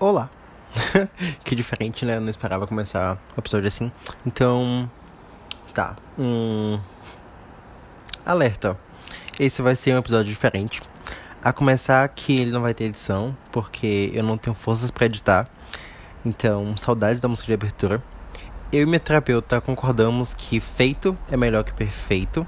Olá! 0.00 0.30
que 1.44 1.54
diferente, 1.54 2.06
né? 2.06 2.16
Eu 2.16 2.22
não 2.22 2.30
esperava 2.30 2.66
começar 2.66 3.18
o 3.36 3.38
episódio 3.38 3.68
assim. 3.68 3.92
Então, 4.24 4.90
tá. 5.74 5.94
Um. 6.18 6.80
Alerta. 8.24 8.78
Esse 9.38 9.60
vai 9.60 9.76
ser 9.76 9.94
um 9.94 9.98
episódio 9.98 10.32
diferente. 10.32 10.80
A 11.44 11.52
começar 11.52 12.08
que 12.08 12.32
ele 12.32 12.50
não 12.50 12.62
vai 12.62 12.72
ter 12.72 12.84
edição, 12.84 13.36
porque 13.52 14.10
eu 14.14 14.24
não 14.24 14.38
tenho 14.38 14.56
forças 14.56 14.90
para 14.90 15.04
editar. 15.04 15.46
Então, 16.24 16.74
saudades 16.78 17.20
da 17.20 17.28
música 17.28 17.48
de 17.48 17.52
abertura. 17.52 18.02
Eu 18.72 18.84
e 18.84 18.86
minha 18.86 19.00
terapeuta 19.00 19.60
concordamos 19.60 20.32
que 20.32 20.60
feito 20.60 21.14
é 21.30 21.36
melhor 21.36 21.62
que 21.62 21.74
perfeito. 21.74 22.46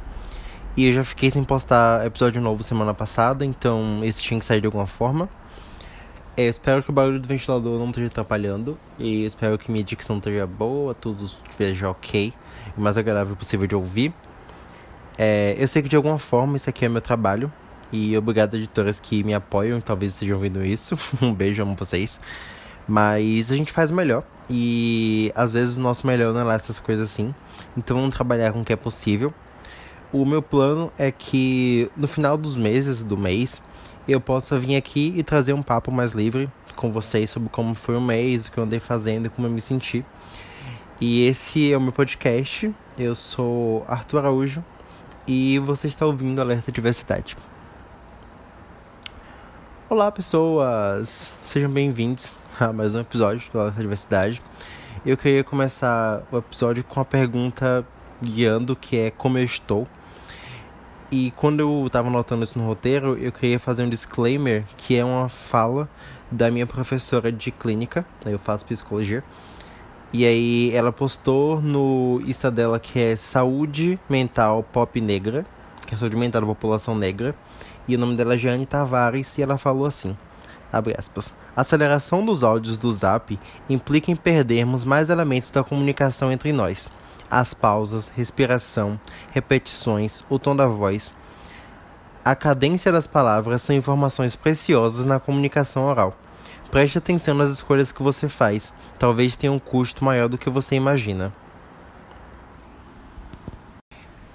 E 0.74 0.86
eu 0.86 0.94
já 0.94 1.04
fiquei 1.04 1.30
sem 1.30 1.44
postar 1.44 2.06
episódio 2.06 2.40
novo 2.40 2.62
semana 2.62 2.94
passada, 2.94 3.44
então 3.44 4.00
esse 4.02 4.22
tinha 4.22 4.40
que 4.40 4.46
sair 4.46 4.62
de 4.62 4.66
alguma 4.66 4.86
forma. 4.86 5.28
É, 6.42 6.46
espero 6.46 6.82
que 6.82 6.90
o 6.90 6.92
barulho 6.92 7.20
do 7.20 7.28
ventilador 7.28 7.78
não 7.78 7.86
esteja 7.86 8.08
atrapalhando. 8.08 8.76
E 8.98 9.24
espero 9.24 9.56
que 9.56 9.70
minha 9.70 9.84
dicção 9.84 10.18
esteja 10.18 10.44
boa, 10.44 10.92
tudo 10.92 11.24
esteja 11.24 11.88
ok. 11.88 12.32
O 12.76 12.80
mais 12.80 12.98
agradável 12.98 13.36
possível 13.36 13.66
de 13.66 13.76
ouvir. 13.76 14.12
É, 15.16 15.54
eu 15.56 15.68
sei 15.68 15.82
que 15.82 15.88
de 15.88 15.94
alguma 15.94 16.18
forma 16.18 16.56
isso 16.56 16.68
aqui 16.68 16.84
é 16.84 16.88
meu 16.88 17.00
trabalho. 17.00 17.52
E 17.92 18.16
obrigado, 18.16 18.56
editoras 18.56 18.98
que 18.98 19.22
me 19.22 19.34
apoiam 19.34 19.78
e 19.78 19.82
talvez 19.82 20.14
estejam 20.14 20.36
ouvindo 20.36 20.64
isso. 20.64 20.98
um 21.22 21.32
beijo, 21.32 21.62
amo 21.62 21.76
vocês. 21.76 22.18
Mas 22.88 23.52
a 23.52 23.56
gente 23.56 23.70
faz 23.70 23.92
melhor. 23.92 24.24
E 24.50 25.30
às 25.36 25.52
vezes 25.52 25.76
o 25.76 25.80
nosso 25.80 26.04
melhor 26.08 26.34
não 26.34 26.40
é 26.40 26.44
lá 26.44 26.54
essas 26.54 26.80
coisas 26.80 27.08
assim. 27.08 27.32
Então 27.76 27.96
vamos 27.96 28.16
trabalhar 28.16 28.52
com 28.52 28.62
o 28.62 28.64
que 28.64 28.72
é 28.72 28.76
possível. 28.76 29.32
O 30.12 30.24
meu 30.24 30.42
plano 30.42 30.92
é 30.98 31.12
que 31.12 31.88
no 31.96 32.08
final 32.08 32.36
dos 32.36 32.56
meses, 32.56 33.00
do 33.00 33.16
mês, 33.16 33.62
eu 34.08 34.20
possa 34.20 34.58
vir 34.58 34.76
aqui 34.76 35.12
e 35.16 35.22
trazer 35.22 35.52
um 35.52 35.62
papo 35.62 35.92
mais 35.92 36.12
livre 36.12 36.50
com 36.74 36.90
vocês 36.90 37.30
sobre 37.30 37.48
como 37.48 37.74
foi 37.74 37.96
o 37.96 38.00
mês, 38.00 38.46
o 38.46 38.52
que 38.52 38.58
eu 38.58 38.64
andei 38.64 38.80
fazendo 38.80 39.30
como 39.30 39.46
eu 39.46 39.50
me 39.50 39.60
senti. 39.60 40.04
E 41.00 41.26
esse 41.26 41.72
é 41.72 41.76
o 41.76 41.80
meu 41.80 41.92
podcast. 41.92 42.72
Eu 42.98 43.14
sou 43.14 43.84
Arthur 43.88 44.18
Araújo 44.18 44.64
e 45.26 45.58
você 45.60 45.86
está 45.86 46.04
ouvindo 46.04 46.40
Alerta 46.40 46.72
Diversidade. 46.72 47.36
Olá, 49.88 50.10
pessoas! 50.10 51.30
Sejam 51.44 51.70
bem-vindos 51.70 52.34
a 52.58 52.72
mais 52.72 52.94
um 52.94 53.00
episódio 53.00 53.50
do 53.52 53.60
Alerta 53.60 53.80
Diversidade. 53.80 54.42
Eu 55.06 55.16
queria 55.16 55.44
começar 55.44 56.22
o 56.32 56.38
episódio 56.38 56.82
com 56.82 57.00
a 57.00 57.04
pergunta 57.04 57.86
guiando 58.22 58.74
que 58.74 58.96
é 58.96 59.10
como 59.10 59.38
eu 59.38 59.44
estou. 59.44 59.86
E 61.12 61.30
quando 61.36 61.60
eu 61.60 61.90
tava 61.92 62.08
anotando 62.08 62.42
isso 62.42 62.58
no 62.58 62.66
roteiro, 62.66 63.18
eu 63.18 63.30
queria 63.30 63.60
fazer 63.60 63.82
um 63.82 63.88
disclaimer, 63.90 64.64
que 64.78 64.96
é 64.96 65.04
uma 65.04 65.28
fala 65.28 65.86
da 66.30 66.50
minha 66.50 66.66
professora 66.66 67.30
de 67.30 67.50
clínica, 67.50 68.06
eu 68.24 68.38
faço 68.38 68.64
psicologia. 68.64 69.22
E 70.10 70.24
aí 70.24 70.74
ela 70.74 70.90
postou 70.90 71.60
no 71.60 72.22
Insta 72.26 72.50
dela 72.50 72.80
que 72.80 72.98
é 72.98 73.14
Saúde 73.14 74.00
Mental 74.08 74.62
Pop 74.62 74.98
Negra, 75.02 75.44
que 75.86 75.94
é 75.94 75.98
saúde 75.98 76.16
mental 76.16 76.40
da 76.40 76.46
população 76.46 76.94
negra. 76.94 77.34
E 77.86 77.94
o 77.94 77.98
nome 77.98 78.16
dela 78.16 78.32
é 78.32 78.38
Jane 78.38 78.64
Tavares 78.64 79.36
e 79.36 79.42
ela 79.42 79.58
falou 79.58 79.84
assim: 79.84 80.16
abre 80.72 80.94
aspas. 80.96 81.36
A 81.54 81.60
aceleração 81.60 82.24
dos 82.24 82.42
áudios 82.42 82.78
do 82.78 82.90
Zap 82.90 83.38
implica 83.68 84.10
em 84.10 84.16
perdermos 84.16 84.82
mais 84.82 85.10
elementos 85.10 85.50
da 85.50 85.62
comunicação 85.62 86.32
entre 86.32 86.54
nós 86.54 86.88
as 87.32 87.54
pausas, 87.54 88.12
respiração, 88.14 89.00
repetições, 89.30 90.22
o 90.28 90.38
tom 90.38 90.54
da 90.54 90.66
voz. 90.66 91.10
A 92.22 92.36
cadência 92.36 92.92
das 92.92 93.06
palavras 93.06 93.62
são 93.62 93.74
informações 93.74 94.36
preciosas 94.36 95.06
na 95.06 95.18
comunicação 95.18 95.86
oral. 95.86 96.14
Preste 96.70 96.98
atenção 96.98 97.34
nas 97.34 97.50
escolhas 97.50 97.90
que 97.90 98.02
você 98.02 98.28
faz, 98.28 98.70
talvez 98.98 99.34
tenha 99.34 99.50
um 99.50 99.58
custo 99.58 100.04
maior 100.04 100.28
do 100.28 100.36
que 100.36 100.50
você 100.50 100.74
imagina. 100.74 101.32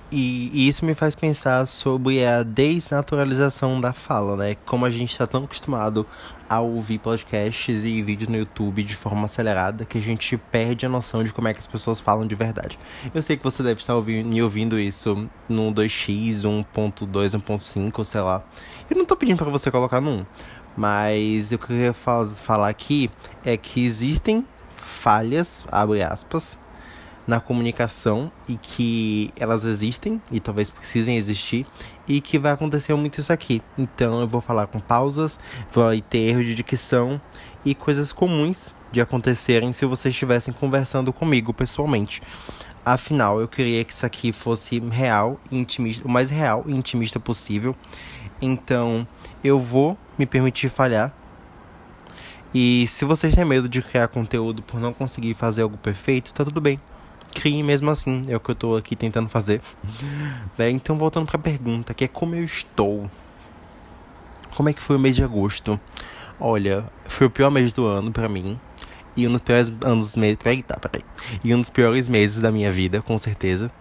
E, 0.10 0.68
isso 0.70 0.86
me 0.86 0.94
faz 0.94 1.16
pensar 1.16 1.66
sobre 1.66 2.26
a 2.26 2.42
desnaturalização 2.42 3.82
da 3.82 3.92
fala, 3.92 4.38
né? 4.38 4.56
Como 4.66 4.86
a 4.86 4.90
gente 4.90 5.12
está 5.12 5.28
tão 5.28 5.44
acostumado 5.44 6.06
a 6.50 6.62
ouvir 6.62 7.00
podcasts 7.00 7.84
e 7.84 8.02
vídeos 8.02 8.30
no 8.30 8.38
YouTube 8.38 8.84
de 8.84 8.96
forma 8.96 9.26
acelerada 9.26 9.84
que 9.84 9.98
a 9.98 10.02
gente 10.02 10.38
perde 10.38 10.86
a 10.86 10.90
noção 10.90 11.24
de 11.24 11.34
como 11.34 11.50
é 11.50 11.54
que 11.54 11.60
as 11.60 11.68
pessoas 11.68 12.00
falam 12.00 12.26
de 12.26 12.36
verdade. 12.36 12.80
Eu 13.14 13.22
sei 13.22 13.36
que 13.36 13.44
você 13.44 13.62
deve 13.62 13.82
estar 13.82 13.96
ouvindo, 13.96 14.30
me 14.30 14.42
ouvindo 14.42 14.80
isso 14.80 15.30
no 15.50 15.74
2x, 15.74 16.44
1.2, 16.44 17.42
1.5, 17.42 18.04
sei 18.06 18.22
lá. 18.22 18.42
Eu 18.90 18.96
não 18.96 19.04
estou 19.04 19.18
pedindo 19.18 19.38
para 19.38 19.52
você 19.52 19.70
colocar 19.70 20.02
1, 20.02 20.26
mas 20.78 21.52
o 21.52 21.58
que 21.58 21.66
eu 21.66 21.68
queria 21.68 21.94
falar 21.94 22.70
aqui 22.70 23.12
é 23.44 23.58
que 23.58 23.84
existem 23.84 24.46
falhas, 24.78 25.66
abre 25.70 26.02
aspas, 26.02 26.58
na 27.28 27.42
comunicação 27.42 28.32
e 28.48 28.56
que 28.56 29.34
elas 29.38 29.66
existem 29.66 30.22
e 30.32 30.40
talvez 30.40 30.70
precisem 30.70 31.18
existir 31.18 31.68
e 32.08 32.22
que 32.22 32.40
vai 32.40 32.54
acontecer 32.54 32.96
muito 32.96 33.20
isso 33.20 33.34
aqui. 33.34 33.62
Então 33.78 34.22
eu 34.22 34.28
vou 34.28 34.40
falar 34.40 34.68
com 34.68 34.80
pausas, 34.80 35.38
vai 35.72 36.02
ter 36.02 36.20
erro 36.20 36.44
de 36.44 36.56
dicção 36.56 37.20
e 37.66 37.76
coisas 37.76 38.14
comuns 38.14 38.74
de 38.92 39.02
acontecerem 39.02 39.74
se 39.74 39.86
vocês 39.86 40.14
estivessem 40.14 40.54
conversando 40.54 41.12
comigo 41.12 41.54
pessoalmente. 41.54 42.22
Afinal, 42.86 43.42
eu 43.42 43.50
queria 43.50 43.84
que 43.84 43.92
isso 43.92 44.06
aqui 44.06 44.32
fosse 44.32 44.80
real 44.80 45.38
e 45.52 45.58
intimista, 45.58 46.08
o 46.08 46.10
mais 46.10 46.30
real 46.30 46.64
e 46.66 46.72
intimista 46.72 47.20
possível. 47.20 47.76
Então, 48.42 49.06
eu 49.44 49.60
vou 49.60 49.98
me 50.18 50.26
permitir 50.26 50.70
falhar. 50.70 51.14
E 52.54 52.88
se 52.88 53.04
vocês 53.04 53.36
têm 53.36 53.44
medo 53.44 53.68
de 53.68 53.82
criar 53.82 54.08
conteúdo 54.08 54.64
por 54.64 54.80
não 54.80 54.94
conseguir 54.94 55.34
fazer 55.34 55.64
algo 55.64 55.78
perfeito, 55.78 56.32
tá 56.32 56.46
tudo 56.46 56.62
bem 56.62 56.80
criem 57.34 57.64
mesmo 57.64 57.90
assim. 57.90 58.26
É 58.28 58.36
o 58.36 58.40
que 58.40 58.52
eu 58.52 58.56
tô 58.56 58.76
aqui 58.76 58.96
tentando 58.96 59.30
fazer. 59.30 59.62
né? 60.58 60.70
Então, 60.70 60.98
voltando 60.98 61.26
pra 61.26 61.38
pergunta, 61.38 61.94
que 61.94 62.06
é 62.06 62.08
como 62.08 62.36
eu 62.36 62.44
estou. 62.44 63.10
Como 64.56 64.70
é 64.70 64.74
que 64.74 64.82
foi 64.82 64.96
o 64.96 65.00
mês 65.00 65.16
de 65.16 65.24
agosto? 65.24 65.80
Olha, 66.40 66.86
foi 67.08 67.28
o 67.28 67.30
pior 67.30 67.50
mês 67.50 67.74
do 67.74 67.86
ano 67.86 68.12
para 68.12 68.28
mim. 68.28 68.60
E 69.16 69.28
um 69.28 69.32
dos 69.32 69.42
piores 69.42 69.72
anos 69.84 70.16
meses. 70.16 70.38
Peraí, 70.38 70.62
tá, 70.62 70.78
peraí. 70.78 71.04
E 71.44 71.54
um 71.54 71.60
dos 71.60 71.70
piores 71.70 72.08
meses 72.08 72.42
da 72.42 72.52
minha 72.52 72.72
vida, 72.72 73.02
com 73.02 73.18
certeza. 73.18 73.72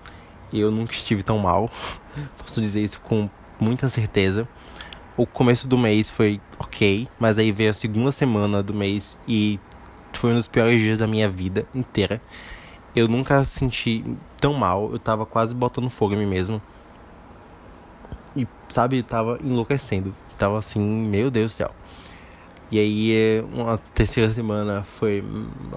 Eu 0.53 0.71
nunca 0.71 0.93
estive 0.93 1.23
tão 1.23 1.39
mal. 1.39 1.71
Posso 2.39 2.61
dizer 2.61 2.83
isso 2.83 3.01
com 3.01 3.29
muita 3.61 3.89
certeza. 3.89 4.49
O 5.17 5.27
começo 5.27 5.67
do 5.67 5.79
mês 5.79 6.11
foi 6.11 6.41
ok, 6.59 7.09
mas 7.19 7.39
aí 7.39 7.51
veio 7.51 7.71
a 7.71 7.73
segunda 7.73 8.13
semana 8.13 8.63
do 8.63 8.75
mês 8.75 9.17
e 9.27 9.59
foi 10.13 10.33
um 10.33 10.35
dos 10.35 10.47
piores 10.49 10.81
dias 10.81 10.99
da 10.99 11.07
minha 11.07 11.29
vida 11.29 11.67
inteira. 11.75 12.21
Eu 12.97 13.07
nunca 13.07 13.45
senti 13.45 14.03
tão 14.41 14.55
mal. 14.55 14.91
Eu 14.91 14.99
tava 14.99 15.27
quase 15.27 15.55
botando 15.55 15.91
fogo 15.91 16.15
em 16.15 16.17
mim 16.17 16.27
mesmo. 16.27 16.63
E, 18.35 18.49
sabe, 18.71 19.03
tava 19.03 19.39
enlouquecendo. 19.45 20.15
Tava 20.39 20.59
assim, 20.59 20.81
meu 20.81 21.31
Deus 21.31 21.53
do 21.53 21.57
céu. 21.57 21.71
E 22.71 22.79
aí, 22.79 23.13
é, 23.15 23.45
uma 23.53 23.77
terceira 23.77 24.33
semana 24.33 24.83
foi 24.83 25.23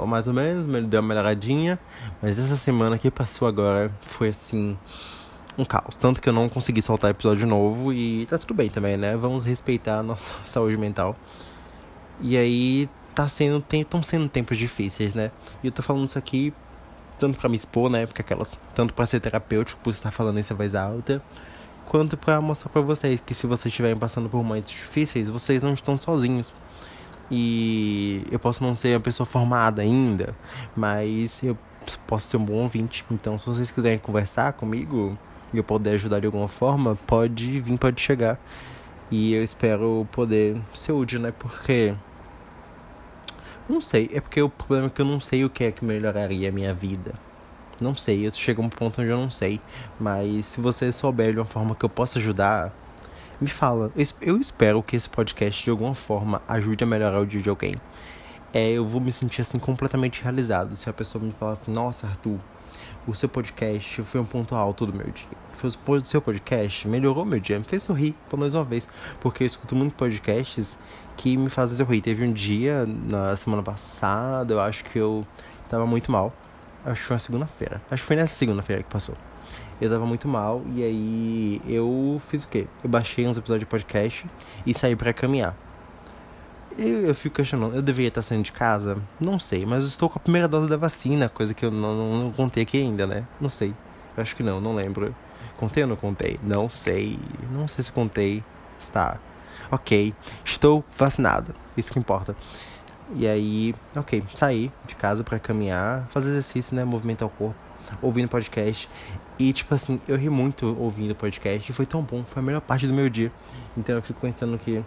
mais 0.08 0.28
ou 0.28 0.34
menos, 0.34 0.66
deu 0.86 1.02
uma 1.02 1.10
melhoradinha. 1.10 1.78
Mas 2.22 2.40
essa 2.40 2.56
semana 2.56 2.98
que 2.98 3.12
passou 3.12 3.50
agora 3.50 3.92
foi 4.02 4.30
assim, 4.30 4.78
um 5.58 5.66
caos. 5.66 5.98
Tanto 5.98 6.22
que 6.22 6.30
eu 6.30 6.34
não 6.34 6.48
consegui 6.48 6.82
soltar 6.82 7.12
episódio 7.12 7.46
novo 7.46 7.92
e 7.92 8.28
tá 8.28 8.38
tudo 8.38 8.54
bem 8.54 8.70
também, 8.70 8.96
né? 8.96 9.18
Vamos 9.18 9.44
respeitar 9.44 10.00
a 10.00 10.04
nossa 10.04 10.34
saúde 10.46 10.78
mental. 10.78 11.18
E 12.22 12.38
aí, 12.38 12.90
tá 13.14 13.28
sendo, 13.28 13.62
estão 13.74 14.02
sendo 14.02 14.30
tempos 14.30 14.58
difíceis, 14.58 15.14
né? 15.14 15.32
E 15.62 15.68
eu 15.68 15.72
tô 15.74 15.84
falando 15.84 16.06
isso 16.06 16.18
aqui 16.18 16.54
tanto 17.20 17.38
para 17.38 17.50
me 17.50 17.56
expor, 17.56 17.90
né? 17.90 18.06
Porque 18.06 18.22
aquelas, 18.22 18.58
tanto 18.74 18.94
para 18.94 19.06
ser 19.06 19.20
terapêutico 19.20 19.80
por 19.84 19.92
estar 19.92 20.12
falando 20.12 20.40
em 20.40 20.42
voz 20.42 20.74
alta, 20.74 21.22
quanto 21.88 22.16
para 22.18 22.40
mostrar 22.40 22.70
para 22.70 22.82
vocês 22.82 23.22
que 23.24 23.34
se 23.34 23.46
vocês 23.46 23.72
estiverem 23.72 23.98
passando 23.98 24.30
por 24.30 24.38
momentos 24.38 24.72
difíceis, 24.72 25.30
vocês 25.30 25.62
não 25.62 25.74
estão 25.74 25.98
sozinhos. 26.00 26.54
E 27.32 28.24
eu 28.32 28.40
posso 28.40 28.64
não 28.64 28.74
ser 28.74 28.96
uma 28.96 29.00
pessoa 29.00 29.28
formada 29.28 29.82
ainda, 29.82 30.36
mas 30.76 31.44
eu 31.44 31.58
posso 32.08 32.28
ser 32.28 32.38
um 32.38 32.46
bom 32.46 32.64
ouvinte. 32.64 33.06
Então, 33.12 33.38
se 33.38 33.46
vocês 33.46 33.70
quiserem 33.70 34.00
conversar 34.00 34.54
comigo 34.54 35.18
e 35.54 35.58
eu 35.58 35.64
puder 35.64 35.96
ajudar 35.96 36.20
de 36.20 36.26
alguma 36.26 36.48
forma, 36.48 36.96
pode 37.08 37.60
vir, 37.60 37.78
pode 37.78 38.02
chegar. 38.02 38.40
E 39.12 39.34
eu 39.34 39.44
espero 39.44 40.08
poder 40.12 40.60
ser 40.74 40.92
útil, 40.92 41.20
né? 41.20 41.32
Porque 41.38 41.96
não 43.70 43.80
sei, 43.80 44.10
é 44.12 44.20
porque 44.20 44.42
o 44.42 44.50
problema 44.50 44.88
é 44.88 44.90
que 44.90 45.00
eu 45.00 45.06
não 45.06 45.20
sei 45.20 45.46
o 45.46 45.50
que 45.50 45.64
é 45.64 45.72
que 45.72 45.86
melhoraria 45.86 46.50
a 46.50 46.52
minha 46.52 46.74
vida. 46.74 47.14
Não 47.80 47.96
sei, 47.96 48.28
eu 48.28 48.32
chego 48.32 48.62
a 48.62 48.66
um 48.66 48.70
ponto 48.70 49.00
onde 49.00 49.10
eu 49.10 49.18
não 49.18 49.30
sei. 49.30 49.62
Mas 50.00 50.48
se 50.48 50.60
você 50.60 50.92
souber 50.92 51.32
de 51.32 51.40
uma 51.40 51.46
forma 51.46 51.76
que 51.76 51.86
eu 51.86 51.90
possa 51.90 52.20
ajudar, 52.20 52.74
me 53.40 53.48
fala. 53.48 53.92
Eu 54.22 54.38
espero 54.38 54.84
que 54.84 54.96
esse 54.96 55.10
podcast 55.10 55.64
de 55.64 55.70
alguma 55.70 55.96
forma 55.96 56.42
ajude 56.48 56.84
a 56.84 56.88
melhorar 56.88 57.20
o 57.20 57.26
dia 57.26 57.42
de 57.42 57.50
alguém. 57.50 57.76
É, 58.54 58.72
eu 58.72 58.84
vou 58.86 59.00
me 59.00 59.12
sentir 59.12 59.42
assim 59.42 59.60
completamente 59.60 60.22
realizado 60.24 60.76
se 60.76 60.90
a 60.90 60.94
pessoa 60.94 61.24
me 61.24 61.32
falar 61.32 61.54
assim, 61.54 61.72
nossa 61.72 62.08
Arthur, 62.08 62.40
o 63.08 63.14
seu 63.14 63.30
podcast 63.30 64.02
foi 64.04 64.20
um 64.20 64.26
ponto 64.26 64.56
alto 64.56 64.86
do 64.86 64.94
meu 64.94 65.08
dia. 65.08 65.28
O 65.88 66.06
seu 66.06 66.22
podcast 66.22 66.88
melhorou 66.88 67.24
meu 67.24 67.40
dia, 67.40 67.60
me 67.60 67.66
fez 67.66 67.84
sorrir 67.84 68.16
pelo 68.30 68.40
menos 68.40 68.56
uma 68.56 68.64
vez. 68.64 68.88
Porque 69.20 69.44
eu 69.44 69.48
escuto 69.48 69.76
muitos 69.76 69.96
podcasts 69.96 70.78
que 71.20 71.36
me 71.36 71.50
fazem 71.50 71.76
sorrir. 71.78 72.02
Teve 72.02 72.26
um 72.26 72.32
dia, 72.32 72.86
na 72.88 73.36
semana 73.36 73.62
passada, 73.62 74.54
eu 74.54 74.60
acho 74.62 74.86
que 74.86 74.98
eu 74.98 75.26
tava 75.68 75.86
muito 75.86 76.10
mal. 76.10 76.34
Acho 76.86 77.02
que 77.02 77.08
foi 77.08 77.16
na 77.16 77.20
segunda-feira. 77.20 77.82
Acho 77.92 78.02
que 78.02 78.08
foi 78.08 78.16
nessa 78.16 78.34
segunda-feira 78.36 78.84
que 78.84 78.90
passou. 78.90 79.16
Eu 79.82 79.90
tava 79.90 80.06
muito 80.06 80.30
mal 80.30 80.62
e 80.74 80.82
aí 80.82 81.62
eu 81.68 82.22
fiz 82.30 82.46
o 82.46 82.48
quê? 82.48 82.68
Eu 82.82 82.90
baixei 82.90 83.28
uns 83.28 83.38
episódios 83.38 83.62
de 83.62 83.66
podcast 83.66 84.26
e 84.66 84.74
saí 84.74 84.96
para 84.96 85.12
caminhar. 85.12 85.56
Eu, 86.78 87.08
eu 87.08 87.16
fico 87.16 87.36
questionando, 87.36 87.76
eu 87.76 87.82
deveria 87.82 88.08
estar 88.08 88.22
saindo 88.22 88.46
de 88.46 88.54
casa? 88.54 88.98
Não 89.20 89.40
sei, 89.40 89.66
mas 89.66 89.84
eu 89.84 89.90
estou 89.90 90.10
com 90.10 90.20
a 90.20 90.22
primeira 90.22 90.48
dose 90.48 90.70
da 90.70 90.78
vacina, 90.78 91.28
coisa 91.28 91.54
que 91.54 91.66
eu 91.66 91.72
não, 91.72 91.96
não, 91.96 92.24
não 92.24 92.32
contei 92.32 92.64
aqui 92.64 92.78
ainda, 92.78 93.06
né? 93.06 93.26
Não 93.42 93.50
sei. 93.50 93.74
Acho 94.16 94.36
que 94.36 94.44
não, 94.44 94.62
não 94.62 94.74
lembro. 94.74 95.14
Contei 95.58 95.84
ou 95.84 95.90
não 95.90 95.98
contei? 95.98 96.40
Não 96.42 96.70
sei. 96.70 97.20
Não 97.52 97.68
sei 97.68 97.84
se 97.84 97.92
contei. 97.92 98.42
Está. 98.80 99.18
Ok. 99.72 100.14
Estou 100.44 100.84
vacinado. 100.98 101.54
Isso 101.76 101.92
que 101.92 102.00
importa. 102.00 102.36
E 103.16 103.28
aí, 103.28 103.74
ok, 103.96 104.24
saí 104.36 104.72
de 104.86 104.96
casa 104.96 105.24
para 105.24 105.40
caminhar, 105.40 106.08
fazer 106.10 106.30
exercício, 106.30 106.76
né? 106.76 106.84
Movimentar 106.86 107.28
o 107.28 107.32
corpo, 107.32 107.56
ouvindo 108.02 108.28
podcast. 108.30 108.88
E, 109.40 109.52
tipo 109.52 109.74
assim, 109.74 110.00
eu 110.08 110.16
ri 110.16 110.30
muito 110.30 110.78
ouvindo 110.80 111.16
podcast 111.16 111.72
e 111.72 111.74
foi 111.74 111.86
tão 111.86 112.04
bom, 112.04 112.24
foi 112.24 112.44
a 112.44 112.46
melhor 112.46 112.62
parte 112.62 112.86
do 112.86 112.94
meu 112.94 113.10
dia. 113.10 113.32
Então 113.76 113.96
eu 113.96 114.02
fico 114.02 114.20
pensando 114.20 114.58
que 114.60 114.84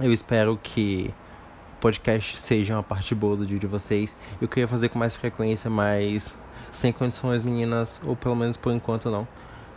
eu 0.00 0.12
espero 0.12 0.58
que 0.60 1.14
podcast 1.80 2.38
seja 2.38 2.74
uma 2.74 2.82
parte 2.82 3.14
boa 3.14 3.36
do 3.36 3.46
dia 3.46 3.58
de 3.58 3.66
vocês. 3.66 4.16
Eu 4.40 4.48
queria 4.48 4.66
fazer 4.66 4.88
com 4.88 4.98
mais 4.98 5.16
frequência, 5.16 5.70
mas 5.70 6.34
sem 6.72 6.92
condições, 6.92 7.42
meninas, 7.42 8.00
ou 8.04 8.16
pelo 8.16 8.34
menos 8.34 8.56
por 8.56 8.72
enquanto 8.72 9.10
não. 9.10 9.28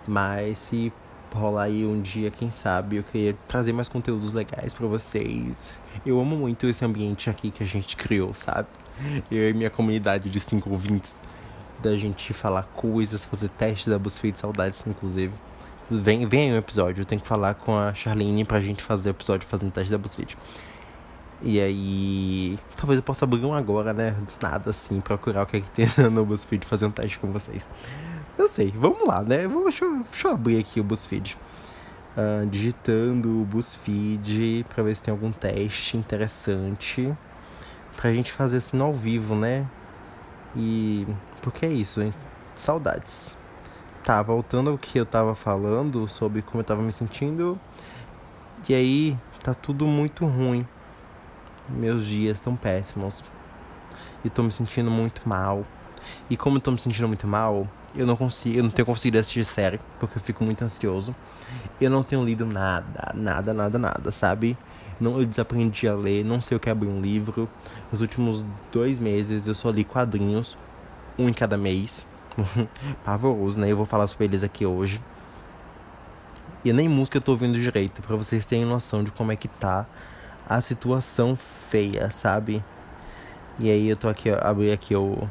Mas 0.08 0.58
se 0.58 0.92
rolar 1.38 1.64
aí 1.64 1.86
um 1.86 2.02
dia, 2.02 2.32
quem 2.32 2.52
sabe, 2.52 2.98
eu 2.98 3.04
queria 3.04 3.36
trazer 3.48 3.74
mais 3.74 3.88
conteúdos 3.88 4.34
legais 4.34 4.74
para 4.74 4.88
vocês. 4.88 5.78
Eu 6.06 6.20
amo 6.20 6.36
muito 6.36 6.68
esse 6.68 6.84
ambiente 6.84 7.30
aqui 7.30 7.52
que 7.52 7.64
a 7.64 7.66
gente 7.66 7.96
criou, 7.96 8.34
sabe? 8.34 8.68
Eu 9.32 9.50
e 9.50 9.54
minha 9.54 9.70
comunidade 9.70 10.30
de 10.30 10.40
cinco 10.40 10.70
ouvintes. 10.70 11.22
Da 11.82 11.98
gente 11.98 12.34
falar 12.34 12.64
coisas, 12.64 13.26
fazer 13.26 13.50
testes 13.50 13.88
da 13.88 14.00
BuzzFeed, 14.00 14.40
saudades, 14.40 14.86
inclusive. 14.88 15.34
Vem, 15.92 16.28
vem 16.28 16.50
aí 16.50 16.54
um 16.54 16.58
episódio. 16.58 17.02
Eu 17.02 17.06
tenho 17.06 17.20
que 17.22 17.28
falar 17.28 17.56
com 17.56 17.78
a 17.78 17.94
Charlene 17.94 18.46
pra 18.46 18.60
gente 18.60 18.82
fazer 18.82 19.10
o 19.10 19.12
episódio 19.12 19.48
fazendo 19.48 19.72
teste 19.72 19.92
da 19.92 19.98
BuzzFeed. 19.98 20.38
E 21.42 21.60
aí. 21.60 22.58
Talvez 22.78 22.98
eu 22.98 23.04
possa 23.04 23.26
abrir 23.26 23.44
um 23.44 23.54
agora, 23.54 23.94
né? 23.94 24.16
Nada 24.42 24.70
assim, 24.70 25.02
procurar 25.02 25.44
o 25.44 25.46
que 25.46 25.58
é 25.58 25.62
que 25.62 25.70
tem 25.72 25.88
no 26.10 26.26
BuzzFeed 26.26 26.66
fazer 26.66 26.86
um 26.86 26.92
teste 26.92 27.20
com 27.20 27.32
vocês. 27.32 27.70
Eu 28.38 28.48
sei, 28.48 28.74
vamos 28.76 29.08
lá, 29.08 29.22
né? 29.22 29.48
Vou, 29.48 29.64
deixa, 29.64 29.86
eu, 29.86 30.04
deixa 30.04 30.28
eu 30.28 30.34
abrir 30.34 30.58
aqui 30.58 30.80
o 30.80 30.84
BuzzFeed. 30.84 31.38
Uh, 32.16 32.46
digitando 32.48 33.42
o 33.42 33.46
BuzzFeed 33.46 34.66
pra 34.70 34.84
ver 34.84 34.96
se 34.96 35.04
tem 35.04 35.12
algum 35.12 35.32
teste 35.32 35.98
interessante. 35.98 37.16
Pra 37.96 38.12
gente 38.12 38.32
fazer 38.32 38.58
assim 38.58 38.80
ao 38.82 38.94
vivo, 38.94 39.36
né? 39.36 39.68
E. 40.56 41.06
Porque 41.42 41.66
é 41.66 41.70
isso, 41.70 42.02
hein? 42.02 42.14
Saudades. 42.56 43.38
Tá, 44.04 44.22
voltando 44.22 44.72
ao 44.72 44.78
que 44.78 44.98
eu 44.98 45.06
tava 45.06 45.36
falando 45.36 46.08
sobre 46.08 46.42
como 46.42 46.62
eu 46.62 46.66
tava 46.66 46.82
me 46.82 46.92
sentindo. 46.92 47.60
E 48.68 48.74
aí, 48.74 49.18
tá 49.44 49.54
tudo 49.54 49.86
muito 49.86 50.26
ruim. 50.26 50.68
Meus 51.70 52.06
dias 52.06 52.38
estão 52.38 52.56
péssimos. 52.56 53.24
E 54.26 54.30
tô 54.30 54.42
me 54.42 54.52
sentindo 54.52 54.90
muito 54.90 55.22
mal. 55.28 55.66
E 56.30 56.36
como 56.36 56.58
eu 56.58 56.62
tô 56.62 56.72
me 56.72 56.80
sentindo 56.80 57.08
muito 57.08 57.28
mal, 57.28 57.68
eu 57.96 58.06
não 58.06 58.16
consigo, 58.16 58.58
eu 58.58 58.64
não 58.64 58.70
tenho 58.70 58.86
conseguido 58.86 59.20
assistir 59.20 59.46
série, 59.46 59.80
porque 60.00 60.18
eu 60.18 60.22
fico 60.22 60.44
muito 60.44 60.64
ansioso. 60.64 61.16
Eu 61.80 61.90
não 61.90 62.04
tenho 62.04 62.24
lido 62.24 62.46
nada, 62.46 63.14
nada, 63.14 63.54
nada, 63.54 63.78
nada, 63.78 64.12
sabe? 64.12 64.58
Não, 65.00 65.20
eu 65.20 65.26
desaprendi 65.26 65.88
a 65.88 65.94
ler, 65.94 66.24
não 66.24 66.42
sei 66.42 66.58
o 66.58 66.60
que 66.60 66.70
é 66.70 66.72
abrir 66.72 66.88
um 66.88 67.02
livro. 67.02 67.50
Nos 67.92 68.02
últimos 68.02 68.46
dois 68.72 69.00
meses 69.00 69.48
eu 69.48 69.54
só 69.54 69.70
li 69.70 69.84
quadrinhos, 69.84 70.58
um 71.18 71.30
em 71.30 71.34
cada 71.34 71.58
mês. 71.58 72.08
pavoroso, 73.04 73.60
né? 73.60 73.72
Eu 73.72 73.78
vou 73.78 73.86
falar 73.86 74.08
sobre 74.08 74.26
eles 74.26 74.44
aqui 74.44 74.66
hoje. 74.66 75.02
E 76.66 76.72
nem 76.72 76.88
música 76.88 77.18
eu 77.18 77.22
tô 77.22 77.32
ouvindo 77.32 77.60
direito, 77.60 78.02
para 78.02 78.16
vocês 78.16 78.46
terem 78.46 78.66
noção 78.66 79.04
de 79.04 79.12
como 79.12 79.32
é 79.32 79.36
que 79.36 79.48
tá 79.48 79.86
a 80.48 80.62
situação 80.62 81.38
feia, 81.70 82.10
sabe? 82.10 82.64
E 83.60 83.70
aí 83.70 83.90
eu 83.90 83.98
tô 83.98 84.08
aqui, 84.08 84.30
abri 84.30 84.72
aqui 84.72 84.96
o, 84.96 85.30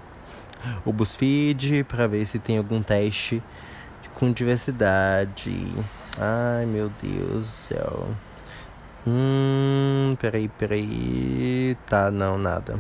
o 0.85 0.93
BuzzFeed 0.93 1.85
para 1.85 2.07
ver 2.07 2.27
se 2.27 2.39
tem 2.39 2.59
algum 2.59 2.83
teste 2.83 3.43
com 4.15 4.33
diversidade. 4.33 5.67
Ai 6.19 6.67
meu 6.67 6.91
Deus 7.03 7.41
do 7.41 7.45
céu. 7.45 8.09
Hum, 9.07 10.17
peraí, 10.21 10.49
peraí. 10.49 11.77
Tá, 11.87 12.11
não, 12.11 12.39
nada. 12.39 12.79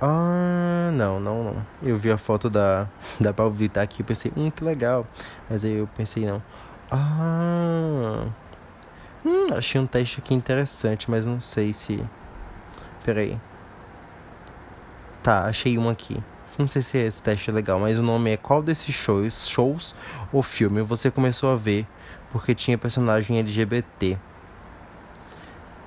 Ah, 0.00 0.90
não, 0.92 1.20
não, 1.20 1.44
não. 1.44 1.66
Eu 1.82 1.98
vi 1.98 2.10
a 2.10 2.16
foto 2.16 2.48
da, 2.50 2.88
da 3.20 3.32
Pablo 3.32 3.52
Vittar 3.52 3.84
aqui 3.84 4.02
e 4.02 4.04
pensei, 4.04 4.32
hum, 4.36 4.50
que 4.50 4.64
legal. 4.64 5.06
Mas 5.48 5.64
aí 5.64 5.72
eu 5.72 5.88
pensei, 5.96 6.24
não. 6.24 6.42
Ah. 6.90 8.26
Hum, 9.24 9.52
achei 9.56 9.80
um 9.80 9.86
teste 9.86 10.20
aqui 10.20 10.34
interessante, 10.34 11.10
mas 11.10 11.26
não 11.26 11.40
sei 11.40 11.74
se. 11.74 12.02
Peraí. 13.04 13.38
Tá, 15.22 15.44
achei 15.44 15.76
um 15.76 15.88
aqui. 15.88 16.22
Não 16.58 16.66
sei 16.66 16.80
se 16.80 16.96
esse 16.96 17.22
teste 17.22 17.50
é 17.50 17.52
legal, 17.52 17.78
mas 17.78 17.98
o 17.98 18.02
nome 18.02 18.30
é 18.30 18.36
Qual 18.36 18.62
desses 18.62 18.94
shows, 18.94 19.46
shows 19.46 19.94
ou 20.32 20.42
filme 20.42 20.80
você 20.80 21.10
começou 21.10 21.52
a 21.52 21.56
ver 21.56 21.86
porque 22.30 22.54
tinha 22.54 22.78
personagem 22.78 23.38
LGBT? 23.38 24.18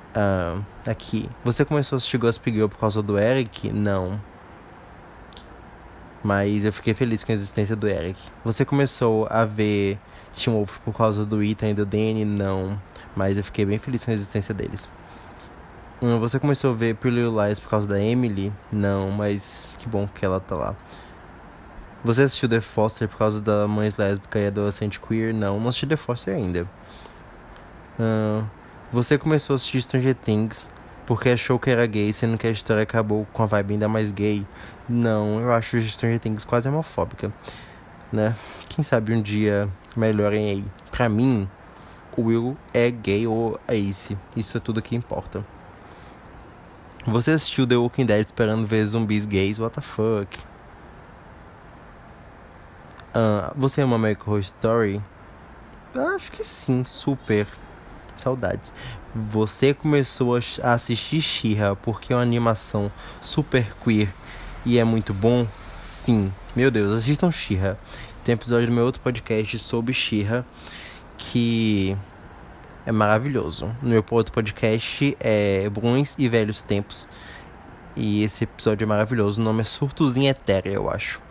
Uh, 0.09 0.63
aqui. 0.87 1.29
Você 1.43 1.65
começou 1.65 1.95
a 1.95 1.97
assistir 1.97 2.17
Gossip 2.17 2.51
Girl 2.51 2.67
por 2.67 2.79
causa 2.79 3.01
do 3.01 3.17
Eric? 3.17 3.71
Não. 3.71 4.19
Mas 6.23 6.65
eu 6.65 6.73
fiquei 6.73 6.93
feliz 6.93 7.23
com 7.23 7.31
a 7.31 7.35
existência 7.35 7.75
do 7.75 7.87
Eric. 7.87 8.19
Você 8.43 8.65
começou 8.65 9.27
a 9.29 9.45
ver 9.45 9.97
Teen 10.35 10.55
Wolf 10.55 10.77
por 10.79 10.95
causa 10.95 11.25
do 11.25 11.43
Ethan 11.43 11.69
e 11.69 11.73
do 11.73 11.85
Danny? 11.85 12.25
Não. 12.25 12.79
Mas 13.15 13.37
eu 13.37 13.43
fiquei 13.43 13.65
bem 13.65 13.77
feliz 13.77 14.03
com 14.03 14.11
a 14.11 14.13
existência 14.13 14.53
deles. 14.53 14.89
Você 16.01 16.39
começou 16.39 16.71
a 16.71 16.73
ver 16.73 16.95
Pretty 16.95 17.17
Little 17.17 17.45
Lies 17.45 17.59
por 17.59 17.69
causa 17.69 17.85
da 17.85 18.01
Emily? 18.01 18.53
Não, 18.71 19.11
mas 19.11 19.75
que 19.79 19.89
bom 19.89 20.07
que 20.07 20.23
ela 20.23 20.39
tá 20.39 20.55
lá. 20.55 20.73
Você 22.05 22.21
assistiu 22.21 22.47
The 22.47 22.61
Foster 22.61 23.09
por 23.09 23.17
causa 23.17 23.41
da 23.41 23.67
mãe 23.67 23.91
lésbica 23.97 24.39
e 24.39 24.47
adolescente 24.47 24.97
queer? 24.97 25.33
Não, 25.33 25.59
não 25.59 25.67
assisti 25.67 25.85
The 25.85 25.97
Foster 25.97 26.33
ainda. 26.33 26.65
Uh, 27.99 28.47
você 28.93 29.17
começou 29.17 29.55
a 29.55 29.57
assistir 29.57 29.81
Stranger 29.81 30.15
Things 30.15 30.69
porque 31.05 31.27
achou 31.27 31.59
que 31.59 31.69
era 31.69 31.85
gay, 31.85 32.13
sendo 32.13 32.37
que 32.37 32.47
a 32.47 32.51
história 32.51 32.83
acabou 32.83 33.27
com 33.33 33.43
a 33.43 33.45
vibe 33.45 33.73
ainda 33.73 33.89
mais 33.89 34.13
gay. 34.13 34.47
Não, 34.87 35.41
eu 35.41 35.51
acho 35.51 35.81
Stranger 35.81 36.19
Things 36.19 36.45
quase 36.45 36.69
homofóbica, 36.69 37.29
né? 38.09 38.37
Quem 38.69 38.85
sabe 38.85 39.13
um 39.13 39.21
dia 39.21 39.67
melhorem 39.97 40.49
aí. 40.49 40.65
Pra 40.91 41.09
mim, 41.09 41.49
o 42.15 42.21
Will 42.21 42.55
é 42.73 42.89
gay 42.89 43.27
ou 43.27 43.59
é 43.67 43.75
Ace. 43.75 44.17
Isso 44.33 44.55
é 44.55 44.61
tudo 44.61 44.81
que 44.81 44.95
importa. 44.95 45.43
Você 47.09 47.31
assistiu 47.31 47.65
The 47.65 47.75
Walking 47.75 48.05
Dead 48.05 48.23
esperando 48.25 48.67
ver 48.67 48.85
zumbis 48.85 49.25
gays? 49.25 49.57
What 49.57 49.75
the 49.75 49.81
fuck? 49.81 50.37
Uh, 53.09 53.51
você 53.55 53.81
ama 53.81 53.95
American 53.95 54.27
Horror 54.27 54.41
Story? 54.41 55.01
Acho 56.15 56.31
que 56.31 56.43
sim, 56.43 56.83
super. 56.85 57.47
Saudades. 58.15 58.71
Você 59.15 59.73
começou 59.73 60.35
a 60.35 60.73
assistir 60.73 61.19
She-Ra 61.19 61.75
porque 61.75 62.13
é 62.13 62.15
uma 62.15 62.21
animação 62.21 62.91
super 63.21 63.73
queer 63.83 64.13
e 64.63 64.77
é 64.77 64.83
muito 64.83 65.11
bom? 65.11 65.47
Sim. 65.73 66.31
Meu 66.55 66.69
Deus, 66.69 66.93
assistam 66.93 67.31
She-Ra. 67.31 67.75
Tem 68.23 68.33
episódio 68.33 68.67
do 68.67 68.73
meu 68.73 68.85
outro 68.85 69.01
podcast 69.01 69.57
sobre 69.57 69.93
She-Ra 69.93 70.45
que 71.17 71.97
é 72.89 72.91
maravilhoso. 72.91 73.67
No 73.83 73.89
meu 73.89 74.03
outro 74.09 74.33
podcast 74.33 75.15
é 75.19 75.69
Bons 75.69 76.15
e 76.17 76.27
Velhos 76.27 76.63
Tempos. 76.63 77.07
E 77.95 78.23
esse 78.23 78.45
episódio 78.45 78.83
é 78.83 78.87
maravilhoso. 78.87 79.39
O 79.39 79.43
nome 79.43 79.61
é 79.61 79.63
Surtos 79.63 80.17
em 80.17 80.23
eu 80.65 80.89
acho. 80.89 81.21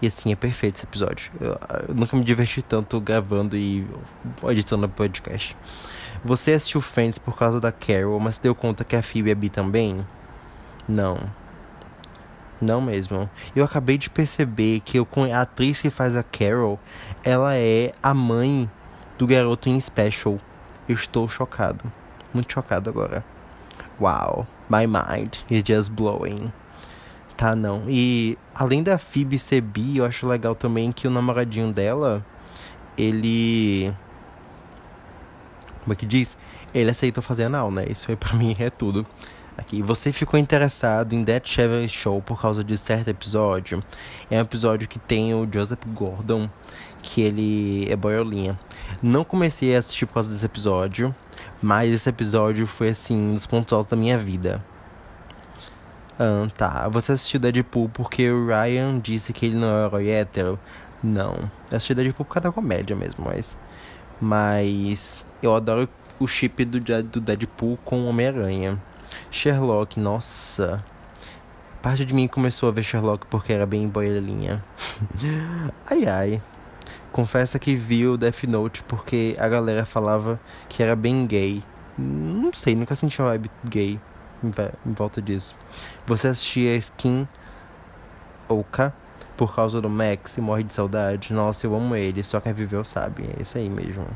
E 0.00 0.06
assim, 0.06 0.30
é 0.30 0.36
perfeito 0.36 0.76
esse 0.76 0.84
episódio. 0.86 1.32
Eu, 1.40 1.58
eu 1.88 1.94
nunca 1.96 2.16
me 2.16 2.22
diverti 2.22 2.62
tanto 2.62 3.00
gravando 3.00 3.56
e 3.56 3.84
editando 4.48 4.88
podcast. 4.88 5.56
Você 6.24 6.52
assistiu 6.52 6.80
Friends 6.80 7.18
por 7.18 7.36
causa 7.36 7.60
da 7.60 7.72
Carol, 7.72 8.20
mas 8.20 8.38
deu 8.38 8.54
conta 8.54 8.84
que 8.84 8.94
a 8.94 9.02
Phoebe 9.02 9.32
é 9.32 9.34
bi 9.34 9.48
também? 9.48 10.06
Não. 10.86 11.18
Não 12.60 12.80
mesmo. 12.80 13.28
Eu 13.56 13.64
acabei 13.64 13.98
de 13.98 14.08
perceber 14.08 14.78
que 14.84 15.00
eu, 15.00 15.08
a 15.34 15.40
atriz 15.40 15.82
que 15.82 15.90
faz 15.90 16.16
a 16.16 16.22
Carol, 16.22 16.78
ela 17.24 17.56
é 17.56 17.92
a 18.00 18.14
mãe 18.14 18.70
do 19.18 19.26
garoto 19.26 19.68
em 19.68 19.80
Special. 19.80 20.38
Estou 20.88 21.28
chocado. 21.28 21.90
Muito 22.34 22.52
chocado 22.52 22.90
agora. 22.90 23.24
Wow. 24.00 24.46
My 24.68 24.86
mind 24.86 25.36
is 25.50 25.62
just 25.66 25.90
blowing. 25.92 26.52
Tá, 27.36 27.54
não. 27.54 27.84
E 27.88 28.38
além 28.54 28.82
da 28.82 28.98
Phoebe 28.98 29.38
ser 29.38 29.60
bi, 29.60 29.98
eu 29.98 30.04
acho 30.04 30.26
legal 30.26 30.54
também 30.54 30.92
que 30.92 31.06
o 31.06 31.10
namoradinho 31.10 31.72
dela, 31.72 32.24
ele. 32.96 33.92
Como 35.82 35.92
é 35.92 35.96
que 35.96 36.06
diz? 36.06 36.36
Ele 36.74 36.90
aceitou 36.90 37.22
fazer 37.22 37.44
anal, 37.44 37.70
né? 37.70 37.84
Isso 37.88 38.10
aí 38.10 38.16
pra 38.16 38.34
mim 38.38 38.56
é 38.58 38.70
tudo. 38.70 39.06
Aqui, 39.56 39.82
você 39.82 40.12
ficou 40.12 40.40
interessado 40.40 41.12
em 41.12 41.22
Dead 41.22 41.46
Chevy 41.46 41.86
Show 41.86 42.22
por 42.22 42.40
causa 42.40 42.64
de 42.64 42.76
certo 42.78 43.08
episódio? 43.08 43.84
É 44.30 44.38
um 44.38 44.40
episódio 44.40 44.88
que 44.88 44.98
tem 44.98 45.34
o 45.34 45.46
Joseph 45.52 45.84
Gordon, 45.88 46.48
que 47.02 47.20
ele 47.20 47.90
é 47.90 47.96
boiolinha. 47.96 48.58
Não 49.02 49.24
comecei 49.24 49.74
a 49.74 49.78
assistir 49.80 50.06
por 50.06 50.14
causa 50.14 50.30
desse 50.30 50.46
episódio, 50.46 51.14
mas 51.60 51.92
esse 51.92 52.08
episódio 52.08 52.66
foi 52.66 52.90
assim, 52.90 53.16
um 53.16 53.34
dos 53.34 53.46
pontos 53.46 53.72
altos 53.72 53.90
da 53.90 53.96
minha 53.96 54.16
vida. 54.16 54.64
Ah, 56.18 56.46
tá. 56.56 56.88
Você 56.88 57.12
assistiu 57.12 57.40
Deadpool 57.40 57.88
porque 57.88 58.30
o 58.30 58.46
Ryan 58.46 58.98
disse 59.00 59.32
que 59.32 59.46
ele 59.46 59.56
não 59.56 59.68
é 59.68 59.86
herói 59.86 60.08
hétero? 60.08 60.58
Não. 61.02 61.50
Eu 61.70 61.76
assisti 61.76 61.94
Deadpool 61.94 62.24
por 62.24 62.34
causa 62.34 62.48
da 62.48 62.52
comédia 62.52 62.94
mesmo, 62.94 63.24
mas. 63.24 63.56
Mas. 64.20 65.26
Eu 65.42 65.54
adoro 65.54 65.88
o 66.20 66.26
chip 66.26 66.64
do, 66.64 66.78
Deadpool 67.20 67.76
com 67.84 68.06
Homem-Aranha. 68.06 68.80
Sherlock, 69.30 69.98
nossa. 69.98 70.84
Parte 71.82 72.04
de 72.04 72.14
mim 72.14 72.28
começou 72.28 72.68
a 72.68 72.72
ver 72.72 72.84
Sherlock 72.84 73.26
porque 73.26 73.52
era 73.52 73.66
bem 73.66 73.88
boilinha. 73.88 74.62
ai 75.90 76.06
ai. 76.06 76.42
Confessa 77.12 77.58
que 77.58 77.76
viu 77.76 78.16
Death 78.16 78.44
Note 78.44 78.82
porque 78.84 79.36
a 79.38 79.46
galera 79.46 79.84
falava 79.84 80.40
que 80.68 80.82
era 80.82 80.96
bem 80.96 81.26
gay. 81.26 81.62
Não 81.96 82.52
sei, 82.52 82.74
nunca 82.74 82.96
senti 82.96 83.20
uma 83.20 83.28
vibe 83.28 83.50
gay 83.68 84.00
em 84.86 84.92
volta 84.92 85.20
disso. 85.20 85.54
Você 86.06 86.28
assistia 86.28 86.74
Skin 86.76 87.28
Oka 88.48 88.94
por 89.36 89.54
causa 89.54 89.80
do 89.80 89.90
Max 89.90 90.36
e 90.38 90.40
morre 90.40 90.64
de 90.64 90.74
saudade? 90.74 91.32
Nossa, 91.32 91.66
eu 91.66 91.74
amo 91.74 91.94
ele, 91.94 92.24
só 92.24 92.40
quem 92.40 92.52
viveu 92.52 92.82
sabe. 92.82 93.28
É 93.36 93.42
isso 93.42 93.58
aí 93.58 93.68
mesmo. 93.68 94.06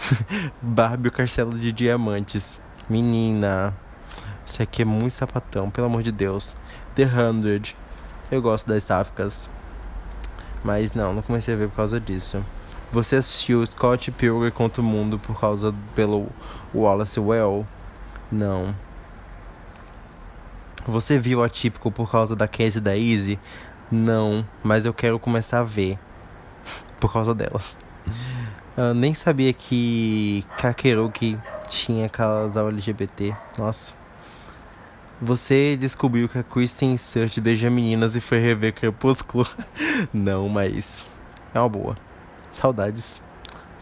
Barbie 0.60 1.08
o 1.08 1.12
Castelo 1.12 1.58
de 1.58 1.72
Diamantes. 1.72 2.60
Menina, 2.88 3.74
isso 4.46 4.62
aqui 4.62 4.82
é 4.82 4.84
muito 4.84 5.14
sapatão, 5.14 5.70
pelo 5.70 5.86
amor 5.86 6.02
de 6.02 6.12
Deus. 6.12 6.54
The 6.94 7.04
Hundred. 7.04 7.74
Eu 8.30 8.42
gosto 8.42 8.68
das 8.68 8.84
sáficas. 8.84 9.48
Mas 10.64 10.92
não, 10.92 11.12
não 11.12 11.22
comecei 11.22 11.54
a 11.54 11.56
ver 11.56 11.68
por 11.68 11.76
causa 11.76 12.00
disso. 12.00 12.44
Você 12.90 13.16
assistiu 13.16 13.64
Scott 13.66 14.10
Pilgrim 14.10 14.50
contra 14.50 14.80
o 14.80 14.84
Mundo 14.84 15.18
por 15.18 15.38
causa 15.38 15.74
pelo 15.94 16.28
Wallace 16.74 17.20
Well? 17.20 17.66
Não. 18.32 18.74
Você 20.86 21.18
viu 21.18 21.42
Atípico 21.42 21.90
por 21.90 22.10
causa 22.10 22.34
da 22.34 22.48
Casey 22.48 22.80
da 22.80 22.96
Easy? 22.96 23.38
Não, 23.90 24.46
mas 24.62 24.86
eu 24.86 24.94
quero 24.94 25.18
começar 25.18 25.60
a 25.60 25.64
ver. 25.64 25.98
por 26.98 27.12
causa 27.12 27.34
delas. 27.34 27.78
Eu 28.76 28.94
nem 28.94 29.14
sabia 29.14 29.52
que 29.52 30.44
Kakeruki 30.58 31.38
tinha 31.68 32.08
casal 32.08 32.68
LGBT. 32.68 33.36
Nossa. 33.58 33.94
Você 35.24 35.74
descobriu 35.74 36.28
que 36.28 36.36
a 36.36 36.42
Kristen 36.42 36.98
Stewart 36.98 37.40
beija 37.40 37.70
meninas 37.70 38.14
e 38.14 38.20
foi 38.20 38.38
rever 38.40 38.74
Crepúsculo? 38.74 39.48
Não, 40.12 40.50
mas 40.50 41.06
é 41.54 41.58
uma 41.58 41.66
boa. 41.66 41.94
Saudades, 42.52 43.22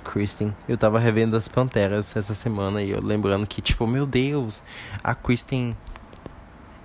Kristen. 0.04 0.54
Eu 0.68 0.78
tava 0.78 1.00
revendo 1.00 1.37
as 1.37 1.49
Panteras 1.49 2.14
essa 2.14 2.32
semana 2.32 2.80
e 2.80 2.90
eu 2.90 3.02
lembrando 3.02 3.44
que, 3.44 3.61
tipo, 3.61 3.88
meu 3.88 4.06
Deus, 4.06 4.62
a 5.02 5.16
Kristen 5.16 5.76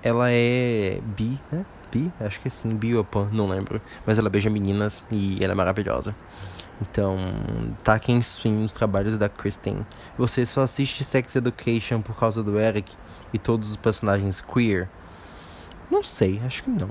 ela 0.02 0.32
é 0.32 1.02
bi, 1.04 1.40
né? 1.52 1.64
Bi? 1.92 2.12
Acho 2.20 2.42
que 2.42 2.48
é 2.48 2.50
sim, 2.50 2.76
bi 2.76 2.96
ou 2.96 3.04
pan, 3.04 3.30
não 3.32 3.48
lembro. 3.48 3.80
Mas 4.08 4.18
ela 4.18 4.28
beija 4.28 4.50
meninas 4.50 5.04
e 5.12 5.38
ela 5.40 5.54
é 5.54 5.56
maravilhosa. 5.56 6.16
Então, 6.82 7.16
tá 7.84 8.00
quem 8.00 8.24
swing 8.24 8.58
nos 8.58 8.74
trabalhos 8.74 9.20
da 9.20 9.30
Kristen. 9.30 9.86
Você 10.18 10.48
só 10.48 10.64
assiste 10.64 11.04
Sex 11.04 11.36
Education 11.36 12.02
por 12.02 12.16
causa 12.16 12.42
do 12.42 12.60
Eric 12.60 12.92
e 13.34 13.40
todos 13.40 13.70
os 13.70 13.76
personagens 13.76 14.42
queer? 14.42 14.90
Não 15.90 16.04
sei, 16.04 16.42
acho 16.46 16.64
que 16.64 16.70
não. 16.70 16.90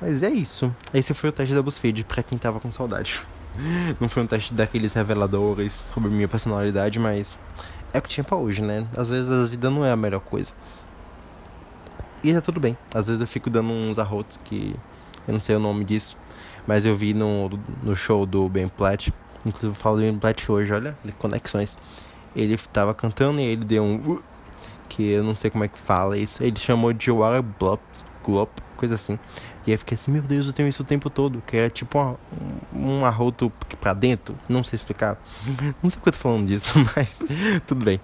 Mas 0.00 0.22
é 0.22 0.30
isso. 0.30 0.74
Esse 0.92 1.14
foi 1.14 1.30
o 1.30 1.32
teste 1.32 1.54
da 1.54 1.62
BuzzFeed 1.62 2.04
pra 2.04 2.22
quem 2.22 2.38
tava 2.38 2.60
com 2.60 2.70
saudade. 2.70 3.20
Não 3.98 4.08
foi 4.08 4.22
um 4.22 4.26
teste 4.26 4.52
daqueles 4.52 4.92
reveladores 4.92 5.86
sobre 5.94 6.10
minha 6.10 6.28
personalidade, 6.28 6.98
mas 6.98 7.36
é 7.92 7.98
o 7.98 8.02
que 8.02 8.08
tinha 8.10 8.22
pra 8.22 8.36
hoje, 8.36 8.60
né? 8.60 8.86
Às 8.94 9.08
vezes 9.08 9.30
a 9.30 9.46
vida 9.46 9.70
não 9.70 9.82
é 9.82 9.90
a 9.90 9.96
melhor 9.96 10.20
coisa. 10.20 10.52
E 12.22 12.34
tá 12.34 12.42
tudo 12.42 12.60
bem. 12.60 12.76
Às 12.94 13.06
vezes 13.06 13.22
eu 13.22 13.26
fico 13.26 13.48
dando 13.48 13.72
uns 13.72 13.98
arrotos 13.98 14.36
que 14.36 14.76
eu 15.26 15.32
não 15.32 15.40
sei 15.40 15.56
o 15.56 15.58
nome 15.58 15.84
disso. 15.84 16.16
Mas 16.66 16.84
eu 16.84 16.94
vi 16.94 17.14
no, 17.14 17.48
no 17.82 17.96
show 17.96 18.26
do 18.26 18.48
Ben 18.48 18.68
Platt. 18.68 19.12
Inclusive 19.46 19.72
eu 19.72 19.74
falo 19.74 19.96
do 19.96 20.02
Ben 20.02 20.18
Platt 20.18 20.50
hoje, 20.50 20.72
olha, 20.74 20.96
conexões. 21.18 21.78
Ele 22.34 22.58
tava 22.72 22.92
cantando 22.92 23.40
e 23.40 23.44
ele 23.44 23.64
deu 23.64 23.82
um. 23.82 24.20
Que 24.88 25.10
eu 25.10 25.22
não 25.22 25.34
sei 25.34 25.50
como 25.50 25.64
é 25.64 25.68
que 25.68 25.78
fala 25.78 26.16
isso. 26.16 26.42
Ele 26.42 26.58
chamou 26.58 26.92
de 26.92 27.10
Water 27.10 27.44
Glop, 27.58 27.80
Glop, 28.24 28.50
coisa 28.76 28.94
assim. 28.94 29.18
E 29.66 29.72
aí 29.72 29.76
fiquei 29.76 29.96
assim, 29.96 30.12
meu 30.12 30.22
Deus, 30.22 30.46
eu 30.46 30.52
tenho 30.52 30.68
isso 30.68 30.82
o 30.82 30.86
tempo 30.86 31.10
todo. 31.10 31.42
Que 31.46 31.56
é 31.56 31.70
tipo 31.70 31.98
uma, 31.98 32.16
um 32.72 33.04
arroto 33.04 33.52
pra 33.80 33.92
dentro. 33.92 34.38
Não 34.48 34.62
sei 34.62 34.76
explicar. 34.76 35.18
Não 35.82 35.90
sei 35.90 35.98
porque 35.98 36.08
eu 36.08 36.12
tô 36.12 36.18
falando 36.18 36.46
disso, 36.46 36.72
mas 36.94 37.24
tudo 37.66 37.84
bem. 37.84 38.00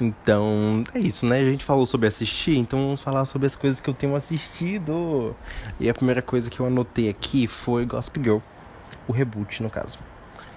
Então, 0.00 0.82
é 0.92 0.98
isso, 0.98 1.24
né? 1.24 1.38
A 1.38 1.44
gente 1.44 1.64
falou 1.64 1.86
sobre 1.86 2.08
assistir, 2.08 2.56
então 2.56 2.80
vamos 2.80 3.00
falar 3.00 3.24
sobre 3.26 3.46
as 3.46 3.54
coisas 3.54 3.80
que 3.80 3.88
eu 3.88 3.94
tenho 3.94 4.16
assistido. 4.16 5.36
E 5.78 5.88
a 5.88 5.94
primeira 5.94 6.20
coisa 6.20 6.50
que 6.50 6.58
eu 6.58 6.66
anotei 6.66 7.08
aqui 7.08 7.46
foi 7.46 7.86
Gossip 7.86 8.20
Girl, 8.20 8.38
o 9.06 9.12
reboot, 9.12 9.62
no 9.62 9.70
caso, 9.70 9.98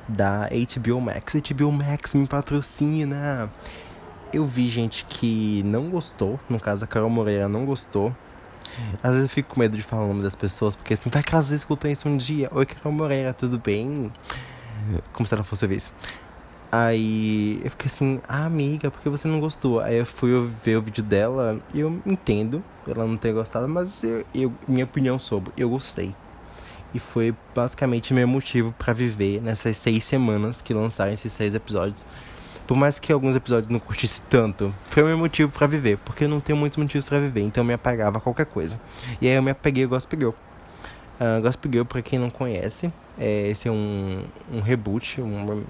da 0.07 0.50
HBO 0.50 1.00
Max. 1.00 1.36
HBO 1.36 1.72
Max 1.72 2.15
me 2.15 2.25
patrocina. 2.25 3.51
Eu 4.38 4.46
vi 4.46 4.70
gente 4.70 5.03
que 5.06 5.63
não 5.65 5.89
gostou, 5.89 6.39
no 6.48 6.60
caso 6.60 6.84
a 6.84 6.88
Carol 6.88 7.10
Moreira 7.10 7.50
não 7.50 7.65
gostou. 7.65 8.15
Às 9.01 9.13
vezes 9.13 9.24
eu 9.24 9.29
fico 9.29 9.56
com 9.56 9.60
medo 9.60 9.75
de 9.75 9.82
falar 9.82 10.03
o 10.03 10.10
nome 10.10 10.22
das 10.22 10.36
pessoas, 10.36 10.75
porque 10.75 10.94
assim, 10.94 11.10
vai 11.10 11.24
que 11.24 11.34
elas 11.34 11.50
escutam 11.50 11.89
isso 11.89 12.08
um 12.08 12.15
dia. 12.15 12.48
Oi, 12.51 12.63
Carol 12.67 12.94
Moreira, 12.94 13.34
tudo 13.34 13.58
bem? 13.58 14.12
Como 15.12 15.25
se 15.25 15.34
ela 15.34 15.44
fosse 15.44 15.65
ver 15.65 15.77
isso. 15.77 15.91
Aí 16.72 17.60
eu 17.63 17.72
fiquei 17.72 17.88
assim, 17.88 18.22
ah, 18.29 18.46
amiga, 18.46 18.91
por 18.91 19.01
que 19.01 19.10
você 19.10 19.27
não 19.27 19.39
gostou? 19.39 19.79
Aí 19.79 19.98
eu 19.98 20.06
fui 20.06 20.51
ver 20.63 20.77
o 20.77 20.84
vídeo 20.84 21.03
dela 21.03 21.60
e 21.74 21.79
eu 21.79 22.00
entendo 22.06 22.63
ela 22.88 23.08
não 23.08 23.17
ter 23.17 23.34
gostado, 23.34 23.67
mas 23.67 24.03
eu, 24.03 24.24
eu, 24.36 24.53
minha 24.67 24.86
opinião 24.86 25.17
sobre, 25.17 25.51
eu 25.58 25.67
gostei. 25.67 26.13
E 26.94 27.00
foi 27.00 27.34
basicamente 27.56 28.13
meu 28.13 28.27
motivo 28.27 28.72
para 28.77 28.94
viver 28.94 29.41
nessas 29.41 29.77
seis 29.77 30.03
semanas 30.03 30.62
que 30.62 30.75
lançaram 30.75 31.12
esses 31.12 31.34
seis 31.34 31.56
episódios. 31.56 32.06
Por 32.67 32.75
mais 32.75 33.00
que 33.00 33.13
alguns 33.13 33.33
episódios 33.33 33.71
não 33.71 33.79
curtisse 33.79 34.21
tanto, 34.29 34.75
foi 34.89 35.01
o 35.01 35.05
meu 35.05 35.17
motivo 35.17 35.50
para 35.51 35.65
viver, 35.65 35.97
porque 36.00 36.25
eu 36.25 36.29
não 36.29 36.41
tenho 36.41 36.57
muitos 36.57 36.77
motivos 36.77 37.07
para 37.07 37.17
viver, 37.17 37.39
então 37.39 37.63
eu 37.63 37.65
me 37.65 37.74
apagava 37.74 38.17
a 38.17 38.21
qualquer 38.21 38.45
coisa. 38.45 38.77
E 39.21 39.27
aí 39.27 39.36
eu 39.36 39.41
me 39.41 39.51
apeguei 39.51 39.86
ao 39.86 39.89
Gospel 39.89 40.19
Girl. 40.19 40.31
Uh, 40.31 41.41
Gospel 41.41 41.71
Girl, 41.71 41.86
pra 41.86 42.01
quem 42.01 42.19
não 42.19 42.29
conhece, 42.29 42.91
é, 43.17 43.47
esse 43.47 43.69
é 43.69 43.71
um, 43.71 44.21
um 44.51 44.59
reboot, 44.59 45.21
um, 45.21 45.63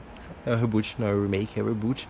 é 0.44 0.56
um 0.56 0.60
reboot, 0.60 0.96
não 0.98 1.08
é 1.08 1.14
um 1.14 1.22
remake, 1.22 1.60
é 1.60 1.64
um 1.64 1.68
reboot, 1.68 2.10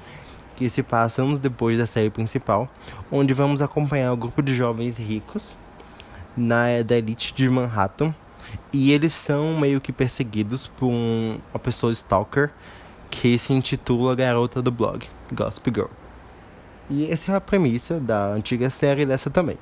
que 0.55 0.69
se 0.69 0.81
passa 0.81 1.21
anos 1.21 1.37
depois 1.37 1.77
da 1.77 1.85
série 1.85 2.09
principal, 2.09 2.69
onde 3.11 3.33
vamos 3.33 3.61
acompanhar 3.61 4.13
um 4.13 4.17
grupo 4.17 4.41
de 4.41 4.55
jovens 4.55 4.97
ricos 4.97 5.57
na 6.35 6.81
da 6.81 6.97
elite 6.97 7.33
de 7.35 7.49
Manhattan, 7.49 8.15
e 8.71 8.93
eles 8.93 9.13
são 9.13 9.59
meio 9.59 9.81
que 9.81 9.91
perseguidos 9.91 10.67
por 10.67 10.87
um, 10.87 11.39
uma 11.53 11.59
pessoa 11.59 11.91
stalker 11.91 12.51
que 13.09 13.37
se 13.37 13.53
intitula 13.53 14.15
Garota 14.15 14.61
do 14.61 14.71
Blog, 14.71 15.05
Gospel 15.31 15.73
Girl. 15.73 15.87
E 16.89 17.11
essa 17.11 17.31
é 17.31 17.35
a 17.35 17.41
premissa 17.41 17.99
da 17.99 18.27
antiga 18.27 18.69
série 18.69 19.01
e 19.01 19.05
dessa 19.05 19.29
também. 19.29 19.57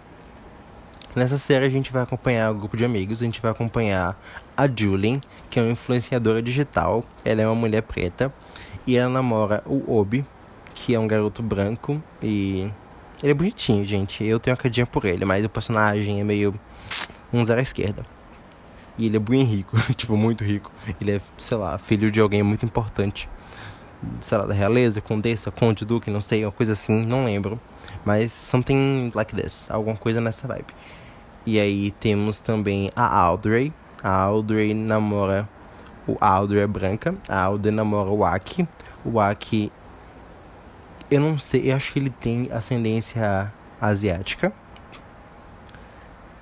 Nessa 1.16 1.38
série 1.38 1.66
a 1.66 1.70
gente 1.70 1.92
vai 1.94 2.04
acompanhar 2.04 2.52
um 2.52 2.60
grupo 2.60 2.76
de 2.76 2.84
amigos, 2.84 3.22
a 3.22 3.26
gente 3.26 3.42
vai 3.42 3.50
acompanhar 3.50 4.20
a 4.56 4.68
Julien, 4.68 5.22
que 5.50 5.58
é 5.58 5.62
uma 5.62 5.72
influenciadora 5.72 6.42
digital, 6.42 7.06
ela 7.24 7.42
é 7.42 7.46
uma 7.48 7.56
mulher 7.56 7.82
preta, 7.84 8.34
e 8.86 8.98
ela 8.98 9.10
namora 9.10 9.64
o 9.66 9.98
Obi, 9.98 10.26
que 10.74 10.94
é 10.94 11.00
um 11.00 11.08
garoto 11.08 11.42
branco, 11.42 12.04
e 12.22 12.70
ele 13.24 13.32
é 13.32 13.34
bonitinho, 13.34 13.86
gente, 13.86 14.24
eu 14.26 14.40
tenho 14.40 14.54
uma 14.54 14.62
cadinha 14.62 14.86
por 14.86 15.06
ele, 15.06 15.24
mas 15.24 15.46
o 15.46 15.50
personagem 15.50 16.20
é 16.20 16.24
meio 16.24 16.54
um 17.32 17.46
zero 17.46 17.60
à 17.60 17.64
esquerda. 17.64 18.06
E 18.98 19.06
ele 19.06 19.18
é 19.18 19.20
bem 19.20 19.44
rico, 19.44 19.78
tipo, 19.96 20.16
muito 20.16 20.44
rico. 20.44 20.72
Ele 21.02 21.12
é, 21.12 21.22
sei 21.38 21.58
lá, 21.58 21.78
filho 21.78 22.12
de 22.12 22.20
alguém 22.20 22.44
muito 22.44 22.66
importante. 22.66 23.30
Sei 24.22 24.38
lá, 24.38 24.46
da 24.46 24.54
realeza, 24.54 25.02
condessa, 25.02 25.52
conde, 25.52 25.86
duque, 25.86 26.12
não 26.12 26.22
sei, 26.22 26.46
uma 26.46 26.52
coisa 26.52 26.74
assim, 26.74 27.06
não 27.06 27.26
lembro. 27.26 27.60
Mas 28.04 28.32
something 28.32 29.12
like 29.14 29.36
this, 29.36 29.70
alguma 29.70 29.96
coisa 29.96 30.22
nessa 30.22 30.48
vibe. 30.48 30.74
E 31.46 31.60
aí 31.60 31.92
temos 31.92 32.40
também 32.40 32.92
a 32.96 33.20
Audrey. 33.20 33.72
A 34.04 34.22
Audrey 34.22 34.74
namora. 34.74 35.48
O 36.08 36.18
Audrey 36.20 36.62
é 36.62 36.68
branca. 36.68 37.16
A 37.28 37.44
Audrey 37.44 37.74
namora 37.74 38.10
o 38.10 38.26
Aki. 38.26 38.68
O 39.04 39.20
Aki. 39.20 39.72
Eu 41.10 41.22
não 41.22 41.38
sei, 41.38 41.72
eu 41.72 41.76
acho 41.76 41.94
que 41.94 42.00
ele 42.00 42.10
tem 42.10 42.50
ascendência 42.52 43.54
asiática. 43.80 44.52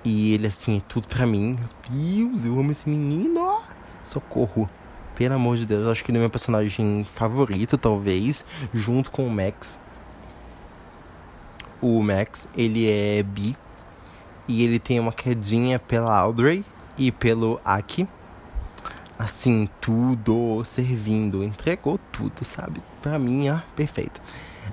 E 0.05 0.34
ele, 0.34 0.48
assim, 0.48 0.77
é 0.77 0.82
tudo 0.88 1.08
pra 1.08 1.25
mim. 1.25 1.58
Meu 1.60 2.29
Deus, 2.29 2.46
eu 2.46 2.60
amo 2.60 2.72
esse 2.72 2.89
menino. 2.89 3.62
Socorro. 4.03 4.70
Pelo 5.15 5.36
amor 5.36 5.58
de 5.58 5.65
Deus, 5.65 5.86
eu 5.86 5.91
acho 5.91 6.03
que 6.03 6.12
ele 6.12 6.17
é 6.17 6.22
meu 6.22 6.29
personagem 6.29 7.05
favorito, 7.13 7.77
talvez, 7.77 8.43
junto 8.74 9.12
com 9.12 9.27
o 9.27 9.29
Max. 9.29 9.79
O 11.82 12.01
Max, 12.01 12.48
ele 12.55 12.89
é 12.89 13.22
bi. 13.22 13.55
E 14.48 14.63
ele 14.63 14.79
tem 14.79 15.00
uma 15.00 15.13
quedinha 15.13 15.79
pela 15.79 16.17
Audrey 16.17 16.65
e 16.98 17.12
pelo 17.12 17.62
Aki. 17.63 18.08
Assim, 19.17 19.70
tudo 19.79 20.63
servindo. 20.65 21.43
Entregou 21.43 22.00
tudo, 22.12 22.43
sabe? 22.43 22.82
Pra 23.01 23.20
mim, 23.20 23.46
perfeito. 23.75 24.22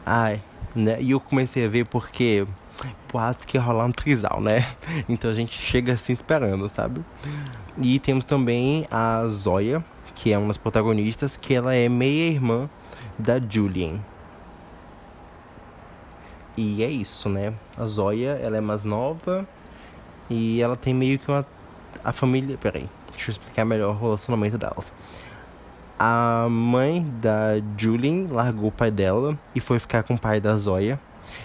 Ai, 0.05 0.43
né? 0.75 1.01
E 1.01 1.11
eu 1.11 1.21
comecei 1.21 1.67
a 1.67 1.69
ver 1.69 1.87
porque 1.87 2.47
boatos 3.13 3.45
que 3.45 3.57
ia 3.57 3.61
rolar 3.63 3.85
um 3.85 3.93
trisal, 3.93 4.41
né? 4.41 4.67
Então 5.09 5.31
a 5.31 5.35
gente 5.35 5.61
chega 5.61 5.93
assim 5.93 6.13
esperando, 6.13 6.69
sabe? 6.69 7.05
E 7.81 7.99
temos 7.99 8.25
também 8.25 8.87
a 8.91 9.27
Zoya, 9.29 9.85
que 10.15 10.33
é 10.33 10.39
uma 10.39 10.49
das 10.49 10.57
protagonistas, 10.57 11.37
que 11.37 11.55
ela 11.55 11.75
é 11.75 11.89
meia-irmã 11.89 12.69
da 13.19 13.41
Julian. 13.41 14.01
E 16.57 16.83
é 16.83 16.91
isso, 16.91 17.29
né? 17.29 17.55
A 17.77 17.87
Zoya, 17.87 18.33
ela 18.43 18.57
é 18.57 18.61
mais 18.61 18.85
nova 18.85 19.47
e 20.29 20.61
ela 20.61 20.77
tem 20.77 20.93
meio 20.93 21.19
que 21.19 21.31
uma... 21.31 21.47
A 22.05 22.13
família... 22.13 22.59
Peraí, 22.59 22.89
deixa 23.11 23.31
eu 23.31 23.33
explicar 23.33 23.65
melhor 23.65 23.95
o 23.95 23.99
relacionamento 23.99 24.59
delas. 24.59 24.93
A 25.99 26.47
mãe 26.51 27.07
da 27.21 27.61
Julian 27.77 28.27
largou 28.31 28.69
o 28.69 28.73
pai 28.73 28.91
dela 28.91 29.39
e 29.55 29.61
foi 29.61 29.79
ficar 29.79 30.03
com 30.03 30.15
o 30.15 30.19
pai 30.19 30.41
da 30.41 30.57
Zoya. 30.57 30.99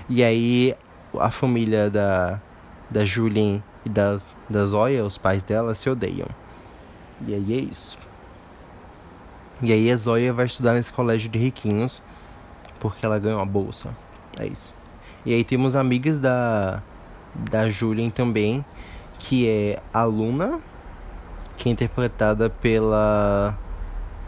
E 0.10 0.24
aí 0.24 0.76
a 1.20 1.30
família 1.30 1.90
da, 1.90 2.40
da 2.90 3.06
Julian 3.06 3.62
e 3.86 3.90
da, 3.90 4.20
da 4.50 4.66
Zoya, 4.66 5.04
os 5.04 5.18
pais 5.18 5.44
dela, 5.44 5.76
se 5.76 5.90
odeiam. 5.90 6.28
E 7.28 7.34
aí 7.34 7.54
é 7.54 7.62
isso. 7.62 7.98
E 9.62 9.72
aí 9.72 9.92
a 9.92 9.98
Zoya 9.98 10.34
vai 10.34 10.46
estudar 10.46 10.74
nesse 10.74 10.92
colégio 10.92 11.30
de 11.30 11.40
riquinhos 11.40 12.02
porque 12.80 13.06
ela 13.06 13.18
ganhou 13.18 13.40
uma 13.40 13.46
bolsa. 13.46 13.96
É 14.40 14.46
isso. 14.46 14.74
E 15.26 15.34
aí 15.34 15.44
temos 15.44 15.76
amigas 15.76 16.20
da 16.20 16.84
da 17.36 17.70
Julian 17.70 18.10
também, 18.10 18.64
que 19.20 19.48
é 19.48 19.82
a 19.94 20.04
Luna, 20.04 20.60
que 21.58 21.68
é 21.68 21.72
interpretada 21.72 22.50
pela 22.50 23.58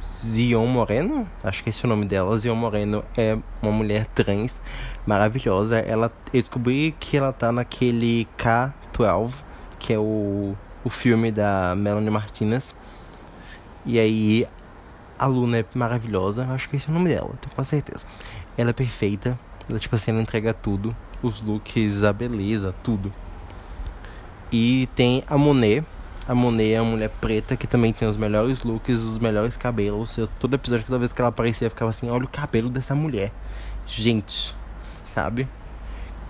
Zion 0.02 0.66
Moreno, 0.68 1.28
acho 1.44 1.64
que 1.64 1.70
esse 1.70 1.86
é 1.86 1.88
o 1.88 1.90
nome 1.90 2.06
dela. 2.06 2.38
Zion 2.38 2.56
Moreno 2.56 3.04
é 3.16 3.38
uma 3.62 3.72
mulher 3.72 4.06
trans 4.08 4.60
maravilhosa. 5.06 5.80
Ela, 5.80 6.12
eu 6.34 6.42
descobri 6.42 6.96
que 7.00 7.18
ela 7.18 7.32
tá 7.32 7.52
naquele 7.52 8.28
K12, 8.38 9.32
que 9.80 9.94
é 9.94 10.00
o, 10.00 10.56
o 10.84 10.90
filme 10.90 11.32
da 11.32 11.76
Melanie 11.76 12.10
Martinez. 12.10 12.76
E 13.86 14.00
aí 14.00 14.48
a 15.18 15.26
Luna 15.26 15.60
é 15.60 15.66
maravilhosa, 15.74 16.46
acho 16.48 16.70
que 16.70 16.76
esse 16.76 16.88
é 16.88 16.92
o 16.92 16.94
nome 16.94 17.10
dela, 17.10 17.32
tenho 17.42 17.54
quase 17.56 17.72
certeza. 17.72 18.06
Ela 18.58 18.70
é 18.72 18.74
perfeita, 18.74 19.38
ela 19.70 19.80
tipo 19.80 19.96
assim, 19.96 20.12
ela 20.12 20.22
entrega 20.22 20.54
tudo, 20.54 20.96
os 21.22 21.42
looks, 21.42 22.04
a 22.04 22.14
beleza, 22.14 22.74
tudo. 22.84 23.12
E 24.52 24.88
tem 24.96 25.24
a 25.28 25.38
Monet, 25.38 25.84
a 26.28 26.36
Monet 26.36 26.74
é 26.74 26.82
uma 26.82 26.92
mulher 26.92 27.10
preta 27.22 27.56
que 27.56 27.66
também 27.66 27.94
tem 27.94 28.08
os 28.08 28.18
melhores 28.18 28.64
looks, 28.64 29.02
os 29.02 29.20
melhores 29.20 29.58
cabelos. 29.58 30.18
Eu, 30.18 30.28
todo 30.28 30.54
episódio, 30.54 30.86
toda 30.86 31.00
vez 31.00 31.12
que 31.12 31.22
ela 31.22 31.30
aparecia, 31.30 31.68
eu 31.68 31.72
ficava 31.72 31.90
assim: 31.90 32.10
olha 32.10 32.26
o 32.26 32.28
cabelo 32.28 32.70
dessa 32.70 32.94
mulher. 32.94 33.32
Gente, 33.86 34.56
sabe? 35.04 35.48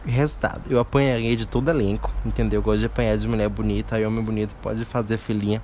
Resultado: 0.05 0.61
eu 0.69 0.79
apanharia 0.79 1.35
de 1.35 1.45
todo 1.45 1.69
elenco, 1.69 2.11
entendeu? 2.25 2.59
Eu 2.59 2.63
gosto 2.63 2.79
de 2.79 2.85
apanhar 2.85 3.17
de 3.17 3.27
mulher 3.27 3.49
bonita, 3.49 3.95
aí 3.95 4.05
homem 4.05 4.23
bonito 4.23 4.55
pode 4.61 4.85
fazer 4.85 5.17
filhinha. 5.17 5.61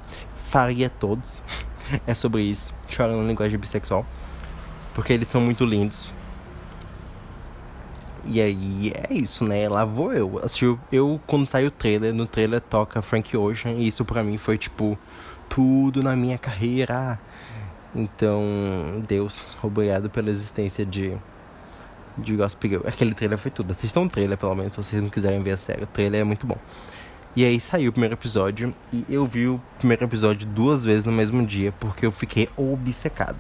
Faria 0.48 0.90
todos. 0.90 1.44
é 2.08 2.14
sobre 2.14 2.44
isso. 2.44 2.74
Chorando 2.90 3.22
na 3.22 3.28
linguagem 3.28 3.58
bissexual. 3.60 4.06
Porque 4.94 5.14
eles 5.14 5.28
são 5.28 5.42
muito 5.42 5.66
lindos. 5.66 6.14
E 8.26 8.40
aí 8.40 8.94
é 8.96 9.14
isso, 9.14 9.46
né? 9.46 9.68
Lá 9.68 9.84
vou 9.84 10.14
eu. 10.14 10.40
Assistiu, 10.40 10.80
eu, 10.92 11.20
quando 11.28 11.48
saiu 11.48 11.68
o 11.68 11.72
trailer, 11.72 12.14
no 12.14 12.26
trailer 12.26 12.62
toca 12.62 13.02
Frank 13.02 13.36
Ocean, 13.36 13.74
e 13.74 13.88
isso 13.88 14.06
pra 14.06 14.24
mim 14.24 14.38
foi 14.38 14.58
tipo 14.58 14.98
tudo 15.50 16.02
na 16.02 16.16
minha 16.16 16.38
carreira. 16.38 17.20
Então, 17.94 19.04
Deus, 19.08 19.56
obrigado 19.62 20.10
pela 20.10 20.30
existência 20.30 20.86
de, 20.86 21.16
de 22.18 22.36
Gospel 22.36 22.72
Girl. 22.72 22.88
Aquele 22.88 23.14
trailer 23.14 23.38
foi 23.38 23.52
tudo. 23.52 23.72
Assistam 23.72 24.02
o 24.02 24.10
trailer, 24.10 24.38
pelo 24.38 24.56
menos, 24.56 24.74
se 24.74 24.78
vocês 24.78 25.02
não 25.02 25.10
quiserem 25.10 25.44
ver 25.44 25.52
a 25.52 25.58
série. 25.58 25.84
O 25.84 25.88
trailer 25.88 26.22
é 26.22 26.24
muito 26.24 26.48
bom. 26.48 26.58
E 27.36 27.44
aí 27.44 27.60
saiu 27.60 27.90
o 27.90 27.92
primeiro 27.92 28.14
episódio, 28.14 28.76
e 28.92 29.04
eu 29.10 29.26
vi 29.26 29.48
o 29.48 29.60
primeiro 29.80 30.04
episódio 30.04 30.48
duas 30.48 30.84
vezes 30.84 31.04
no 31.04 31.12
mesmo 31.12 31.44
dia, 31.44 31.72
porque 31.80 32.06
eu 32.06 32.12
fiquei 32.12 32.48
obcecado. 32.56 33.40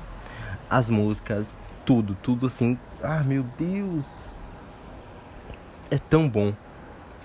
As 0.67 0.89
músicas, 0.89 1.53
tudo, 1.85 2.17
tudo 2.23 2.47
assim. 2.47 2.75
Ah, 3.03 3.23
meu 3.23 3.45
Deus, 3.55 4.33
é 5.91 5.99
tão 5.99 6.27
bom, 6.27 6.53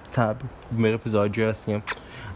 sabe? 0.04 0.44
O 0.66 0.68
primeiro 0.74 0.98
episódio 0.98 1.42
é 1.42 1.48
assim, 1.48 1.83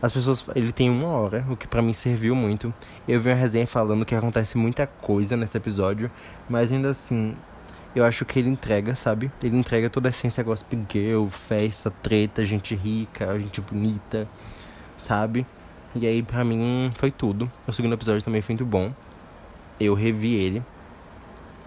as 0.00 0.10
pessoas, 0.10 0.42
ele 0.56 0.72
tem 0.72 0.88
uma 0.88 1.08
hora, 1.08 1.44
o 1.50 1.56
que 1.56 1.68
para 1.68 1.82
mim 1.82 1.92
serviu 1.92 2.34
muito. 2.34 2.72
Eu 3.06 3.20
vi 3.20 3.28
uma 3.28 3.36
resenha 3.36 3.66
falando 3.66 4.06
que 4.06 4.14
acontece 4.14 4.56
muita 4.56 4.86
coisa 4.86 5.36
nesse 5.36 5.58
episódio, 5.58 6.10
mas 6.48 6.72
ainda 6.72 6.88
assim, 6.88 7.36
eu 7.94 8.04
acho 8.04 8.24
que 8.24 8.38
ele 8.38 8.48
entrega, 8.48 8.96
sabe? 8.96 9.30
Ele 9.42 9.56
entrega 9.56 9.90
toda 9.90 10.08
a 10.08 10.10
essência 10.10 10.42
gospel 10.42 10.80
girl, 10.90 11.26
festa, 11.28 11.90
treta, 11.90 12.44
gente 12.44 12.74
rica, 12.74 13.38
gente 13.38 13.60
bonita, 13.60 14.26
sabe? 14.96 15.46
E 15.94 16.06
aí, 16.06 16.22
pra 16.22 16.42
mim, 16.42 16.90
foi 16.94 17.10
tudo. 17.10 17.50
O 17.66 17.72
segundo 17.72 17.92
episódio 17.92 18.22
também 18.22 18.40
foi 18.40 18.54
muito 18.54 18.64
bom. 18.64 18.92
Eu 19.78 19.92
revi 19.94 20.34
ele 20.34 20.62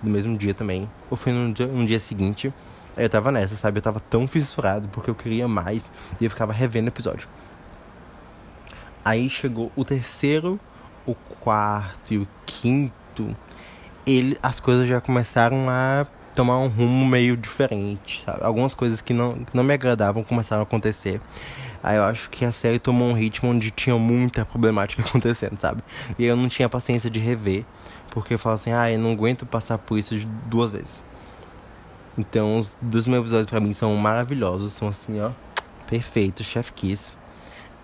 no 0.01 0.09
mesmo 0.09 0.35
dia 0.35 0.53
também. 0.53 0.89
Ou 1.11 1.17
foi 1.17 1.31
no 1.31 1.53
dia, 1.53 1.67
no 1.67 1.85
dia 1.85 1.99
seguinte. 1.99 2.51
Eu 2.97 3.09
tava 3.09 3.31
nessa, 3.31 3.55
sabe? 3.55 3.77
Eu 3.77 3.83
tava 3.83 3.99
tão 3.99 4.27
fissurado 4.27 4.87
porque 4.87 5.09
eu 5.09 5.15
queria 5.15 5.47
mais 5.47 5.91
e 6.19 6.23
eu 6.23 6.29
ficava 6.29 6.51
revendo 6.53 6.87
o 6.87 6.89
episódio. 6.89 7.27
Aí 9.03 9.29
chegou 9.29 9.71
o 9.75 9.85
terceiro, 9.85 10.59
o 11.05 11.13
quarto 11.13 12.13
e 12.13 12.17
o 12.17 12.27
quinto. 12.45 13.35
Ele, 14.07 14.37
as 14.41 14.59
coisas 14.59 14.87
já 14.87 14.99
começaram 14.99 15.69
a 15.69 16.07
tomar 16.35 16.59
um 16.59 16.67
rumo 16.67 17.05
meio 17.05 17.37
diferente, 17.37 18.21
sabe? 18.21 18.43
Algumas 18.43 18.75
coisas 18.75 19.01
que 19.01 19.13
não, 19.13 19.33
que 19.45 19.55
não 19.55 19.63
me 19.63 19.73
agradavam 19.73 20.23
começaram 20.23 20.61
a 20.61 20.63
acontecer. 20.63 21.21
Aí 21.81 21.97
eu 21.97 22.03
acho 22.03 22.29
que 22.29 22.43
a 22.43 22.51
série 22.51 22.79
tomou 22.79 23.07
um 23.07 23.13
ritmo 23.13 23.49
onde 23.49 23.71
tinha 23.71 23.97
muita 23.97 24.43
problemática 24.43 25.01
acontecendo, 25.07 25.59
sabe? 25.59 25.83
E 26.19 26.25
eu 26.25 26.35
não 26.35 26.49
tinha 26.49 26.67
paciência 26.67 27.09
de 27.09 27.19
rever, 27.19 27.63
porque 28.09 28.33
eu 28.33 28.39
falo 28.39 28.55
assim, 28.55 28.71
ah, 28.71 28.91
eu 28.91 28.99
não 28.99 29.11
aguento 29.11 29.45
passar 29.45 29.77
por 29.77 29.97
isso 29.97 30.15
duas 30.47 30.71
vezes. 30.71 31.03
Então, 32.17 32.57
os 32.57 32.77
dos 32.81 33.07
meus 33.07 33.23
episódios 33.23 33.49
pra 33.49 33.59
mim 33.59 33.73
são 33.73 33.95
maravilhosos, 33.95 34.73
são 34.73 34.87
assim, 34.87 35.19
ó, 35.19 35.31
perfeitos, 35.87 36.45
chef 36.45 36.71
kiss. 36.73 37.13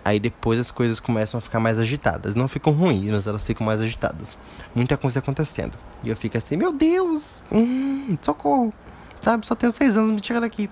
Aí 0.04 0.18
depois 0.18 0.58
as 0.58 0.70
coisas 0.70 0.98
começam 0.98 1.38
a 1.38 1.40
ficar 1.40 1.60
mais 1.60 1.78
agitadas. 1.78 2.34
Não 2.34 2.48
ficam 2.48 2.72
ruins, 2.72 3.12
mas 3.12 3.26
elas 3.26 3.46
ficam 3.46 3.66
mais 3.66 3.80
agitadas. 3.80 4.36
Muita 4.74 4.96
coisa 4.96 5.20
acontecendo. 5.20 5.78
E 6.02 6.08
eu 6.08 6.16
fico 6.16 6.36
assim, 6.36 6.56
meu 6.56 6.72
Deus! 6.72 7.42
Hum, 7.52 8.16
socorro! 8.20 8.72
Sabe, 9.20 9.46
só 9.46 9.54
tenho 9.54 9.70
seis 9.70 9.96
anos, 9.96 10.10
me 10.10 10.20
tira 10.20 10.40
daqui. 10.40 10.68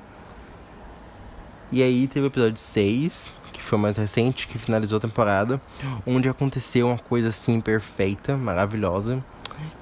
E 1.71 1.85
aí 1.85 2.09
teve 2.09 2.27
o 2.27 2.29
episódio 2.29 2.57
6, 2.57 3.33
que 3.53 3.63
foi 3.63 3.79
o 3.79 3.81
mais 3.81 3.97
recente, 3.97 4.49
que 4.49 4.59
finalizou 4.59 4.99
a 4.99 5.01
temporada. 5.01 5.61
Onde 6.05 6.29
aconteceu 6.29 6.89
uma 6.89 6.99
coisa 6.99 7.29
assim 7.29 7.61
perfeita, 7.61 8.37
maravilhosa. 8.37 9.25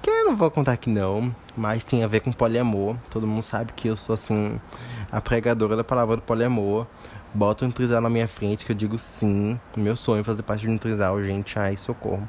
Que 0.03 0.11
eu 0.11 0.27
não 0.27 0.37
vou 0.37 0.51
contar 0.51 0.73
aqui 0.73 0.91
não, 0.91 1.35
mas 1.57 1.85
tem 1.85 2.05
a 2.05 2.07
ver 2.07 2.21
com 2.21 2.31
poliamor. 2.31 2.97
Todo 3.09 3.27
mundo 3.27 3.43
sabe 3.43 3.73
que 3.75 3.89
eu 3.89 3.97
sou 3.97 4.13
assim 4.13 4.61
a 5.11 5.21
pregadora 5.21 5.77
da 5.77 5.85
palavra 5.85 6.16
do 6.16 6.23
poliamor. 6.23 6.87
Bota 7.35 7.64
um 7.64 7.71
trisal 7.71 8.01
na 8.01 8.09
minha 8.09 8.27
frente 8.27 8.64
que 8.64 8.73
eu 8.73 8.77
digo 8.77 8.99
sim. 8.99 9.59
Meu 9.77 9.97
sonho 9.97 10.21
é 10.21 10.25
fazer 10.25 10.42
parte 10.42 10.62
de 10.62 10.71
um 10.71 10.79
trisal, 10.79 11.23
gente. 11.23 11.59
Ai, 11.59 11.77
socorro. 11.77 12.29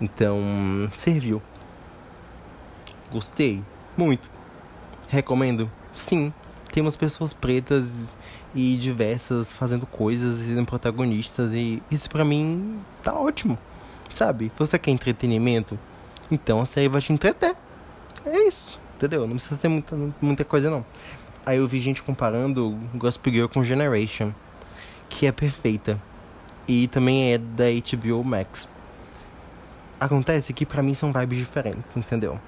Então, 0.00 0.38
serviu. 0.92 1.42
Gostei. 3.10 3.62
Muito. 3.96 4.30
Recomendo? 5.08 5.70
Sim. 5.94 6.32
Temos 6.72 6.96
pessoas 6.96 7.32
pretas 7.32 8.16
e 8.54 8.76
diversas 8.76 9.52
fazendo 9.52 9.86
coisas 9.86 10.38
sendo 10.38 10.64
protagonistas. 10.64 11.52
E 11.52 11.82
isso 11.90 12.08
pra 12.08 12.24
mim 12.24 12.78
tá 13.02 13.12
ótimo. 13.12 13.58
Sabe? 14.10 14.52
Você 14.58 14.78
quer 14.78 14.90
entretenimento? 14.90 15.78
Então 16.30 16.60
a 16.60 16.66
série 16.66 16.88
vai 16.88 17.00
te 17.00 17.12
entreter. 17.12 17.56
É 18.24 18.46
isso, 18.46 18.80
entendeu? 18.96 19.26
Não 19.26 19.36
precisa 19.36 19.58
ter 19.58 19.68
muita, 19.68 19.96
muita 20.20 20.44
coisa 20.44 20.70
não. 20.70 20.84
Aí 21.44 21.56
eu 21.56 21.66
vi 21.66 21.78
gente 21.78 22.02
comparando 22.02 22.78
Gospel 22.94 23.32
Girl 23.32 23.46
com 23.46 23.64
Generation, 23.64 24.32
que 25.08 25.26
é 25.26 25.32
perfeita. 25.32 26.00
E 26.68 26.86
também 26.88 27.32
é 27.32 27.38
da 27.38 27.64
HBO 27.64 28.22
Max. 28.22 28.68
Acontece 29.98 30.52
que 30.52 30.66
para 30.66 30.82
mim 30.82 30.94
são 30.94 31.12
vibes 31.12 31.38
diferentes, 31.38 31.96
entendeu? 31.96 32.38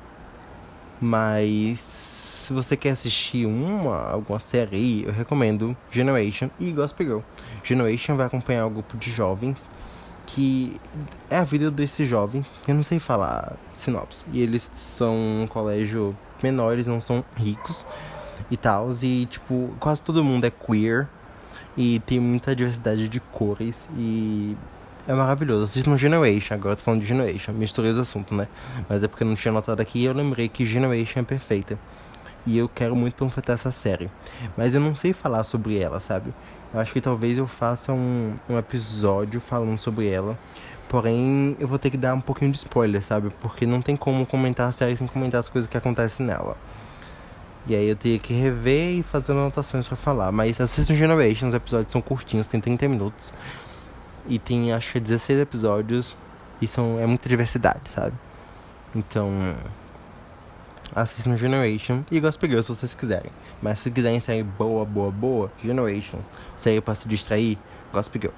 Mas 1.00 1.80
se 1.80 2.52
você 2.52 2.76
quer 2.76 2.90
assistir 2.90 3.46
uma, 3.46 4.10
alguma 4.10 4.38
série 4.38 4.76
aí, 4.76 5.04
eu 5.04 5.12
recomendo 5.12 5.76
Generation 5.90 6.50
e 6.60 6.70
Gospel 6.70 7.06
Girl. 7.06 7.20
Generation 7.64 8.16
vai 8.16 8.26
acompanhar 8.26 8.66
um 8.66 8.72
grupo 8.72 8.96
de 8.96 9.10
jovens 9.10 9.68
que 10.26 10.80
é 11.28 11.36
a 11.36 11.44
vida 11.44 11.70
desses 11.70 12.08
jovens, 12.08 12.54
eu 12.66 12.74
não 12.74 12.82
sei 12.82 12.98
falar 12.98 13.54
sinopse. 13.68 14.24
E 14.32 14.40
eles 14.40 14.70
são 14.74 15.14
um 15.42 15.46
colégio 15.46 16.16
menor, 16.42 16.72
eles 16.72 16.86
não 16.86 17.00
são 17.00 17.24
ricos 17.36 17.84
e 18.52 18.56
tal. 18.58 18.90
E, 19.02 19.26
tipo, 19.26 19.74
quase 19.80 20.02
todo 20.02 20.22
mundo 20.22 20.44
é 20.44 20.50
queer. 20.50 21.08
E 21.74 22.00
tem 22.00 22.20
muita 22.20 22.54
diversidade 22.54 23.08
de 23.08 23.18
cores. 23.18 23.88
E 23.96 24.54
é 25.08 25.14
maravilhoso. 25.14 25.64
Assistam 25.64 25.96
Generation, 25.96 26.54
agora 26.54 26.76
tô 26.76 26.82
falando 26.82 27.00
de 27.00 27.06
Generation. 27.06 27.52
Misturei 27.52 27.90
os 27.90 27.96
assuntos, 27.96 28.36
né? 28.36 28.46
Mas 28.88 29.02
é 29.02 29.08
porque 29.08 29.24
eu 29.24 29.28
não 29.28 29.34
tinha 29.34 29.52
notado 29.52 29.80
aqui 29.80 30.00
e 30.00 30.04
eu 30.04 30.12
lembrei 30.12 30.50
que 30.50 30.66
Generation 30.66 31.20
é 31.20 31.22
perfeita. 31.22 31.78
E 32.44 32.58
eu 32.58 32.68
quero 32.68 32.94
muito 32.94 33.14
panfletar 33.14 33.54
essa 33.54 33.72
série. 33.72 34.10
Mas 34.54 34.74
eu 34.74 34.80
não 34.80 34.94
sei 34.94 35.14
falar 35.14 35.44
sobre 35.44 35.78
ela, 35.78 35.98
sabe? 35.98 36.34
Eu 36.74 36.80
acho 36.80 36.92
que 36.92 37.00
talvez 37.00 37.38
eu 37.38 37.46
faça 37.46 37.92
um, 37.92 38.34
um 38.50 38.58
episódio 38.58 39.40
falando 39.40 39.78
sobre 39.78 40.08
ela. 40.08 40.38
Porém, 40.90 41.56
eu 41.58 41.66
vou 41.66 41.78
ter 41.78 41.88
que 41.88 41.96
dar 41.96 42.12
um 42.12 42.20
pouquinho 42.20 42.52
de 42.52 42.58
spoiler, 42.58 43.02
sabe? 43.02 43.30
Porque 43.40 43.64
não 43.64 43.80
tem 43.80 43.96
como 43.96 44.26
comentar 44.26 44.68
a 44.68 44.72
série 44.72 44.94
sem 44.94 45.06
comentar 45.06 45.40
as 45.40 45.48
coisas 45.48 45.70
que 45.70 45.76
acontecem 45.76 46.26
nela. 46.26 46.54
E 47.66 47.74
aí 47.74 47.88
eu 47.88 47.96
teria 47.96 48.18
que 48.18 48.32
rever 48.32 48.98
e 48.98 49.02
fazer 49.02 49.32
anotações 49.32 49.86
para 49.86 49.96
falar. 49.96 50.32
Mas 50.32 50.60
assistam 50.60 50.94
Generation, 50.94 51.48
os 51.48 51.54
episódios 51.54 51.92
são 51.92 52.00
curtinhos, 52.00 52.48
tem 52.48 52.60
30 52.60 52.88
minutos. 52.88 53.32
E 54.28 54.38
tem 54.38 54.72
acho 54.72 54.92
que 54.92 55.00
16 55.00 55.40
episódios. 55.40 56.16
E 56.60 56.68
são, 56.68 56.98
é 57.00 57.06
muita 57.06 57.28
diversidade, 57.28 57.90
sabe? 57.90 58.14
Então. 58.94 59.30
Assistam 60.94 61.34
Generation 61.38 62.02
e 62.10 62.20
Gospel 62.20 62.50
Girl 62.50 62.62
se 62.62 62.68
vocês 62.74 62.92
quiserem. 62.92 63.32
Mas 63.62 63.78
se 63.78 63.90
quiserem 63.90 64.20
série 64.20 64.42
boa, 64.42 64.84
boa, 64.84 65.10
boa, 65.10 65.50
Generation. 65.64 66.18
Série 66.54 66.82
pra 66.82 66.94
se 66.94 67.08
distrair, 67.08 67.58
Gospel 67.90 68.20
Girl. 68.20 68.34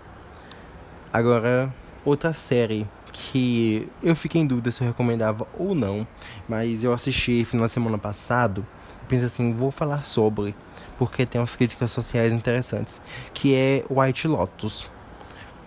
Agora, 1.12 1.74
outra 2.04 2.32
série 2.32 2.86
que 3.12 3.88
eu 4.02 4.14
fiquei 4.14 4.40
em 4.40 4.46
dúvida 4.46 4.70
se 4.70 4.82
eu 4.82 4.86
recomendava 4.86 5.46
ou 5.58 5.74
não. 5.74 6.06
Mas 6.48 6.84
eu 6.84 6.92
assisti 6.92 7.44
final 7.44 7.66
de 7.66 7.72
semana 7.72 7.98
passado. 7.98 8.64
Pensei 9.08 9.26
assim, 9.26 9.52
vou 9.54 9.70
falar 9.70 10.04
sobre. 10.04 10.54
Porque 10.98 11.26
tem 11.26 11.40
umas 11.40 11.56
críticas 11.56 11.90
sociais 11.90 12.32
interessantes. 12.32 13.00
Que 13.32 13.54
é 13.54 13.84
White 13.90 14.28
Lotus. 14.28 14.90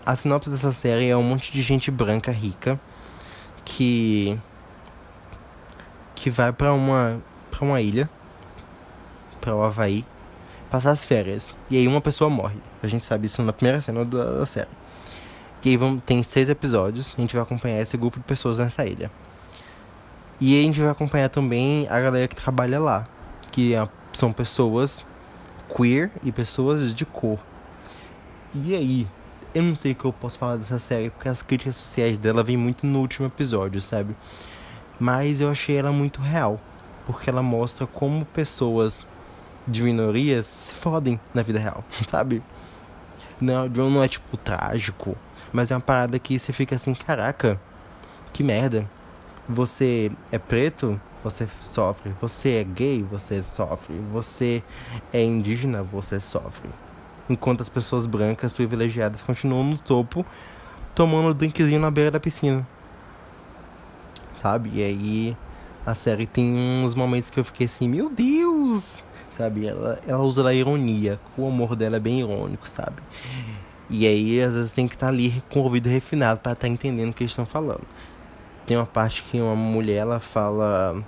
A 0.06 0.16
sinopse 0.16 0.50
dessa 0.50 0.72
série 0.72 1.10
é 1.10 1.18
um 1.18 1.24
monte 1.24 1.52
de 1.52 1.62
gente 1.62 1.92
branca 1.92 2.32
rica 2.32 2.80
que 3.66 4.40
que 6.16 6.30
vai 6.30 6.52
para 6.54 6.74
uma 6.74 7.22
para 7.52 7.66
uma 7.66 7.82
ilha, 7.82 8.10
para 9.42 9.56
o 9.56 9.64
Havaí, 9.64 10.06
passar 10.70 10.92
as 10.92 11.04
férias. 11.04 11.58
E 11.70 11.78
aí 11.78 11.88
uma 11.88 12.02
pessoa 12.02 12.30
morre. 12.30 12.58
A 12.82 12.88
gente 12.88 13.04
sabe 13.04 13.26
isso 13.26 13.42
na 13.42 13.52
primeira 13.52 13.82
cena 13.82 14.06
da, 14.06 14.46
série. 14.46 14.70
E 15.64 15.70
aí 15.70 16.02
tem 16.06 16.24
seis 16.24 16.50
episódios. 16.50 17.14
A 17.18 17.22
gente 17.22 17.34
vai 17.34 17.44
acompanhar 17.44 17.82
esse 17.82 17.98
grupo 17.98 18.20
de 18.20 18.26
pessoas 18.26 18.58
nessa 18.58 18.86
ilha. 18.86 19.12
E 20.40 20.58
a 20.58 20.62
gente 20.64 20.80
vai 20.80 20.90
acompanhar 20.90 21.30
também 21.30 21.88
a 21.90 22.00
galera 22.00 22.28
que 22.28 22.36
trabalha 22.36 22.80
lá, 22.80 23.06
que 23.52 23.74
é, 23.74 23.88
são 24.14 24.32
pessoas 24.32 25.06
queer 25.76 26.12
e 26.24 26.32
pessoas 26.32 26.94
de 26.94 27.06
cor. 27.06 27.40
E 28.54 28.76
aí, 28.76 29.08
eu 29.54 29.64
não 29.64 29.76
sei 29.76 29.92
o 29.92 29.96
que 29.96 30.06
eu 30.06 30.14
posso 30.14 30.38
falar 30.38 30.58
dessa 30.58 30.80
série, 30.80 31.10
porque 31.10 31.30
as 31.30 31.42
críticas 31.42 31.76
sociais 31.76 32.18
dela 32.18 32.44
vêm 32.44 32.58
muito 32.58 32.86
no 32.86 33.00
último 33.00 33.28
episódio, 33.28 33.82
sabe? 33.82 34.16
Mas 35.00 35.42
eu 35.42 35.50
achei 35.50 35.78
ela 35.78 35.92
muito 35.92 36.22
real, 36.22 36.60
porque 37.06 37.30
ela 37.30 37.44
mostra 37.44 37.86
como 37.86 38.26
pessoas 38.26 39.06
de 39.68 39.84
minorias 39.84 40.46
se 40.46 40.74
fodem 40.74 41.20
na 41.34 41.42
vida 41.42 41.60
real, 41.60 41.84
sabe? 42.10 42.42
Não, 43.40 43.68
não 43.68 44.04
é 44.04 44.08
tipo 44.08 44.36
trágico, 44.38 45.16
mas 45.52 45.70
é 45.72 45.76
uma 45.76 45.82
parada 45.82 46.18
que 46.18 46.40
você 46.40 46.52
fica 46.52 46.76
assim, 46.76 46.94
caraca, 46.94 47.60
que 48.34 48.44
merda. 48.44 48.90
Você 49.48 50.12
é 50.32 50.38
preto, 50.38 51.00
você 51.24 51.48
sofre. 51.62 52.14
Você 52.22 52.50
é 52.56 52.64
gay, 52.64 53.04
você 53.04 53.42
sofre. 53.44 53.96
Você 54.12 54.64
é 55.12 55.24
indígena, 55.24 55.84
você 55.84 56.20
sofre 56.20 56.70
enquanto 57.30 57.62
as 57.62 57.70
pessoas 57.70 58.06
brancas 58.06 58.54
privilegiadas 58.54 59.22
continuam 59.22 59.64
no 59.64 59.78
topo 59.78 60.26
tomando 60.96 61.30
um 61.30 61.34
drinkzinho 61.34 61.80
na 61.80 61.92
beira 61.92 62.10
da 62.12 62.20
piscina. 62.20 62.68
Sabe? 64.34 64.72
E 64.74 64.84
aí 64.84 65.38
a 65.86 65.94
série 65.94 66.26
tem 66.26 66.56
uns 66.84 66.96
momentos 66.96 67.30
que 67.30 67.40
eu 67.40 67.44
fiquei 67.44 67.66
assim, 67.66 67.88
meu 67.88 68.10
Deus! 68.10 69.04
Sabe? 69.30 69.68
Ela, 69.68 70.00
ela 70.08 70.24
usa 70.24 70.42
da 70.42 70.54
ironia. 70.54 71.20
O 71.38 71.44
humor 71.44 71.76
dela 71.76 71.98
é 71.98 72.00
bem 72.00 72.20
irônico, 72.20 72.68
sabe? 72.68 73.02
E 73.90 74.08
aí, 74.08 74.42
às 74.42 74.54
vezes, 74.54 74.72
tem 74.72 74.88
que 74.88 74.96
estar 74.96 75.08
tá 75.08 75.12
ali 75.14 75.44
com 75.50 75.60
o 75.60 75.64
ouvido 75.64 75.88
refinado 75.88 76.40
para 76.40 76.54
estar 76.54 76.68
tá 76.68 76.68
entendendo 76.68 77.12
o 77.12 77.14
que 77.14 77.24
eles 77.24 77.32
estão 77.32 77.46
falando. 77.46 77.84
Tem 78.68 78.78
uma 78.78 78.86
parte 78.86 79.24
que 79.24 79.40
uma 79.40 79.56
mulher 79.56 79.96
ela 79.96 80.20
fala 80.20 81.04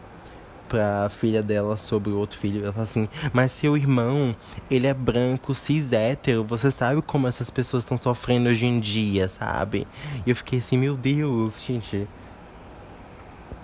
pra 0.69 1.09
filha 1.09 1.43
dela 1.43 1.75
sobre 1.75 2.11
o 2.11 2.17
outro 2.17 2.39
filho. 2.39 2.63
Ela 2.63 2.71
fala 2.71 2.83
assim: 2.83 3.09
Mas 3.33 3.51
seu 3.51 3.75
irmão, 3.75 4.35
ele 4.71 4.87
é 4.87 4.93
branco, 4.93 5.53
cis 5.53 5.91
hétero. 5.91 6.43
Você 6.45 6.71
sabe 6.71 7.01
como 7.01 7.27
essas 7.27 7.49
pessoas 7.49 7.83
estão 7.83 7.97
sofrendo 7.97 8.47
hoje 8.49 8.65
em 8.65 8.79
dia, 8.79 9.27
sabe? 9.27 9.85
E 10.25 10.29
eu 10.29 10.35
fiquei 10.35 10.59
assim: 10.59 10.77
Meu 10.77 10.95
Deus, 10.95 11.61
gente. 11.61 12.07